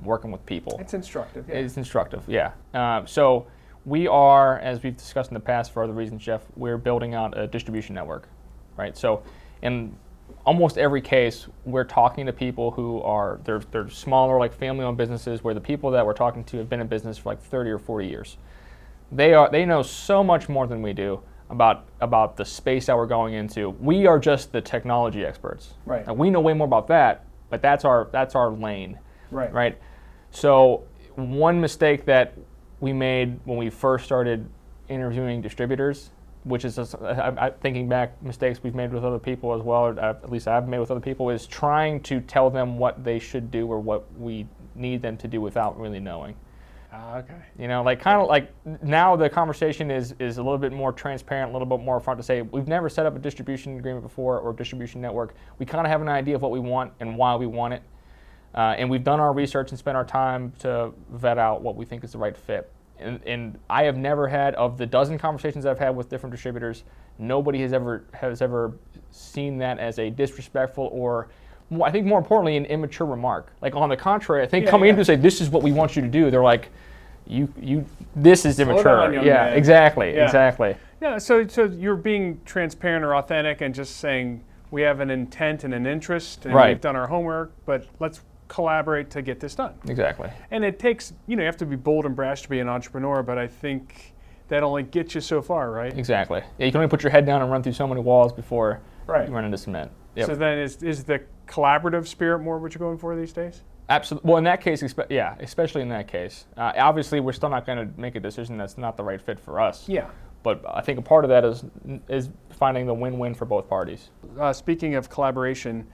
working 0.02 0.30
with 0.30 0.46
people. 0.46 0.78
It's 0.80 0.94
instructive. 0.94 1.46
Yeah. 1.46 1.56
It's 1.56 1.76
instructive, 1.76 2.22
yeah. 2.26 2.52
Uh, 2.72 3.04
so 3.04 3.46
we 3.84 4.06
are, 4.06 4.60
as 4.60 4.82
we've 4.82 4.96
discussed 4.96 5.30
in 5.30 5.34
the 5.34 5.40
past 5.40 5.72
for 5.72 5.82
other 5.84 5.92
reasons, 5.92 6.22
Jeff, 6.22 6.42
we're 6.56 6.78
building 6.78 7.14
out 7.14 7.36
a 7.36 7.46
distribution 7.46 7.94
network, 7.94 8.30
right? 8.78 8.96
So 8.96 9.22
in 9.60 9.94
almost 10.44 10.78
every 10.78 11.00
case, 11.00 11.48
we're 11.64 11.84
talking 11.84 12.26
to 12.26 12.32
people 12.32 12.70
who 12.70 13.00
are 13.02 13.40
they're 13.44 13.62
they're 13.70 13.88
smaller, 13.88 14.38
like 14.38 14.52
family-owned 14.52 14.96
businesses, 14.96 15.42
where 15.42 15.54
the 15.54 15.60
people 15.60 15.90
that 15.92 16.04
we're 16.04 16.12
talking 16.12 16.44
to 16.44 16.58
have 16.58 16.68
been 16.68 16.80
in 16.80 16.86
business 16.86 17.18
for 17.18 17.30
like 17.30 17.42
30 17.42 17.70
or 17.70 17.78
40 17.78 18.06
years. 18.06 18.36
They 19.12 19.34
are 19.34 19.50
they 19.50 19.64
know 19.64 19.82
so 19.82 20.22
much 20.22 20.48
more 20.48 20.66
than 20.66 20.82
we 20.82 20.92
do 20.92 21.20
about 21.50 21.86
about 22.00 22.36
the 22.36 22.44
space 22.44 22.86
that 22.86 22.96
we're 22.96 23.06
going 23.06 23.34
into. 23.34 23.70
We 23.70 24.06
are 24.06 24.18
just 24.18 24.52
the 24.52 24.60
technology 24.60 25.24
experts. 25.24 25.74
Right. 25.86 26.06
Now, 26.06 26.14
we 26.14 26.30
know 26.30 26.40
way 26.40 26.54
more 26.54 26.66
about 26.66 26.88
that, 26.88 27.24
but 27.50 27.62
that's 27.62 27.84
our 27.84 28.08
that's 28.12 28.34
our 28.34 28.50
lane 28.50 28.98
right. 29.34 29.52
right? 29.52 29.78
So 30.30 30.84
one 31.16 31.60
mistake 31.60 32.06
that 32.06 32.34
we 32.80 32.92
made 32.92 33.38
when 33.44 33.58
we 33.58 33.70
first 33.70 34.04
started 34.04 34.48
interviewing 34.88 35.42
distributors, 35.42 36.10
which 36.44 36.64
is 36.64 36.76
just, 36.76 36.94
I, 36.96 37.32
I, 37.38 37.50
thinking 37.50 37.88
back 37.88 38.22
mistakes 38.22 38.62
we've 38.62 38.74
made 38.74 38.92
with 38.92 39.04
other 39.04 39.18
people 39.18 39.54
as 39.54 39.62
well, 39.62 39.86
or 39.86 39.98
uh, 39.98 40.10
at 40.10 40.30
least 40.30 40.46
I've 40.46 40.68
made 40.68 40.78
with 40.78 40.90
other 40.90 41.00
people, 41.00 41.30
is 41.30 41.46
trying 41.46 42.00
to 42.02 42.20
tell 42.20 42.50
them 42.50 42.78
what 42.78 43.02
they 43.02 43.18
should 43.18 43.50
do 43.50 43.66
or 43.66 43.80
what 43.80 44.06
we 44.18 44.46
need 44.74 45.02
them 45.02 45.16
to 45.18 45.28
do 45.28 45.40
without 45.40 45.78
really 45.78 46.00
knowing. 46.00 46.36
Ah, 46.92 47.16
okay. 47.16 47.34
You 47.58 47.66
know, 47.66 47.82
like 47.82 48.00
kind 48.00 48.20
of 48.20 48.28
like 48.28 48.52
now 48.82 49.16
the 49.16 49.28
conversation 49.28 49.90
is 49.90 50.14
is 50.20 50.38
a 50.38 50.42
little 50.42 50.58
bit 50.58 50.72
more 50.72 50.92
transparent, 50.92 51.50
a 51.50 51.52
little 51.52 51.66
bit 51.66 51.84
more 51.84 52.00
upfront 52.00 52.18
to 52.18 52.22
say 52.22 52.42
we've 52.42 52.68
never 52.68 52.88
set 52.88 53.04
up 53.04 53.16
a 53.16 53.18
distribution 53.18 53.76
agreement 53.78 54.04
before 54.04 54.38
or 54.38 54.50
a 54.50 54.54
distribution 54.54 55.00
network. 55.00 55.34
We 55.58 55.66
kind 55.66 55.84
of 55.84 55.90
have 55.90 56.02
an 56.02 56.08
idea 56.08 56.36
of 56.36 56.42
what 56.42 56.52
we 56.52 56.60
want 56.60 56.92
and 57.00 57.16
why 57.16 57.34
we 57.34 57.46
want 57.46 57.74
it, 57.74 57.82
uh, 58.54 58.76
and 58.78 58.88
we've 58.88 59.02
done 59.02 59.18
our 59.18 59.32
research 59.32 59.70
and 59.70 59.78
spent 59.78 59.96
our 59.96 60.04
time 60.04 60.52
to 60.60 60.92
vet 61.10 61.36
out 61.36 61.62
what 61.62 61.74
we 61.74 61.84
think 61.84 62.04
is 62.04 62.12
the 62.12 62.18
right 62.18 62.36
fit. 62.36 62.70
And, 62.98 63.20
and 63.26 63.58
I 63.68 63.84
have 63.84 63.96
never 63.96 64.28
had 64.28 64.54
of 64.54 64.78
the 64.78 64.86
dozen 64.86 65.18
conversations 65.18 65.66
I've 65.66 65.78
had 65.78 65.96
with 65.96 66.08
different 66.08 66.32
distributors, 66.34 66.84
nobody 67.18 67.60
has 67.62 67.72
ever 67.72 68.04
has 68.12 68.42
ever 68.42 68.72
seen 69.10 69.58
that 69.58 69.78
as 69.78 69.98
a 69.98 70.10
disrespectful 70.10 70.88
or 70.92 71.28
I 71.82 71.90
think 71.90 72.06
more 72.06 72.18
importantly 72.18 72.56
an 72.56 72.66
immature 72.66 73.06
remark. 73.06 73.52
Like 73.62 73.74
on 73.74 73.88
the 73.88 73.96
contrary, 73.96 74.42
I 74.42 74.46
think 74.46 74.64
Yeah, 74.66 74.70
coming 74.70 74.86
yeah. 74.88 74.92
in 74.92 74.96
to 74.98 75.04
say 75.04 75.16
this 75.16 75.40
is 75.40 75.48
what 75.48 75.62
we 75.62 75.72
want 75.72 75.96
you 75.96 76.02
to 76.02 76.08
do, 76.08 76.30
they're 76.30 76.42
like, 76.42 76.68
you 77.26 77.52
you 77.60 77.84
this 78.14 78.44
is 78.44 78.60
immature. 78.60 78.84
down, 79.10 79.14
yeah, 79.14 79.44
man. 79.46 79.56
exactly, 79.56 80.14
Yeah. 80.14 80.24
exactly. 80.24 80.76
Yeah, 81.00 81.18
so 81.18 81.46
so 81.46 81.64
you're 81.64 81.96
being 81.96 82.40
transparent 82.44 83.04
or 83.04 83.16
authentic 83.16 83.60
and 83.60 83.74
just 83.74 83.96
saying 83.96 84.42
we 84.70 84.82
have 84.82 85.00
an 85.00 85.10
intent 85.10 85.64
and 85.64 85.72
an 85.72 85.86
interest 85.86 86.44
and 86.46 86.54
Right. 86.54 86.68
we've 86.70 86.80
done 86.80 86.96
our 86.96 87.06
homework, 87.06 87.52
but 87.64 87.86
let's 88.00 88.20
collaborate 88.54 89.10
to 89.10 89.20
get 89.20 89.40
this 89.40 89.54
done. 89.56 89.74
Exactly. 89.88 90.30
And 90.52 90.64
it 90.64 90.78
takes, 90.78 91.12
you 91.26 91.34
know, 91.34 91.42
you 91.42 91.46
have 91.46 91.56
to 91.56 91.66
be 91.66 91.74
bold 91.74 92.06
and 92.06 92.14
brash 92.14 92.42
to 92.42 92.48
be 92.48 92.60
an 92.60 92.68
entrepreneur, 92.68 93.20
but 93.22 93.36
I 93.36 93.48
think 93.48 94.14
that 94.48 94.62
only 94.62 94.84
gets 94.84 95.14
you 95.16 95.20
so 95.20 95.42
far, 95.42 95.72
right? 95.72 95.96
Exactly. 95.98 96.40
Yeah, 96.58 96.66
you 96.66 96.70
can 96.72 96.78
only 96.80 96.88
put 96.88 97.02
your 97.02 97.10
head 97.10 97.26
down 97.26 97.42
and 97.42 97.50
run 97.50 97.64
through 97.64 97.72
so 97.72 97.88
many 97.88 98.00
walls 98.00 98.32
before 98.32 98.80
Right. 99.06 99.28
you 99.28 99.34
run 99.34 99.44
into 99.44 99.58
cement. 99.58 99.90
Yep. 100.14 100.26
So 100.26 100.34
then 100.36 100.58
is 100.58 100.82
is 100.84 101.02
the 101.02 101.20
collaborative 101.48 102.06
spirit 102.06 102.38
more 102.38 102.58
what 102.58 102.72
you're 102.74 102.78
going 102.78 102.96
for 102.98 103.16
these 103.16 103.32
days? 103.32 103.62
Absolutely. 103.88 104.28
Well, 104.30 104.38
in 104.38 104.44
that 104.44 104.60
case, 104.60 104.82
expe- 104.82 105.10
yeah, 105.10 105.34
especially 105.40 105.82
in 105.82 105.88
that 105.88 106.06
case. 106.06 106.46
Uh, 106.56 106.72
obviously, 106.78 107.18
we're 107.20 107.32
still 107.32 107.50
not 107.50 107.66
going 107.66 107.78
to 107.78 108.00
make 108.00 108.14
a 108.14 108.20
decision 108.20 108.56
that's 108.56 108.78
not 108.78 108.96
the 108.96 109.02
right 109.02 109.20
fit 109.20 109.40
for 109.40 109.60
us. 109.60 109.88
Yeah. 109.88 110.06
But 110.44 110.62
I 110.72 110.80
think 110.80 110.98
a 110.98 111.02
part 111.02 111.24
of 111.24 111.28
that 111.30 111.44
is 111.44 111.64
is 112.08 112.30
finding 112.50 112.86
the 112.86 112.94
win-win 112.94 113.34
for 113.34 113.44
both 113.46 113.68
parties. 113.68 114.10
Uh, 114.38 114.52
speaking 114.52 114.94
of 114.94 115.10
collaboration, 115.10 115.86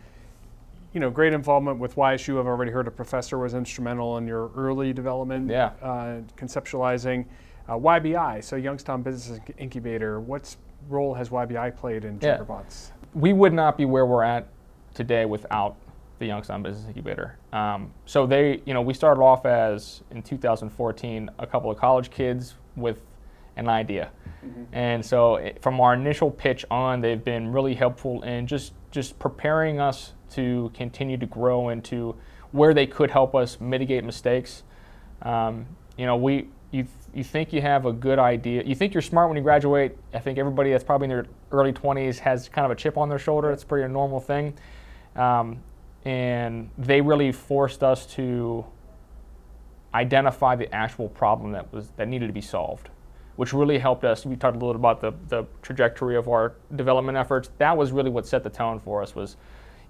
you 0.92 1.00
know, 1.00 1.10
great 1.10 1.32
involvement 1.32 1.78
with 1.78 1.94
YSU. 1.96 2.38
I've 2.40 2.46
already 2.46 2.72
heard 2.72 2.88
a 2.88 2.90
professor 2.90 3.38
was 3.38 3.54
instrumental 3.54 4.18
in 4.18 4.26
your 4.26 4.50
early 4.56 4.92
development, 4.92 5.48
Yeah. 5.50 5.70
uh, 5.82 6.20
conceptualizing. 6.36 7.26
Uh, 7.68 7.74
YBI, 7.78 8.42
so 8.42 8.56
Youngstown 8.56 9.02
Business 9.02 9.38
Incubator. 9.56 10.18
What 10.18 10.56
role 10.88 11.14
has 11.14 11.28
YBI 11.30 11.70
played 11.76 12.04
in 12.04 12.18
Yeah. 12.20 12.42
We 13.14 13.32
would 13.32 13.52
not 13.52 13.76
be 13.76 13.84
where 13.84 14.06
we're 14.06 14.24
at 14.24 14.48
today 14.94 15.24
without 15.24 15.76
the 16.18 16.26
Youngstown 16.26 16.62
Business 16.62 16.86
Incubator. 16.88 17.36
Um, 17.52 17.92
so 18.06 18.26
they, 18.26 18.60
you 18.64 18.74
know, 18.74 18.82
we 18.82 18.92
started 18.94 19.20
off 19.20 19.46
as 19.46 20.02
in 20.10 20.22
2014 20.22 21.30
a 21.38 21.46
couple 21.46 21.70
of 21.70 21.78
college 21.78 22.10
kids 22.10 22.54
with 22.76 23.00
an 23.56 23.68
idea, 23.68 24.10
and 24.72 25.04
so 25.04 25.36
it, 25.36 25.62
from 25.62 25.80
our 25.80 25.94
initial 25.94 26.30
pitch 26.30 26.64
on, 26.70 27.00
they've 27.00 27.22
been 27.22 27.52
really 27.52 27.74
helpful 27.74 28.22
in 28.22 28.46
just 28.46 28.72
just 28.90 29.18
preparing 29.18 29.80
us 29.80 30.12
to 30.30 30.70
continue 30.74 31.16
to 31.16 31.26
grow 31.26 31.68
into 31.68 32.16
where 32.52 32.74
they 32.74 32.86
could 32.86 33.10
help 33.10 33.34
us 33.34 33.60
mitigate 33.60 34.04
mistakes. 34.04 34.62
Um, 35.22 35.66
you 35.96 36.06
know, 36.06 36.16
we 36.16 36.48
you 36.70 36.86
you 37.12 37.24
think 37.24 37.52
you 37.52 37.60
have 37.60 37.86
a 37.86 37.92
good 37.92 38.18
idea. 38.18 38.62
You 38.64 38.74
think 38.74 38.94
you're 38.94 39.02
smart 39.02 39.28
when 39.28 39.36
you 39.36 39.42
graduate. 39.42 39.96
I 40.14 40.20
think 40.20 40.38
everybody 40.38 40.70
that's 40.70 40.84
probably 40.84 41.06
in 41.06 41.10
their 41.10 41.26
early 41.50 41.72
20s 41.72 42.18
has 42.18 42.48
kind 42.48 42.64
of 42.64 42.70
a 42.70 42.76
chip 42.76 42.96
on 42.96 43.08
their 43.08 43.18
shoulder. 43.18 43.50
It's 43.50 43.64
pretty 43.64 43.84
a 43.84 43.88
normal 43.88 44.20
thing. 44.20 44.54
Um, 45.16 45.62
and 46.04 46.70
they 46.78 47.00
really 47.00 47.32
forced 47.32 47.82
us 47.82 48.06
to 48.14 48.64
identify 49.92 50.54
the 50.54 50.72
actual 50.72 51.08
problem 51.08 51.52
that 51.52 51.72
was 51.72 51.90
that 51.96 52.08
needed 52.08 52.28
to 52.28 52.32
be 52.32 52.40
solved, 52.40 52.88
which 53.40 53.54
really 53.54 53.78
helped 53.78 54.04
us. 54.04 54.26
We 54.26 54.36
talked 54.36 54.56
a 54.56 54.58
little 54.58 54.76
about 54.76 55.00
the, 55.00 55.14
the 55.28 55.46
trajectory 55.62 56.14
of 56.14 56.28
our 56.28 56.52
development 56.76 57.16
efforts. 57.16 57.48
That 57.56 57.74
was 57.74 57.90
really 57.90 58.10
what 58.10 58.26
set 58.26 58.44
the 58.44 58.50
tone 58.50 58.78
for 58.78 59.00
us. 59.02 59.14
Was 59.14 59.38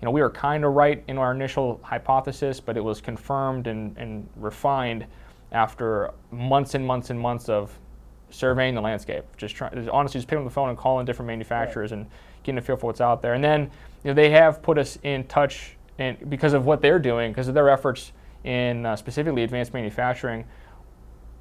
you 0.01 0.07
know 0.07 0.13
we 0.13 0.21
were 0.21 0.31
kind 0.31 0.65
of 0.65 0.75
right 0.75 1.03
in 1.09 1.19
our 1.19 1.35
initial 1.35 1.81
hypothesis, 1.83 2.61
but 2.61 2.77
it 2.77 2.81
was 2.81 3.01
confirmed 3.01 3.67
and, 3.67 3.99
and 3.99 4.29
refined 4.37 5.05
after 5.51 6.13
months 6.31 6.77
and 6.77 6.87
months 6.87 7.11
and 7.11 7.19
months 7.19 7.49
of 7.49 7.77
surveying 8.31 8.77
the 8.77 8.81
landscape. 8.81 9.25
Just 9.37 9.57
trying, 9.57 9.89
honestly, 9.89 10.19
just 10.19 10.29
picking 10.29 10.45
up 10.45 10.49
the 10.49 10.55
phone 10.55 10.69
and 10.69 10.79
calling 10.79 11.05
different 11.05 11.27
manufacturers 11.27 11.91
and 11.91 12.07
getting 12.45 12.59
a 12.59 12.63
feel 12.63 12.77
for 12.77 12.87
what's 12.87 13.01
out 13.01 13.21
there. 13.21 13.35
And 13.35 13.43
then 13.43 13.63
you 14.05 14.11
know 14.11 14.15
they 14.15 14.31
have 14.31 14.63
put 14.63 14.79
us 14.79 14.97
in 15.03 15.25
touch 15.25 15.77
and 15.99 16.31
because 16.31 16.53
of 16.53 16.67
what 16.67 16.83
they're 16.83 17.01
doing, 17.01 17.33
because 17.33 17.49
of 17.49 17.55
their 17.55 17.69
efforts 17.69 18.13
in 18.45 18.87
uh, 18.87 18.95
specifically 18.95 19.43
advanced 19.43 19.75
manufacturing, 19.75 20.45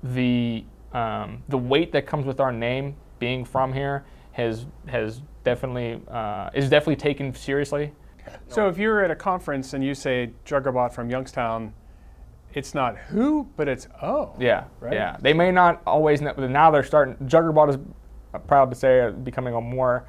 the 0.02 0.66
um, 0.94 1.44
the 1.50 1.58
weight 1.58 1.92
that 1.92 2.06
comes 2.08 2.26
with 2.26 2.40
our 2.40 2.52
name 2.52 2.96
being 3.20 3.46
from 3.46 3.74
here 3.74 4.06
has 4.32 4.66
has 4.88 5.22
definitely 5.44 6.02
uh, 6.08 6.50
is 6.54 6.70
definitely 6.70 6.96
taken 6.96 7.34
seriously. 7.34 7.94
So 8.48 8.68
if 8.68 8.78
you're 8.78 9.04
at 9.04 9.10
a 9.10 9.16
conference 9.16 9.74
and 9.74 9.84
you 9.84 9.96
say 9.96 10.32
Juggerbot 10.46 10.94
from 10.94 11.10
Youngstown, 11.10 11.74
it's 12.54 12.76
not 12.76 12.96
who, 12.98 13.48
but 13.58 13.68
it's 13.68 13.88
oh. 14.04 14.34
Yeah, 14.40 14.66
Right? 14.80 14.94
yeah. 14.94 15.18
They 15.20 15.34
may 15.34 15.52
not 15.52 15.82
always 15.88 16.22
know. 16.22 16.34
but 16.36 16.50
Now 16.50 16.70
they're 16.70 16.84
starting. 16.84 17.16
Juggerbot 17.28 17.70
is 17.70 17.78
uh, 18.34 18.38
proud 18.40 18.70
to 18.70 18.76
say 18.76 19.02
uh, 19.02 19.12
becoming 19.12 19.56
a 19.56 19.62
more 19.62 20.06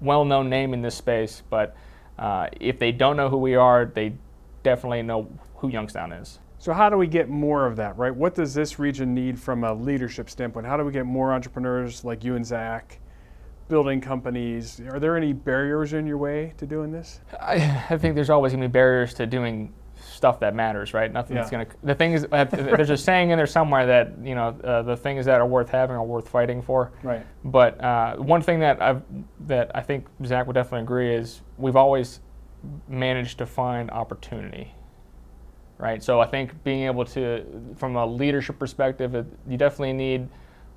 well-known 0.00 0.50
name 0.50 0.74
in 0.74 0.82
this 0.82 0.96
space. 0.96 1.42
But 1.48 1.76
uh, 2.18 2.48
if 2.60 2.78
they 2.78 2.90
don't 2.92 3.16
know 3.16 3.28
who 3.28 3.38
we 3.38 3.54
are, 3.54 3.84
they 3.84 4.14
definitely 4.62 5.02
know 5.02 5.28
who 5.56 5.68
Youngstown 5.68 6.12
is. 6.12 6.38
So 6.62 6.72
how 6.72 6.88
do 6.88 6.96
we 6.96 7.08
get 7.08 7.28
more 7.28 7.66
of 7.66 7.74
that, 7.74 7.98
right? 7.98 8.14
What 8.14 8.36
does 8.36 8.54
this 8.54 8.78
region 8.78 9.12
need 9.12 9.36
from 9.36 9.64
a 9.64 9.74
leadership 9.74 10.30
standpoint? 10.30 10.64
How 10.64 10.76
do 10.76 10.84
we 10.84 10.92
get 10.92 11.04
more 11.06 11.32
entrepreneurs 11.32 12.04
like 12.04 12.22
you 12.22 12.36
and 12.36 12.46
Zach 12.46 13.00
building 13.66 14.00
companies? 14.00 14.80
Are 14.92 15.00
there 15.00 15.16
any 15.16 15.32
barriers 15.32 15.92
in 15.92 16.06
your 16.06 16.18
way 16.18 16.54
to 16.58 16.64
doing 16.64 16.92
this? 16.92 17.18
I, 17.40 17.84
I 17.90 17.98
think 17.98 18.14
there's 18.14 18.30
always 18.30 18.52
going 18.52 18.62
to 18.62 18.68
be 18.68 18.72
barriers 18.72 19.12
to 19.14 19.26
doing 19.26 19.74
stuff 19.96 20.38
that 20.38 20.54
matters, 20.54 20.94
right? 20.94 21.12
Nothing 21.12 21.34
that's 21.34 21.50
Yeah. 21.50 21.64
going 21.64 21.66
to. 21.66 21.76
The 21.82 21.96
thing 21.96 22.12
is, 22.12 22.28
there's 22.30 22.90
a 22.90 22.96
saying 23.08 23.30
in 23.30 23.38
there 23.38 23.48
somewhere 23.48 23.84
that 23.86 24.12
you 24.22 24.36
know 24.36 24.56
uh, 24.62 24.82
the 24.82 24.96
things 24.96 25.26
that 25.26 25.40
are 25.40 25.46
worth 25.48 25.68
having 25.68 25.96
are 25.96 26.04
worth 26.04 26.28
fighting 26.28 26.62
for. 26.62 26.92
Right. 27.02 27.26
But 27.44 27.82
uh, 27.82 28.14
one 28.18 28.40
thing 28.40 28.60
that 28.60 28.80
I've 28.80 29.02
that 29.48 29.72
I 29.74 29.80
think 29.80 30.06
Zach 30.24 30.46
would 30.46 30.54
definitely 30.54 30.84
agree 30.84 31.12
is 31.12 31.40
we've 31.58 31.74
always 31.74 32.20
managed 32.86 33.38
to 33.38 33.46
find 33.46 33.90
opportunity. 33.90 34.72
Right. 35.82 36.00
So 36.00 36.20
I 36.20 36.26
think 36.26 36.62
being 36.62 36.84
able 36.84 37.04
to, 37.06 37.44
from 37.76 37.96
a 37.96 38.06
leadership 38.06 38.56
perspective, 38.56 39.16
it, 39.16 39.26
you 39.48 39.56
definitely 39.56 39.94
need 39.94 40.28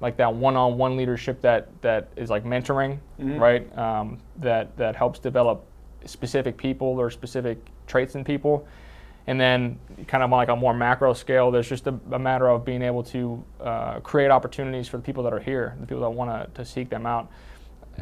like 0.02 0.18
that 0.18 0.34
one-on-one 0.34 0.98
leadership 0.98 1.42
that 1.42 1.70
that 1.84 2.10
is 2.16 2.32
like 2.32 2.44
mentoring, 2.44 2.98
right? 3.40 3.78
Um, 3.78 4.18
that 4.38 4.76
that 4.78 4.96
helps 4.96 5.20
develop 5.20 5.64
specific 6.06 6.58
people 6.58 6.88
or 6.88 7.12
specific 7.12 7.60
traits 7.86 8.16
in 8.16 8.24
people. 8.24 8.68
And 9.28 9.40
then, 9.40 9.78
kind 10.08 10.24
of 10.24 10.32
like 10.32 10.50
a 10.50 10.56
more 10.56 10.74
macro 10.74 11.14
scale, 11.14 11.52
there's 11.52 11.70
just 11.70 11.86
a, 11.86 12.00
a 12.12 12.18
matter 12.18 12.48
of 12.50 12.66
being 12.66 12.82
able 12.82 13.04
to 13.04 13.44
uh, 13.62 14.00
create 14.00 14.32
opportunities 14.32 14.88
for 14.88 14.98
the 14.98 15.04
people 15.04 15.22
that 15.24 15.34
are 15.34 15.40
here, 15.40 15.76
the 15.80 15.86
people 15.86 16.02
that 16.02 16.10
want 16.10 16.56
to 16.56 16.66
seek 16.66 16.90
them 16.90 17.06
out. 17.06 17.32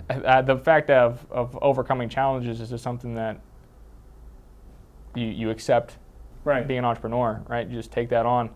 Uh, 0.10 0.42
the 0.42 0.58
fact 0.58 0.90
of, 0.90 1.26
of 1.30 1.58
overcoming 1.62 2.08
challenges 2.08 2.62
is 2.62 2.70
just 2.70 2.84
something 2.84 3.14
that 3.16 3.42
you, 5.16 5.28
you 5.28 5.50
accept 5.50 5.98
Right. 6.44 6.68
being 6.68 6.80
an 6.80 6.86
entrepreneur, 6.86 7.42
right? 7.48 7.68
You 7.68 7.76
just 7.76 7.92
take 7.92 8.10
that 8.10 8.26
on. 8.26 8.50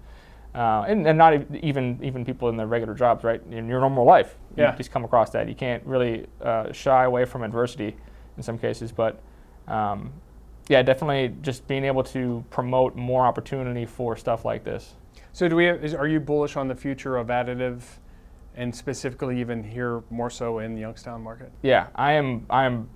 Uh, 0.56 0.86
and, 0.88 1.06
and 1.08 1.18
not 1.18 1.34
even 1.64 2.00
even 2.02 2.26
people 2.26 2.50
in 2.50 2.58
their 2.58 2.66
regular 2.68 2.96
jobs, 2.96 3.24
right? 3.24 3.42
In 3.52 3.68
your 3.68 3.80
normal 3.80 4.06
life, 4.06 4.38
you 4.56 4.64
Yeah. 4.64 4.76
just 4.76 4.92
come 4.92 5.04
across 5.06 5.30
that. 5.32 5.48
You 5.48 5.56
can't 5.56 5.86
really 5.86 6.26
uh, 6.42 6.72
shy 6.72 7.04
away 7.04 7.26
from 7.26 7.44
adversity 7.44 7.96
in 8.38 8.44
some 8.44 8.58
cases, 8.58 8.92
but 8.92 9.20
um, 9.68 10.12
yeah, 10.68 10.82
definitely 10.82 11.36
just 11.42 11.68
being 11.68 11.84
able 11.86 12.04
to 12.06 12.44
promote 12.50 12.96
more 12.96 13.26
opportunity 13.26 13.86
for 13.86 14.16
stuff 14.16 14.46
like 14.46 14.64
this. 14.64 14.96
So 15.32 15.48
do 15.48 15.56
we 15.56 15.66
have, 15.66 15.84
is, 15.84 15.94
are 15.94 16.08
you 16.08 16.20
bullish 16.20 16.56
on 16.56 16.68
the 16.68 16.76
future 16.76 17.18
of 17.18 17.28
additive 17.28 17.82
and 18.56 18.76
specifically 18.76 19.40
even 19.40 19.64
here 19.64 20.02
more 20.10 20.32
so 20.32 20.60
in 20.60 20.74
the 20.74 20.82
Youngstown 20.82 21.22
market? 21.22 21.52
Yeah, 21.62 21.88
I 21.96 22.14
am. 22.14 22.46
I 22.50 22.66
am 22.66 22.90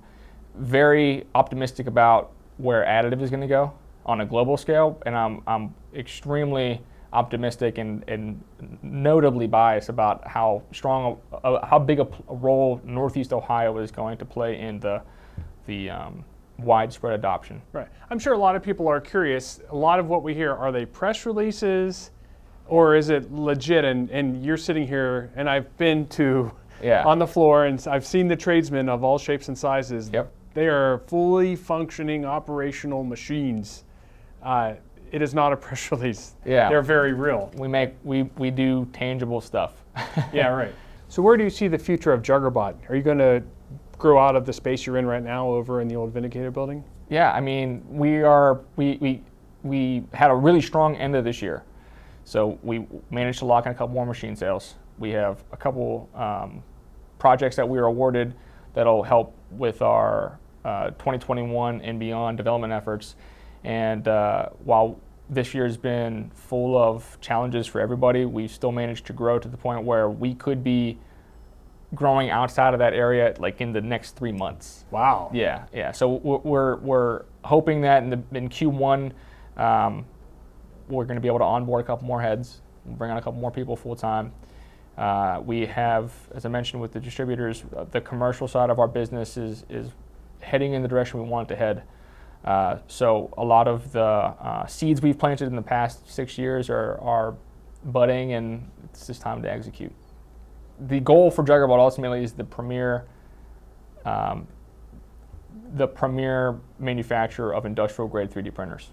very 0.55 1.25
optimistic 1.35 1.85
about 1.87 2.31
where 2.57 2.83
additive 2.83 3.21
is 3.21 3.29
going 3.29 3.41
to 3.41 3.47
go 3.47 3.71
on 4.05 4.21
a 4.21 4.25
global 4.25 4.57
scale, 4.57 5.01
and 5.05 5.15
I'm 5.15 5.41
I'm 5.47 5.73
extremely 5.95 6.81
optimistic 7.13 7.77
and, 7.77 8.03
and 8.07 8.41
notably 8.81 9.45
biased 9.45 9.89
about 9.89 10.25
how 10.25 10.63
strong, 10.71 11.17
uh, 11.43 11.65
how 11.65 11.77
big 11.77 11.99
a 11.99 12.07
role 12.29 12.79
Northeast 12.85 13.33
Ohio 13.33 13.77
is 13.79 13.91
going 13.91 14.17
to 14.17 14.25
play 14.25 14.59
in 14.59 14.79
the 14.79 15.01
the 15.65 15.89
um, 15.89 16.23
widespread 16.57 17.13
adoption. 17.13 17.61
Right. 17.73 17.87
I'm 18.09 18.17
sure 18.19 18.33
a 18.33 18.37
lot 18.37 18.55
of 18.55 18.63
people 18.63 18.87
are 18.87 19.01
curious. 19.01 19.59
A 19.69 19.75
lot 19.75 19.99
of 19.99 20.07
what 20.07 20.23
we 20.23 20.33
hear 20.33 20.53
are 20.53 20.71
they 20.71 20.85
press 20.85 21.25
releases 21.25 22.11
or 22.67 22.95
is 22.95 23.09
it 23.09 23.31
legit? 23.33 23.83
And, 23.83 24.09
and 24.11 24.45
you're 24.45 24.57
sitting 24.57 24.87
here, 24.87 25.31
and 25.35 25.49
I've 25.49 25.75
been 25.77 26.07
to 26.09 26.51
Yeah. 26.81 27.03
on 27.05 27.19
the 27.19 27.27
floor 27.27 27.65
and 27.65 27.85
I've 27.87 28.05
seen 28.05 28.27
the 28.27 28.35
tradesmen 28.35 28.87
of 28.89 29.03
all 29.03 29.17
shapes 29.17 29.49
and 29.49 29.57
sizes. 29.57 30.09
Yep. 30.13 30.31
They 30.53 30.67
are 30.67 30.99
fully 31.07 31.55
functioning 31.55 32.25
operational 32.25 33.03
machines. 33.03 33.83
Uh, 34.41 34.73
it 35.11 35.21
is 35.21 35.33
not 35.33 35.53
a 35.53 35.57
press 35.57 35.91
release. 35.91 36.35
Yeah. 36.45 36.69
They're 36.69 36.81
very 36.81 37.13
real. 37.13 37.51
We 37.55 37.67
make 37.67 37.93
we 38.03 38.23
we 38.37 38.51
do 38.51 38.87
tangible 38.93 39.41
stuff. 39.41 39.73
Yeah, 40.33 40.47
right. 40.47 40.73
So 41.09 41.21
where 41.21 41.35
do 41.35 41.43
you 41.43 41.49
see 41.49 41.67
the 41.67 41.77
future 41.77 42.13
of 42.13 42.21
Juggerbot? 42.21 42.89
Are 42.89 42.95
you 42.95 43.01
going 43.01 43.17
to 43.17 43.43
grow 43.97 44.17
out 44.17 44.37
of 44.37 44.45
the 44.45 44.53
space 44.53 44.85
you're 44.85 44.95
in 44.97 45.05
right 45.05 45.21
now 45.21 45.49
over 45.49 45.81
in 45.81 45.89
the 45.89 45.95
old 45.95 46.13
Vindicator 46.13 46.51
building? 46.51 46.83
Yeah, 47.09 47.33
I 47.33 47.41
mean, 47.41 47.83
we 47.89 48.23
are 48.23 48.61
we 48.77 48.97
we 49.01 49.21
we 49.63 50.03
had 50.13 50.31
a 50.31 50.35
really 50.35 50.61
strong 50.61 50.95
end 50.95 51.15
of 51.15 51.25
this 51.25 51.41
year. 51.41 51.63
So 52.23 52.57
we 52.63 52.87
managed 53.09 53.39
to 53.39 53.45
lock 53.45 53.65
in 53.65 53.71
a 53.73 53.75
couple 53.75 53.93
more 53.93 54.05
machine 54.05 54.35
sales. 54.35 54.75
We 54.97 55.09
have 55.11 55.43
a 55.51 55.57
couple 55.57 56.09
um, 56.15 56.63
projects 57.19 57.55
that 57.57 57.67
we 57.67 57.77
were 57.77 57.87
awarded 57.87 58.33
that'll 58.73 59.03
help 59.03 59.35
with 59.51 59.81
our 59.81 60.39
uh, 60.63 60.91
2021 60.91 61.81
and 61.81 61.99
beyond 61.99 62.37
development 62.37 62.71
efforts. 62.71 63.15
And 63.63 64.07
uh, 64.07 64.49
while 64.63 64.99
this 65.29 65.53
year's 65.53 65.77
been 65.77 66.31
full 66.33 66.77
of 66.77 67.17
challenges 67.21 67.67
for 67.67 67.79
everybody, 67.79 68.25
we've 68.25 68.51
still 68.51 68.71
managed 68.71 69.05
to 69.07 69.13
grow 69.13 69.39
to 69.39 69.47
the 69.47 69.57
point 69.57 69.83
where 69.83 70.09
we 70.09 70.33
could 70.35 70.63
be 70.63 70.97
growing 71.93 72.29
outside 72.29 72.73
of 72.73 72.79
that 72.79 72.93
area 72.93 73.33
like 73.39 73.61
in 73.61 73.73
the 73.73 73.81
next 73.81 74.15
three 74.15 74.31
months. 74.31 74.85
Wow. 74.91 75.29
Yeah, 75.33 75.65
yeah. 75.73 75.91
So 75.91 76.09
we're 76.09 76.37
we're, 76.39 76.75
we're 76.77 77.23
hoping 77.43 77.81
that 77.81 78.03
in 78.03 78.09
the 78.09 78.21
in 78.33 78.49
Q1, 78.49 79.11
um, 79.57 80.05
we're 80.87 81.05
going 81.05 81.15
to 81.15 81.21
be 81.21 81.27
able 81.27 81.39
to 81.39 81.45
onboard 81.45 81.83
a 81.83 81.87
couple 81.87 82.07
more 82.07 82.21
heads, 82.21 82.61
bring 82.85 83.11
on 83.11 83.17
a 83.17 83.21
couple 83.21 83.39
more 83.39 83.51
people 83.51 83.75
full 83.75 83.95
time. 83.95 84.33
Uh, 84.97 85.41
we 85.43 85.65
have, 85.65 86.11
as 86.35 86.45
I 86.45 86.49
mentioned, 86.49 86.81
with 86.81 86.91
the 86.91 86.99
distributors, 86.99 87.63
uh, 87.75 87.85
the 87.85 88.01
commercial 88.01 88.47
side 88.47 88.69
of 88.69 88.79
our 88.79 88.87
business 88.87 89.37
is 89.37 89.65
is 89.69 89.91
heading 90.41 90.73
in 90.73 90.81
the 90.81 90.87
direction 90.87 91.21
we 91.21 91.27
want 91.27 91.49
it 91.49 91.53
to 91.53 91.59
head. 91.59 91.83
Uh, 92.43 92.77
so 92.87 93.33
a 93.37 93.43
lot 93.43 93.67
of 93.67 93.91
the 93.91 94.01
uh, 94.01 94.65
seeds 94.65 95.01
we've 95.01 95.17
planted 95.17 95.47
in 95.47 95.55
the 95.55 95.61
past 95.61 96.09
six 96.09 96.37
years 96.37 96.69
are 96.69 96.99
are 97.01 97.35
budding, 97.85 98.33
and 98.33 98.69
it's 98.83 99.07
just 99.07 99.21
time 99.21 99.41
to 99.41 99.51
execute 99.51 99.91
the 100.87 100.99
goal 100.99 101.29
for 101.29 101.43
Juggerbot 101.43 101.79
ultimately 101.79 102.23
is 102.23 102.33
the 102.33 102.43
premier, 102.43 103.05
um, 104.05 104.47
the 105.75 105.87
premier 105.87 106.59
manufacturer 106.79 107.53
of 107.53 107.65
industrial 107.65 108.07
grade 108.07 108.31
3D 108.31 108.53
printers 108.53 108.89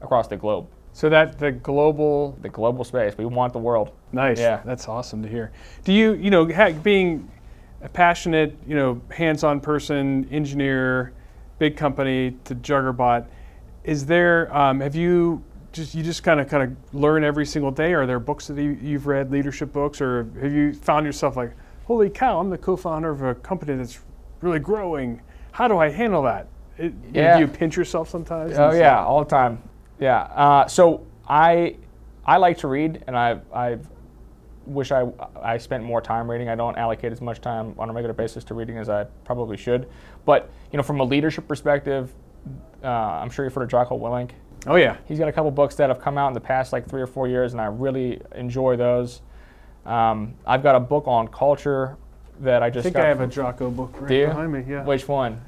across 0.00 0.26
the 0.28 0.36
globe. 0.36 0.68
So 0.92 1.08
that 1.10 1.38
the 1.38 1.52
global, 1.52 2.36
the 2.40 2.48
global 2.48 2.82
space. 2.82 3.16
We 3.16 3.26
want 3.26 3.52
the 3.52 3.58
world. 3.58 3.92
Nice. 4.10 4.40
Yeah. 4.40 4.62
That's 4.64 4.88
awesome 4.88 5.22
to 5.22 5.28
hear. 5.28 5.52
Do 5.84 5.92
you, 5.92 6.14
you 6.14 6.30
know, 6.30 6.44
being 6.82 7.30
a 7.82 7.88
passionate, 7.88 8.56
you 8.66 8.74
know, 8.74 9.00
hands-on 9.10 9.60
person, 9.60 10.28
engineer, 10.32 11.12
big 11.58 11.76
company 11.76 12.36
to 12.44 12.54
Juggerbot, 12.54 13.26
is 13.84 14.06
there? 14.06 14.54
Um, 14.56 14.80
have 14.80 14.94
you 14.94 15.42
just 15.72 15.94
you 15.94 16.02
just 16.02 16.22
kind 16.22 16.40
of 16.40 16.48
kind 16.48 16.62
of 16.62 16.94
learn 16.94 17.24
every 17.24 17.46
single 17.46 17.70
day? 17.70 17.92
Are 17.94 18.06
there 18.06 18.20
books 18.20 18.46
that 18.48 18.60
you, 18.60 18.92
have 18.92 19.06
read, 19.06 19.30
leadership 19.30 19.72
books, 19.72 20.00
or 20.00 20.28
have 20.40 20.52
you 20.52 20.72
found 20.72 21.06
yourself 21.06 21.36
like, 21.36 21.52
holy 21.86 22.10
cow, 22.10 22.40
I'm 22.40 22.50
the 22.50 22.58
co-founder 22.58 23.10
of 23.10 23.22
a 23.22 23.34
company 23.34 23.76
that's 23.76 24.00
really 24.40 24.58
growing. 24.58 25.20
How 25.52 25.68
do 25.68 25.78
I 25.78 25.90
handle 25.90 26.22
that? 26.22 26.48
It, 26.76 26.92
yeah. 27.12 27.34
Do 27.34 27.40
you 27.40 27.48
pinch 27.48 27.76
yourself 27.76 28.08
sometimes? 28.08 28.56
Oh 28.56 28.72
yeah, 28.72 29.04
all 29.04 29.24
the 29.24 29.30
time. 29.30 29.62
Yeah. 29.98 30.22
Uh, 30.22 30.68
so 30.68 31.06
I 31.28 31.76
I 32.24 32.36
like 32.36 32.58
to 32.58 32.68
read, 32.68 33.02
and 33.06 33.16
I've 33.16 33.42
I 33.52 33.78
wish 34.68 34.92
I 34.92 35.06
I 35.42 35.58
spent 35.58 35.82
more 35.82 36.00
time 36.00 36.30
reading. 36.30 36.48
I 36.48 36.54
don't 36.54 36.76
allocate 36.76 37.12
as 37.12 37.20
much 37.20 37.40
time 37.40 37.74
on 37.78 37.90
a 37.90 37.92
regular 37.92 38.14
basis 38.14 38.44
to 38.44 38.54
reading 38.54 38.78
as 38.78 38.88
I 38.88 39.04
probably 39.24 39.56
should. 39.56 39.88
But 40.24 40.50
you 40.70 40.76
know, 40.76 40.82
from 40.82 41.00
a 41.00 41.04
leadership 41.04 41.48
perspective, 41.48 42.14
uh, 42.84 42.88
I'm 42.88 43.30
sure 43.30 43.44
you've 43.44 43.54
heard 43.54 43.64
of 43.64 43.70
Jocko 43.70 43.98
Willink. 43.98 44.30
Oh 44.66 44.76
yeah. 44.76 44.96
He's 45.06 45.18
got 45.18 45.28
a 45.28 45.32
couple 45.32 45.50
books 45.50 45.74
that 45.76 45.88
have 45.88 46.00
come 46.00 46.18
out 46.18 46.28
in 46.28 46.34
the 46.34 46.40
past 46.40 46.72
like 46.72 46.88
three 46.88 47.00
or 47.00 47.06
four 47.06 47.28
years, 47.28 47.52
and 47.52 47.60
I 47.60 47.66
really 47.66 48.20
enjoy 48.34 48.76
those. 48.76 49.22
Um, 49.86 50.34
I've 50.46 50.62
got 50.62 50.74
a 50.74 50.80
book 50.80 51.06
on 51.06 51.28
culture 51.28 51.96
that 52.40 52.62
I 52.62 52.70
just. 52.70 52.86
I 52.86 52.90
think 52.90 52.96
I 52.96 53.08
have 53.08 53.20
a 53.20 53.26
Jocko 53.26 53.70
book 53.70 53.94
right 54.00 54.26
behind 54.26 54.52
me. 54.52 54.64
Yeah. 54.68 54.84
Which 54.84 55.08
one? 55.08 55.40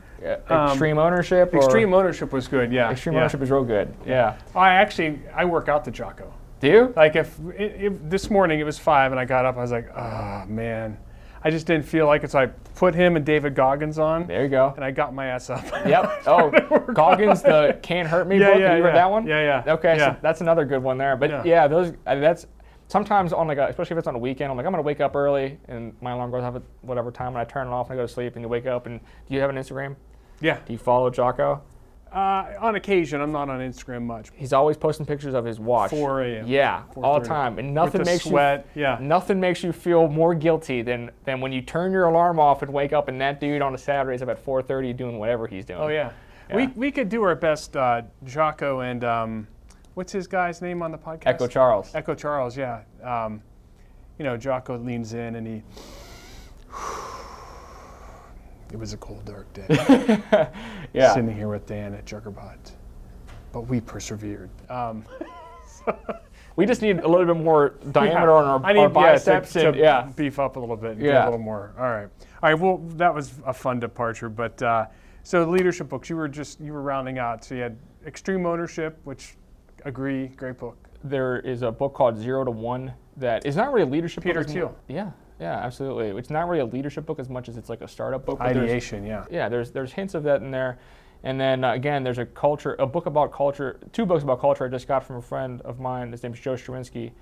Um, 0.48 0.70
extreme 0.70 0.98
ownership. 0.98 1.54
Extreme 1.54 1.94
ownership 1.94 2.32
was 2.32 2.46
good. 2.46 2.72
Yeah. 2.72 2.90
Extreme 2.90 3.14
yeah. 3.14 3.20
ownership 3.20 3.42
is 3.42 3.50
real 3.50 3.64
good. 3.64 3.94
Yeah. 4.06 4.36
I 4.54 4.70
actually 4.74 5.20
I 5.34 5.44
work 5.44 5.68
out 5.68 5.84
the 5.84 5.90
Jocko. 5.90 6.32
Do 6.60 6.68
you? 6.68 6.92
Like 6.94 7.16
if, 7.16 7.38
if 7.56 7.94
this 8.02 8.30
morning 8.30 8.60
it 8.60 8.64
was 8.64 8.78
five 8.78 9.12
and 9.12 9.20
I 9.20 9.24
got 9.24 9.44
up, 9.44 9.56
I 9.56 9.60
was 9.60 9.72
like, 9.72 9.90
oh 9.96 10.44
man. 10.46 10.98
I 11.42 11.50
just 11.50 11.66
didn't 11.66 11.86
feel 11.86 12.06
like 12.06 12.22
it, 12.22 12.30
so 12.30 12.38
I 12.38 12.46
put 12.46 12.94
him 12.94 13.16
and 13.16 13.24
David 13.24 13.54
Goggins 13.54 13.98
on. 13.98 14.26
There 14.26 14.42
you 14.42 14.50
go. 14.50 14.74
And 14.76 14.84
I 14.84 14.90
got 14.90 15.14
my 15.14 15.26
ass 15.26 15.48
up. 15.48 15.64
Yep. 15.86 16.22
Oh, 16.26 16.50
Goggins, 16.94 17.40
the 17.40 17.78
Can't 17.82 18.06
Hurt 18.06 18.28
Me 18.28 18.38
yeah, 18.38 18.50
book. 18.50 18.60
Yeah, 18.60 18.76
you 18.76 18.82
yeah. 18.82 18.86
read 18.86 18.96
that 18.96 19.10
one? 19.10 19.26
Yeah, 19.26 19.62
yeah. 19.66 19.72
Okay, 19.72 19.96
yeah. 19.96 20.14
so 20.14 20.18
that's 20.20 20.42
another 20.42 20.66
good 20.66 20.82
one 20.82 20.98
there. 20.98 21.16
But 21.16 21.30
yeah, 21.30 21.42
yeah 21.44 21.68
those 21.68 21.94
that's 22.04 22.46
sometimes 22.88 23.32
on 23.32 23.48
like 23.48 23.56
a, 23.56 23.68
especially 23.68 23.94
if 23.94 23.98
it's 24.00 24.08
on 24.08 24.14
a 24.14 24.18
weekend, 24.18 24.50
I'm 24.50 24.56
like 24.58 24.66
I'm 24.66 24.72
gonna 24.72 24.82
wake 24.82 25.00
up 25.00 25.16
early 25.16 25.58
and 25.68 25.94
my 26.02 26.10
alarm 26.10 26.30
goes 26.30 26.42
off 26.42 26.56
at 26.56 26.62
whatever 26.82 27.10
time 27.10 27.28
and 27.28 27.38
I 27.38 27.44
turn 27.44 27.68
it 27.68 27.70
off 27.70 27.88
and 27.88 27.98
I 27.98 28.02
go 28.02 28.06
to 28.06 28.12
sleep 28.12 28.34
and 28.34 28.42
you 28.42 28.48
wake 28.48 28.66
up 28.66 28.84
and 28.84 29.00
do 29.00 29.34
you 29.34 29.40
have 29.40 29.48
an 29.48 29.56
Instagram? 29.56 29.96
Yeah. 30.40 30.58
Do 30.66 30.72
you 30.74 30.78
follow 30.78 31.08
Jocko? 31.08 31.62
Uh, 32.12 32.54
on 32.58 32.74
occasion, 32.74 33.20
I'm 33.20 33.30
not 33.30 33.48
on 33.48 33.60
Instagram 33.60 34.02
much. 34.02 34.30
He's 34.34 34.52
always 34.52 34.76
posting 34.76 35.06
pictures 35.06 35.32
of 35.32 35.44
his 35.44 35.60
watch. 35.60 35.90
4 35.90 36.22
a.m. 36.22 36.46
Yeah, 36.46 36.82
all 36.96 37.20
the 37.20 37.26
time, 37.26 37.58
and 37.58 37.72
nothing 37.72 38.02
makes 38.04 38.24
sweat. 38.24 38.66
you 38.74 38.82
yeah. 38.82 38.98
nothing 39.00 39.38
makes 39.38 39.62
you 39.62 39.72
feel 39.72 40.08
more 40.08 40.34
guilty 40.34 40.82
than 40.82 41.10
than 41.24 41.40
when 41.40 41.52
you 41.52 41.62
turn 41.62 41.92
your 41.92 42.06
alarm 42.06 42.40
off 42.40 42.62
and 42.62 42.72
wake 42.72 42.92
up 42.92 43.06
and 43.08 43.20
that 43.20 43.40
dude 43.40 43.62
on 43.62 43.74
a 43.74 43.78
Saturday 43.78 44.16
is 44.16 44.22
up 44.22 44.28
at 44.28 44.44
4:30 44.44 44.96
doing 44.96 45.18
whatever 45.20 45.46
he's 45.46 45.64
doing. 45.64 45.80
Oh 45.80 45.88
yeah, 45.88 46.10
yeah. 46.48 46.56
we 46.56 46.66
we 46.68 46.90
could 46.90 47.08
do 47.08 47.22
our 47.22 47.36
best, 47.36 47.76
uh, 47.76 48.02
Jocko 48.24 48.80
and 48.80 49.04
um, 49.04 49.46
what's 49.94 50.12
his 50.12 50.26
guy's 50.26 50.60
name 50.60 50.82
on 50.82 50.90
the 50.90 50.98
podcast? 50.98 51.26
Echo 51.26 51.46
Charles. 51.46 51.94
Echo 51.94 52.14
Charles, 52.14 52.56
yeah. 52.56 52.82
Um, 53.04 53.42
you 54.18 54.24
know, 54.24 54.36
Jocko 54.36 54.78
leans 54.78 55.14
in 55.14 55.36
and 55.36 55.46
he. 55.46 55.62
It 58.72 58.78
was 58.78 58.92
a 58.92 58.96
cold, 58.96 59.24
dark 59.24 59.52
day. 59.52 59.66
yeah. 60.92 61.12
Sitting 61.12 61.34
here 61.34 61.48
with 61.48 61.66
Dan 61.66 61.94
at 61.94 62.04
Juggerbot. 62.04 62.72
But 63.52 63.62
we 63.62 63.80
persevered. 63.80 64.50
Um, 64.68 65.04
we 66.56 66.66
just 66.66 66.82
need 66.82 67.00
a 67.00 67.08
little 67.08 67.26
bit 67.26 67.42
more 67.42 67.74
diameter 67.90 68.26
yeah. 68.26 68.32
on 68.32 68.44
our, 68.44 68.64
I 68.64 68.72
need, 68.72 68.80
our 68.80 68.88
biceps 68.88 69.54
yeah, 69.54 69.62
to, 69.62 69.68
and, 69.68 69.76
yeah. 69.76 70.02
beef 70.14 70.38
up 70.38 70.56
a 70.56 70.60
little 70.60 70.76
bit 70.76 70.92
and 70.92 71.00
yeah. 71.00 71.12
get 71.12 71.22
a 71.22 71.24
little 71.24 71.38
more. 71.38 71.72
All 71.76 71.90
right. 71.90 72.08
All 72.42 72.50
right. 72.50 72.54
Well, 72.54 72.78
that 72.96 73.12
was 73.12 73.34
a 73.44 73.52
fun 73.52 73.80
departure. 73.80 74.28
But 74.28 74.62
uh, 74.62 74.86
so 75.24 75.44
the 75.44 75.50
leadership 75.50 75.88
books, 75.88 76.08
you 76.08 76.16
were 76.16 76.28
just, 76.28 76.60
you 76.60 76.72
were 76.72 76.82
rounding 76.82 77.18
out. 77.18 77.44
So 77.44 77.56
you 77.56 77.62
had 77.62 77.76
Extreme 78.06 78.46
Ownership, 78.46 78.98
which 79.04 79.34
agree, 79.84 80.28
great 80.28 80.58
book. 80.58 80.76
There 81.02 81.40
is 81.40 81.62
a 81.62 81.72
book 81.72 81.94
called 81.94 82.18
Zero 82.18 82.44
to 82.44 82.50
One 82.50 82.92
that 83.16 83.44
is 83.44 83.56
not 83.56 83.72
really 83.72 83.88
a 83.88 83.90
leadership. 83.90 84.22
Peter 84.22 84.44
Thiel. 84.44 84.76
Yeah. 84.88 85.10
Yeah, 85.40 85.56
absolutely. 85.56 86.08
It's 86.18 86.28
not 86.28 86.48
really 86.48 86.60
a 86.60 86.66
leadership 86.66 87.06
book 87.06 87.18
as 87.18 87.30
much 87.30 87.48
as 87.48 87.56
it's 87.56 87.70
like 87.70 87.80
a 87.80 87.88
startup 87.88 88.26
book. 88.26 88.40
Ideation, 88.40 89.06
yeah. 89.06 89.24
Yeah, 89.30 89.48
there's 89.48 89.70
there's 89.70 89.90
hints 89.92 90.14
of 90.14 90.22
that 90.24 90.42
in 90.42 90.50
there, 90.50 90.78
and 91.22 91.40
then 91.40 91.64
uh, 91.64 91.72
again, 91.72 92.04
there's 92.04 92.18
a 92.18 92.26
culture, 92.26 92.76
a 92.78 92.86
book 92.86 93.06
about 93.06 93.32
culture, 93.32 93.80
two 93.92 94.04
books 94.04 94.22
about 94.22 94.40
culture 94.40 94.66
I 94.66 94.68
just 94.68 94.86
got 94.86 95.02
from 95.02 95.16
a 95.16 95.22
friend 95.22 95.62
of 95.62 95.80
mine. 95.80 96.12
His 96.12 96.22
name's 96.22 96.38
Joe 96.38 96.54
Straczynski, 96.54 97.12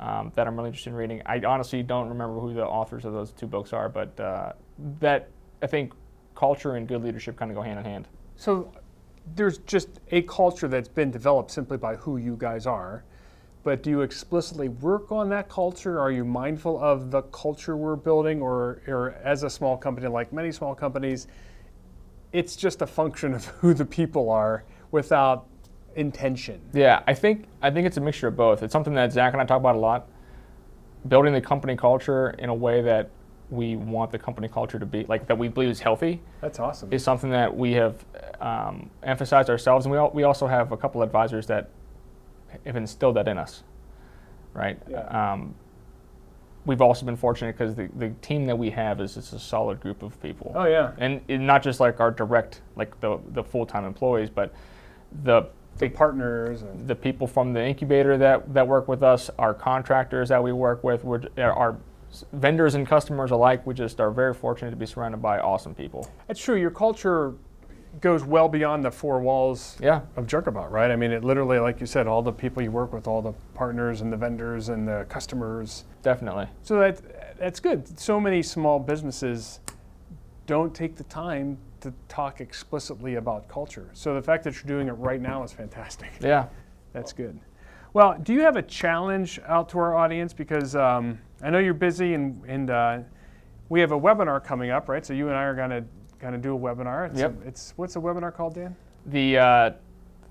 um, 0.00 0.32
that 0.34 0.48
I'm 0.48 0.56
really 0.56 0.70
interested 0.70 0.90
in 0.90 0.96
reading. 0.96 1.22
I 1.24 1.40
honestly 1.46 1.84
don't 1.84 2.08
remember 2.08 2.40
who 2.40 2.52
the 2.52 2.66
authors 2.66 3.04
of 3.04 3.12
those 3.12 3.30
two 3.30 3.46
books 3.46 3.72
are, 3.72 3.88
but 3.88 4.18
uh, 4.18 4.52
that 4.98 5.28
I 5.62 5.68
think 5.68 5.92
culture 6.34 6.74
and 6.74 6.88
good 6.88 7.04
leadership 7.04 7.36
kind 7.36 7.50
of 7.50 7.56
go 7.56 7.62
hand 7.62 7.78
in 7.78 7.84
hand. 7.84 8.08
So 8.34 8.72
there's 9.36 9.58
just 9.58 9.88
a 10.10 10.22
culture 10.22 10.66
that's 10.66 10.88
been 10.88 11.12
developed 11.12 11.52
simply 11.52 11.76
by 11.76 11.94
who 11.94 12.16
you 12.16 12.36
guys 12.36 12.66
are 12.66 13.04
but 13.64 13.82
do 13.82 13.90
you 13.90 14.02
explicitly 14.02 14.68
work 14.68 15.10
on 15.12 15.28
that 15.30 15.48
culture? 15.48 16.00
Are 16.00 16.10
you 16.10 16.24
mindful 16.24 16.82
of 16.82 17.10
the 17.10 17.22
culture 17.22 17.76
we're 17.76 17.96
building, 17.96 18.40
or, 18.40 18.80
or 18.86 19.16
as 19.22 19.42
a 19.42 19.50
small 19.50 19.76
company, 19.76 20.06
like 20.06 20.32
many 20.32 20.52
small 20.52 20.74
companies, 20.74 21.26
it's 22.32 22.56
just 22.56 22.82
a 22.82 22.86
function 22.86 23.34
of 23.34 23.44
who 23.60 23.74
the 23.74 23.84
people 23.84 24.30
are 24.30 24.64
without 24.90 25.46
intention? 25.96 26.60
Yeah, 26.72 27.02
I 27.06 27.14
think 27.14 27.46
I 27.60 27.70
think 27.70 27.86
it's 27.86 27.96
a 27.96 28.00
mixture 28.00 28.28
of 28.28 28.36
both. 28.36 28.62
It's 28.62 28.72
something 28.72 28.94
that 28.94 29.12
Zach 29.12 29.32
and 29.32 29.42
I 29.42 29.44
talk 29.44 29.58
about 29.58 29.76
a 29.76 29.80
lot. 29.80 30.08
Building 31.06 31.32
the 31.32 31.40
company 31.40 31.76
culture 31.76 32.30
in 32.38 32.48
a 32.48 32.54
way 32.54 32.82
that 32.82 33.10
we 33.50 33.76
want 33.76 34.10
the 34.10 34.18
company 34.18 34.46
culture 34.48 34.78
to 34.78 34.86
be 34.86 35.04
like 35.04 35.26
that 35.26 35.38
we 35.38 35.48
believe 35.48 35.70
is 35.70 35.80
healthy. 35.80 36.20
That's 36.40 36.58
awesome. 36.58 36.92
Is 36.92 37.02
something 37.02 37.30
that 37.30 37.54
we 37.54 37.72
have 37.72 38.04
um, 38.40 38.90
emphasized 39.02 39.48
ourselves, 39.48 39.86
and 39.86 39.92
we 39.92 39.98
all, 39.98 40.10
we 40.10 40.22
also 40.24 40.46
have 40.46 40.72
a 40.72 40.76
couple 40.76 41.02
of 41.02 41.08
advisors 41.08 41.46
that 41.46 41.70
have 42.64 42.76
instilled 42.76 43.16
that 43.16 43.28
in 43.28 43.38
us, 43.38 43.62
right? 44.54 44.78
Yeah. 44.88 45.32
Um, 45.32 45.54
we've 46.64 46.82
also 46.82 47.06
been 47.06 47.16
fortunate 47.16 47.56
because 47.56 47.74
the, 47.74 47.88
the 47.96 48.10
team 48.20 48.46
that 48.46 48.56
we 48.56 48.70
have 48.70 49.00
is 49.00 49.14
just 49.14 49.32
a 49.32 49.38
solid 49.38 49.80
group 49.80 50.02
of 50.02 50.20
people. 50.22 50.52
Oh 50.54 50.66
yeah, 50.66 50.92
and 50.98 51.20
it, 51.28 51.38
not 51.38 51.62
just 51.62 51.80
like 51.80 52.00
our 52.00 52.10
direct, 52.10 52.62
like 52.76 52.98
the 53.00 53.18
the 53.32 53.42
full 53.42 53.66
time 53.66 53.84
employees, 53.84 54.30
but 54.30 54.54
the 55.24 55.48
the 55.78 55.88
partners 55.88 56.62
and 56.62 56.88
the 56.88 56.94
people 56.94 57.26
from 57.26 57.52
the 57.52 57.64
incubator 57.64 58.18
that 58.18 58.52
that 58.54 58.66
work 58.66 58.88
with 58.88 59.02
us, 59.02 59.30
our 59.38 59.54
contractors 59.54 60.28
that 60.28 60.42
we 60.42 60.52
work 60.52 60.84
with, 60.84 61.04
we're, 61.04 61.22
our 61.38 61.76
vendors 62.32 62.74
and 62.74 62.86
customers 62.86 63.30
alike. 63.30 63.66
We 63.66 63.74
just 63.74 64.00
are 64.00 64.10
very 64.10 64.34
fortunate 64.34 64.70
to 64.70 64.76
be 64.76 64.86
surrounded 64.86 65.22
by 65.22 65.38
awesome 65.40 65.74
people. 65.74 66.10
That's 66.26 66.40
true. 66.40 66.56
Your 66.56 66.70
culture 66.70 67.34
goes 68.00 68.24
well 68.24 68.48
beyond 68.48 68.84
the 68.84 68.90
four 68.90 69.20
walls 69.20 69.76
yeah. 69.80 70.02
of 70.16 70.26
Juggerbot, 70.26 70.70
right? 70.70 70.90
I 70.90 70.96
mean, 70.96 71.10
it 71.10 71.24
literally, 71.24 71.58
like 71.58 71.80
you 71.80 71.86
said, 71.86 72.06
all 72.06 72.22
the 72.22 72.32
people 72.32 72.62
you 72.62 72.70
work 72.70 72.92
with, 72.92 73.06
all 73.06 73.22
the 73.22 73.32
partners 73.54 74.00
and 74.00 74.12
the 74.12 74.16
vendors 74.16 74.68
and 74.68 74.86
the 74.86 75.06
customers. 75.08 75.84
Definitely. 76.02 76.46
So 76.62 76.78
that 76.78 77.38
that's 77.38 77.60
good. 77.60 77.98
So 77.98 78.20
many 78.20 78.42
small 78.42 78.78
businesses 78.78 79.60
don't 80.46 80.74
take 80.74 80.96
the 80.96 81.04
time 81.04 81.58
to 81.80 81.92
talk 82.08 82.40
explicitly 82.40 83.16
about 83.16 83.48
culture. 83.48 83.90
So 83.92 84.14
the 84.14 84.22
fact 84.22 84.44
that 84.44 84.54
you're 84.54 84.64
doing 84.64 84.88
it 84.88 84.92
right 84.92 85.20
now 85.20 85.42
is 85.44 85.52
fantastic. 85.52 86.10
Yeah. 86.20 86.46
That's 86.92 87.12
good. 87.12 87.38
Well, 87.92 88.18
do 88.22 88.32
you 88.32 88.40
have 88.40 88.56
a 88.56 88.62
challenge 88.62 89.40
out 89.46 89.68
to 89.70 89.78
our 89.78 89.94
audience? 89.94 90.32
Because 90.32 90.74
um, 90.74 91.18
I 91.42 91.50
know 91.50 91.58
you're 91.58 91.74
busy 91.74 92.14
and, 92.14 92.42
and 92.46 92.70
uh, 92.70 92.98
we 93.68 93.80
have 93.80 93.92
a 93.92 94.00
webinar 94.00 94.42
coming 94.42 94.70
up, 94.70 94.88
right? 94.88 95.04
So 95.04 95.12
you 95.12 95.28
and 95.28 95.36
I 95.36 95.44
are 95.44 95.54
going 95.54 95.70
to 95.70 95.84
kind 96.20 96.34
of 96.34 96.42
do 96.42 96.54
a 96.54 96.58
webinar. 96.58 97.10
It's, 97.10 97.20
Yep. 97.20 97.34
a- 97.44 97.48
it's 97.48 97.72
what's 97.76 97.94
the 97.94 98.00
webinar 98.00 98.32
called, 98.34 98.54
Dan? 98.54 98.74
The 99.06 99.38
uh, 99.38 99.70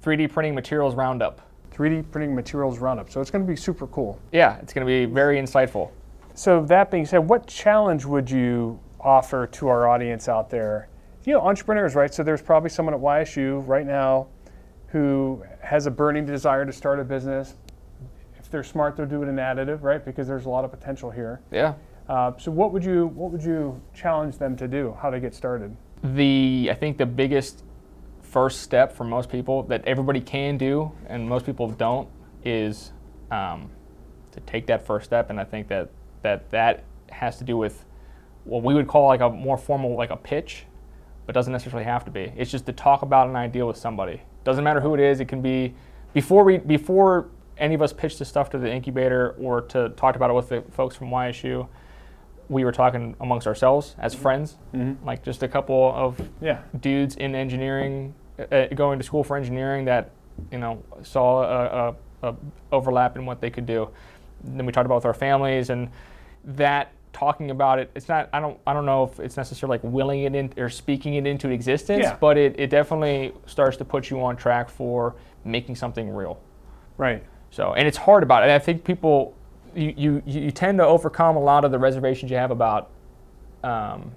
3D 0.04 0.28
printing 0.32 0.54
materials 0.56 0.96
roundup. 0.96 1.42
3D 1.72 2.04
printing 2.12 2.36
materials 2.36 2.80
roundup. 2.80 3.10
So 3.10 3.22
it's 3.22 3.32
going 3.32 3.46
to 3.46 3.48
be 3.50 3.56
super 3.56 3.88
cool. 3.88 4.20
Yeah, 4.32 4.58
it's 4.58 4.74
going 4.74 4.86
to 4.86 4.90
be 4.90 5.06
very 5.06 5.38
insightful. 5.38 5.92
So 6.34 6.64
that 6.66 6.92
being 6.92 7.06
said, 7.06 7.20
what 7.20 7.48
challenge 7.48 8.06
would 8.06 8.30
you 8.30 8.80
offer 9.00 9.48
to 9.48 9.68
our 9.68 9.88
audience 9.88 10.28
out 10.28 10.50
there? 10.50 10.90
You 11.26 11.34
know, 11.34 11.42
entrepreneurs, 11.42 11.96
right? 11.96 12.14
So 12.14 12.24
there's 12.24 12.42
probably 12.42 12.70
someone 12.70 12.94
at 12.96 13.02
YSU 13.02 13.68
right 13.68 13.86
now 13.86 14.28
who 14.88 15.44
has 15.62 15.86
a 15.86 15.92
burning 15.92 16.26
desire 16.26 16.66
to 16.66 16.72
start 16.72 17.00
a 17.00 17.04
business. 17.04 17.56
If 18.40 18.50
they're 18.50 18.64
smart, 18.64 18.96
they'll 18.96 19.06
do 19.06 19.24
it 19.24 19.28
in 19.28 19.36
additive, 19.36 19.84
right? 19.84 20.04
Because 20.04 20.28
there's 20.28 20.46
a 20.46 20.50
lot 20.50 20.64
of 20.64 20.72
potential 20.72 21.12
here. 21.12 21.42
Yeah. 21.52 21.74
Uh, 22.10 22.32
so 22.38 22.51
what 22.51 22.72
would 22.72 22.84
you 22.84 23.08
what 23.08 23.32
would 23.32 23.43
you 23.43 23.80
challenge 23.93 24.38
them 24.38 24.55
to 24.58 24.68
do? 24.68 24.95
How 25.01 25.10
to 25.10 25.20
get 25.20 25.34
started? 25.34 25.76
The 26.03 26.70
I 26.72 26.76
think 26.76 26.97
the 26.97 27.05
biggest 27.05 27.64
first 28.22 28.62
step 28.62 28.95
for 28.95 29.03
most 29.03 29.30
people 29.30 29.64
that 29.64 29.86
everybody 29.86 30.22
can 30.22 30.58
do 30.58 30.91
and 31.08 31.28
most 31.28 31.45
people 31.45 31.70
don't 31.70 32.08
is 32.43 32.91
um, 33.32 33.70
to 34.32 34.39
take 34.41 34.68
that 34.68 34.86
first 34.86 35.05
step. 35.05 35.30
And 35.30 35.39
I 35.39 35.43
think 35.43 35.68
that 35.68 35.89
that 36.22 36.49
that 36.51 36.84
has 37.10 37.38
to 37.39 37.43
do 37.43 37.58
with 37.58 37.86
what 38.43 38.64
we 38.64 38.74
would 38.74 38.88
call 38.88 39.08
like 39.08 39.22
a 39.22 39.30
more 39.30 39.58
formal 39.58 39.95
like 39.95 40.10
a 40.10 40.18
pitch, 40.18 40.66
but 41.26 41.34
doesn't 41.36 41.51
necessarily 41.51 41.86
have 41.86 42.05
to 42.05 42.12
be. 42.12 42.32
It's 42.38 42.51
just 42.51 42.66
to 42.68 42.74
talk 42.74 43.01
about 43.01 43.28
an 43.28 43.36
idea 43.36 43.66
with 43.66 43.78
somebody. 43.78 44.22
Doesn't 44.45 44.64
matter 44.64 44.80
who 44.80 44.93
it 44.93 45.01
is. 45.01 45.20
It 45.20 45.28
can 45.28 45.41
be 45.41 45.74
before 46.14 46.45
we 46.45 46.58
before 46.58 47.30
any 47.58 47.76
of 47.76 47.82
us 47.82 47.91
pitch 47.91 48.18
the 48.18 48.24
stuff 48.24 48.49
to 48.51 48.58
the 48.58 48.72
incubator 48.72 49.36
or 49.39 49.62
to 49.62 49.89
talk 49.89 50.16
about 50.16 50.30
it 50.30 50.34
with 50.34 50.49
the 50.49 50.64
folks 50.72 50.95
from 50.95 51.10
YSU. 51.10 51.68
We 52.50 52.64
were 52.64 52.72
talking 52.72 53.16
amongst 53.20 53.48
ourselves 53.48 53.95
as 53.98 54.14
mm-hmm. 54.14 54.22
friends, 54.22 54.56
mm-hmm. 54.74 55.06
like 55.06 55.24
just 55.24 55.43
a 55.43 55.48
couple 55.48 55.91
of 55.95 56.20
Yeah. 56.41 56.60
dudes 56.80 57.16
in 57.16 57.36
engineering, 57.36 58.14
uh, 58.39 58.43
uh, 58.43 58.68
going 58.68 59.00
to 59.00 59.04
school 59.04 59.24
for 59.24 59.38
engineering 59.38 59.86
that 59.86 60.12
you 60.52 60.60
know 60.60 60.84
saw 61.04 61.43
a, 61.43 61.95
a, 62.24 62.30
a 62.30 62.36
overlap 62.72 63.16
in 63.18 63.26
what 63.26 63.41
they 63.41 63.50
could 63.50 63.66
do. 63.66 63.89
then 64.43 64.66
we 64.66 64.72
talked 64.72 64.86
about 64.86 64.95
with 64.95 65.06
our 65.06 65.14
families 65.14 65.70
and 65.70 65.89
that 66.43 66.91
talking 67.18 67.50
about 67.50 67.80
it. 67.80 67.89
It's 67.95 68.08
not. 68.08 68.30
I 68.32 68.39
don't. 68.39 68.60
I 68.68 68.74
don't 68.74 68.86
know 68.86 69.04
if 69.04 69.20
it's 69.20 69.38
necessarily 69.38 69.78
like 69.78 69.84
willing 69.84 70.24
it 70.24 70.36
in 70.36 70.54
or 70.58 70.70
speaking 70.70 71.16
it 71.16 71.26
into 71.26 71.50
existence, 71.50 72.04
Yeah. 72.04 72.18
but 72.20 72.38
it, 72.38 72.60
it 72.60 72.70
definitely 72.70 73.34
starts 73.48 73.78
to 73.78 73.86
put 73.86 74.10
you 74.10 74.24
on 74.24 74.38
track 74.38 74.70
for 74.70 75.16
making 75.43 75.76
something 75.76 76.10
real. 76.10 76.39
Right. 76.98 77.24
So, 77.50 77.74
and 77.74 77.88
it's 77.88 77.98
hard 77.98 78.24
about 78.24 78.43
it. 78.43 78.50
I 78.50 78.60
think 78.60 78.84
people, 78.84 79.36
you, 79.78 79.93
you, 79.95 80.23
you 80.25 80.51
tend 80.51 80.80
to 80.80 80.86
overcome 80.86 81.36
a 81.36 81.39
lot 81.39 81.63
of 81.63 81.71
the 81.71 81.80
reservations 81.80 82.32
you 82.32 82.38
have 82.38 82.51
about, 82.51 82.89
um, 83.63 84.11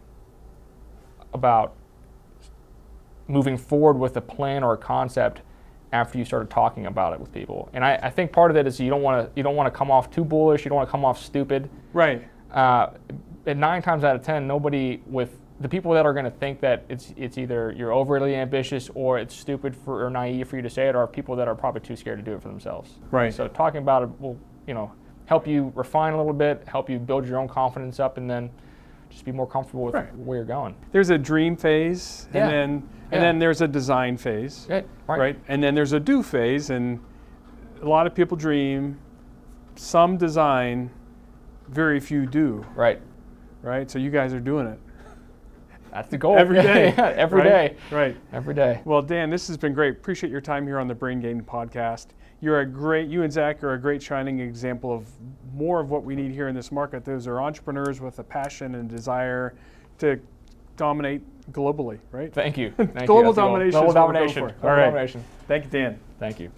about 1.35 1.75
moving 3.29 3.57
forward 3.57 3.99
with 3.99 4.17
a 4.17 4.21
plan 4.21 4.65
or 4.65 4.73
a 4.73 4.79
concept 4.79 5.43
after 5.93 6.19
you 6.19 6.25
started 6.25 6.51
talking 6.51 6.87
about 6.87 7.13
it 7.13 7.21
with 7.21 7.33
people. 7.33 7.69
And 7.73 7.85
I, 7.85 7.99
I 8.03 8.11
think 8.11 8.33
part 8.33 8.51
of 8.51 8.57
it 8.57 8.67
is 8.67 8.81
you 8.81 8.91
don't 8.91 9.03
want 9.03 9.27
to 9.27 9.33
you 9.37 9.43
don't 9.43 9.57
want 9.57 9.73
to 9.73 9.77
come 9.77 9.91
off 9.91 10.11
too 10.11 10.25
bullish. 10.25 10.65
You 10.65 10.69
don't 10.69 10.77
want 10.77 10.89
to 10.89 10.91
come 10.91 11.05
off 11.05 11.23
stupid. 11.23 11.69
Right. 11.93 12.27
Uh, 12.53 12.91
and 13.47 13.61
nine 13.61 13.83
times 13.83 14.05
out 14.05 14.17
of 14.17 14.23
ten, 14.23 14.47
nobody 14.47 15.03
with 15.07 15.37
the 15.61 15.69
people 15.69 15.93
that 15.93 16.07
are 16.07 16.13
going 16.13 16.25
to 16.25 16.31
think 16.31 16.61
that 16.61 16.85
it's 16.89 17.13
it's 17.17 17.39
either 17.39 17.73
you're 17.77 17.93
overly 17.93 18.35
ambitious 18.35 18.89
or 18.95 19.19
it's 19.19 19.35
stupid 19.35 19.77
for 19.77 20.07
or 20.07 20.11
naive 20.11 20.49
for 20.49 20.57
you 20.57 20.63
to 20.63 20.71
say 20.71 20.89
it 20.89 20.97
are 20.97 21.07
people 21.07 21.37
that 21.37 21.49
are 21.49 21.55
probably 21.55 21.81
too 21.81 21.97
scared 21.97 22.19
to 22.19 22.25
do 22.25 22.35
it 22.35 22.43
for 22.43 22.49
themselves. 22.49 22.99
Right. 23.11 23.33
So 23.35 23.49
talking 23.49 23.83
about 23.83 24.05
it 24.05 24.21
will 24.21 24.39
you 24.67 24.75
know 24.75 24.93
help 25.31 25.47
you 25.47 25.71
refine 25.77 26.13
a 26.13 26.17
little 26.17 26.33
bit, 26.33 26.65
help 26.67 26.91
you 26.91 26.99
build 26.99 27.25
your 27.25 27.39
own 27.39 27.47
confidence 27.47 28.01
up, 28.01 28.17
and 28.19 28.29
then 28.29 28.51
just 29.11 29.25
be 29.25 29.31
more 29.31 29.47
comfortable 29.47 29.85
with 29.85 29.95
Right. 29.95 30.13
where 30.17 30.39
you're 30.39 30.45
going. 30.45 30.75
There's 30.91 31.11
a 31.11 31.19
dream 31.19 31.55
phase, 31.57 32.29
Yeah. 32.35 32.43
and 32.49 32.53
then 32.53 32.71
Yeah. 32.73 33.15
and 33.17 33.23
then 33.23 33.39
there's 33.39 33.61
a 33.61 33.69
design 33.69 34.17
phase. 34.17 34.67
Right. 34.69 34.85
right? 35.07 35.39
And 35.47 35.63
then 35.63 35.77
there's 35.77 35.93
a 35.93 36.01
do 36.01 36.25
phase, 36.25 36.71
and 36.71 36.99
a 37.81 37.87
lot 37.89 38.09
of 38.09 38.15
people 38.15 38.37
dream, 38.37 38.99
some 39.77 40.17
design, 40.17 40.91
very 41.69 42.01
few 42.01 42.27
do, 42.27 42.65
Right. 42.75 43.01
right? 43.63 43.89
So 43.89 44.01
you 44.01 44.11
guys 44.11 44.35
are 44.35 44.41
doing 44.41 44.67
it 44.67 44.81
That's 45.93 46.09
the 46.09 46.19
goal. 46.19 46.37
every 46.37 46.61
day. 46.61 46.93
Yeah, 46.99 47.07
every 47.17 47.41
right? 47.43 47.49
day. 47.49 47.77
Right. 47.97 48.17
Every 48.33 48.55
day. 48.55 48.81
Well, 48.85 49.01
Dan, 49.03 49.31
this 49.31 49.47
has 49.47 49.57
been 49.57 49.75
great. 49.75 49.93
Appreciate 49.95 50.31
your 50.31 50.41
time 50.41 50.67
here 50.67 50.81
on 50.81 50.89
the 50.89 50.95
Brain 50.97 51.21
Gain 51.21 51.41
podcast. 51.43 52.09
You're 52.43 52.61
a 52.61 52.67
great, 52.67 53.09
you 53.09 53.23
and 53.23 53.33
Zach 53.33 53.63
are 53.63 53.75
a 53.75 53.79
great 53.79 54.03
shining 54.03 54.41
example 54.41 54.93
of 54.95 55.07
more 55.53 55.81
of 55.81 55.91
what 55.91 56.05
we 56.05 56.17
need 56.17 56.33
here 56.33 56.49
in 56.49 56.55
this 56.55 56.73
market. 56.73 57.05
Those 57.05 57.27
are 57.27 57.41
entrepreneurs 57.41 58.01
with 58.01 58.19
a 58.19 58.23
passion 58.25 58.77
and 58.77 58.89
desire 58.89 59.55
to 59.99 60.19
dominate 60.77 61.21
globally, 61.53 61.99
right? 62.13 62.33
Thank 62.33 62.57
you. 62.57 62.71
Thank. 62.77 63.07
Global 63.07 63.35
goal. 63.35 63.45
domination 63.45 63.73
Global 63.73 63.91
is 63.91 63.95
what 63.95 64.07
we're 64.07 64.13
going 64.15 64.29
domination. 64.29 64.49
for. 64.49 64.55
Global 64.55 64.69
All 64.71 64.77
right. 64.77 64.85
domination. 64.87 65.25
Thank 65.47 65.65
you, 65.65 65.71
Dan. 65.71 66.01
Thank 66.19 66.41
you. 66.41 66.51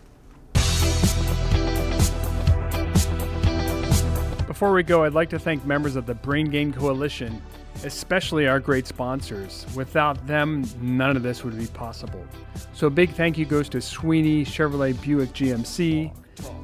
Before 4.47 4.73
we 4.73 4.85
go, 4.85 5.03
I'd 5.03 5.15
like 5.15 5.31
to 5.31 5.39
thank 5.41 5.65
members 5.65 5.97
of 5.97 6.07
the 6.07 6.15
Brain 6.15 6.49
Gain 6.49 6.73
Coalition, 6.73 7.43
especially 7.85 8.47
our 8.47 8.61
great 8.61 8.87
sponsors. 8.87 9.67
Without 9.75 10.27
them, 10.27 10.65
none 10.81 11.17
of 11.17 11.23
this 11.23 11.45
would 11.45 11.59
be 11.59 11.67
possible. 11.67 12.25
So 12.73 12.87
a 12.87 12.91
big 12.91 13.11
thank 13.11 13.39
you 13.39 13.45
goes 13.45 13.69
to 13.71 13.81
Sweeney 13.81 14.45
Chevrolet 14.45 15.01
Buick 15.03 15.31
GMC, 15.31 16.13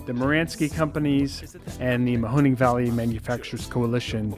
the 0.07 0.12
Moransky 0.12 0.73
Companies, 0.73 1.57
and 1.81 2.07
the 2.07 2.16
Mahoning 2.16 2.55
Valley 2.55 2.91
Manufacturers 2.91 3.66
Coalition. 3.66 4.33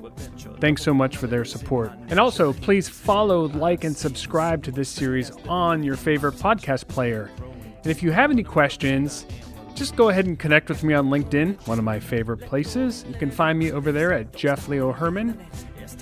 Thanks 0.61 0.83
so 0.83 0.93
much 0.93 1.17
for 1.17 1.27
their 1.27 1.45
support. 1.45 1.93
And 2.09 2.19
also, 2.19 2.53
please 2.53 2.89
follow, 2.89 3.47
like, 3.49 3.85
and 3.85 3.97
subscribe 3.97 4.63
to 4.65 4.73
this 4.73 4.89
series 4.89 5.31
on 5.49 5.83
your 5.83 5.97
favorite 5.97 6.35
podcast 6.35 6.89
player. 6.89 7.31
And 7.83 7.87
if 7.87 8.03
you 8.03 8.11
have 8.11 8.31
any 8.31 8.43
questions, 8.43 9.25
just 9.75 9.97
go 9.97 10.11
ahead 10.11 10.27
and 10.27 10.39
connect 10.39 10.69
with 10.69 10.83
me 10.83 10.93
on 10.93 11.07
LinkedIn, 11.07 11.67
one 11.67 11.79
of 11.79 11.85
my 11.85 11.99
favorite 12.01 12.39
places. 12.39 13.05
You 13.09 13.15
can 13.15 13.31
find 13.31 13.59
me 13.59 13.73
over 13.73 13.93
there 13.93 14.13
at 14.13 14.35
Jeff 14.35 14.69
Leo 14.69 14.93
Herman 14.93 15.41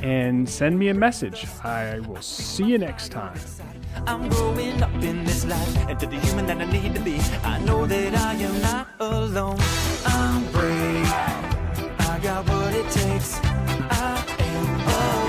and 0.03 0.49
send 0.49 0.78
me 0.78 0.88
a 0.88 0.94
message. 0.94 1.46
I 1.64 2.01
will 2.01 2.22
see 2.22 2.64
you 2.64 2.78
next 2.78 3.11
time. 3.11 3.38
I'm 4.07 4.28
growing 4.28 4.82
up 4.82 4.92
in 5.03 5.24
this 5.24 5.44
life 5.44 5.78
the 5.99 6.20
human 6.20 6.46
that 6.46 6.59
I 6.59 6.64
need 6.70 6.94
to 6.94 7.01
be. 7.01 7.18
I 7.42 7.59
know 7.61 7.86
that 7.86 8.14
I 8.14 8.34
am 8.34 8.61
not 8.62 8.88
alone. 9.01 9.59
I'm 10.07 10.44
brave. 10.53 11.12
I 11.99 12.20
got 12.22 12.49
what 12.49 12.74
it 12.74 12.90
takes. 12.90 13.38
I 13.42 14.24
am. 14.38 15.28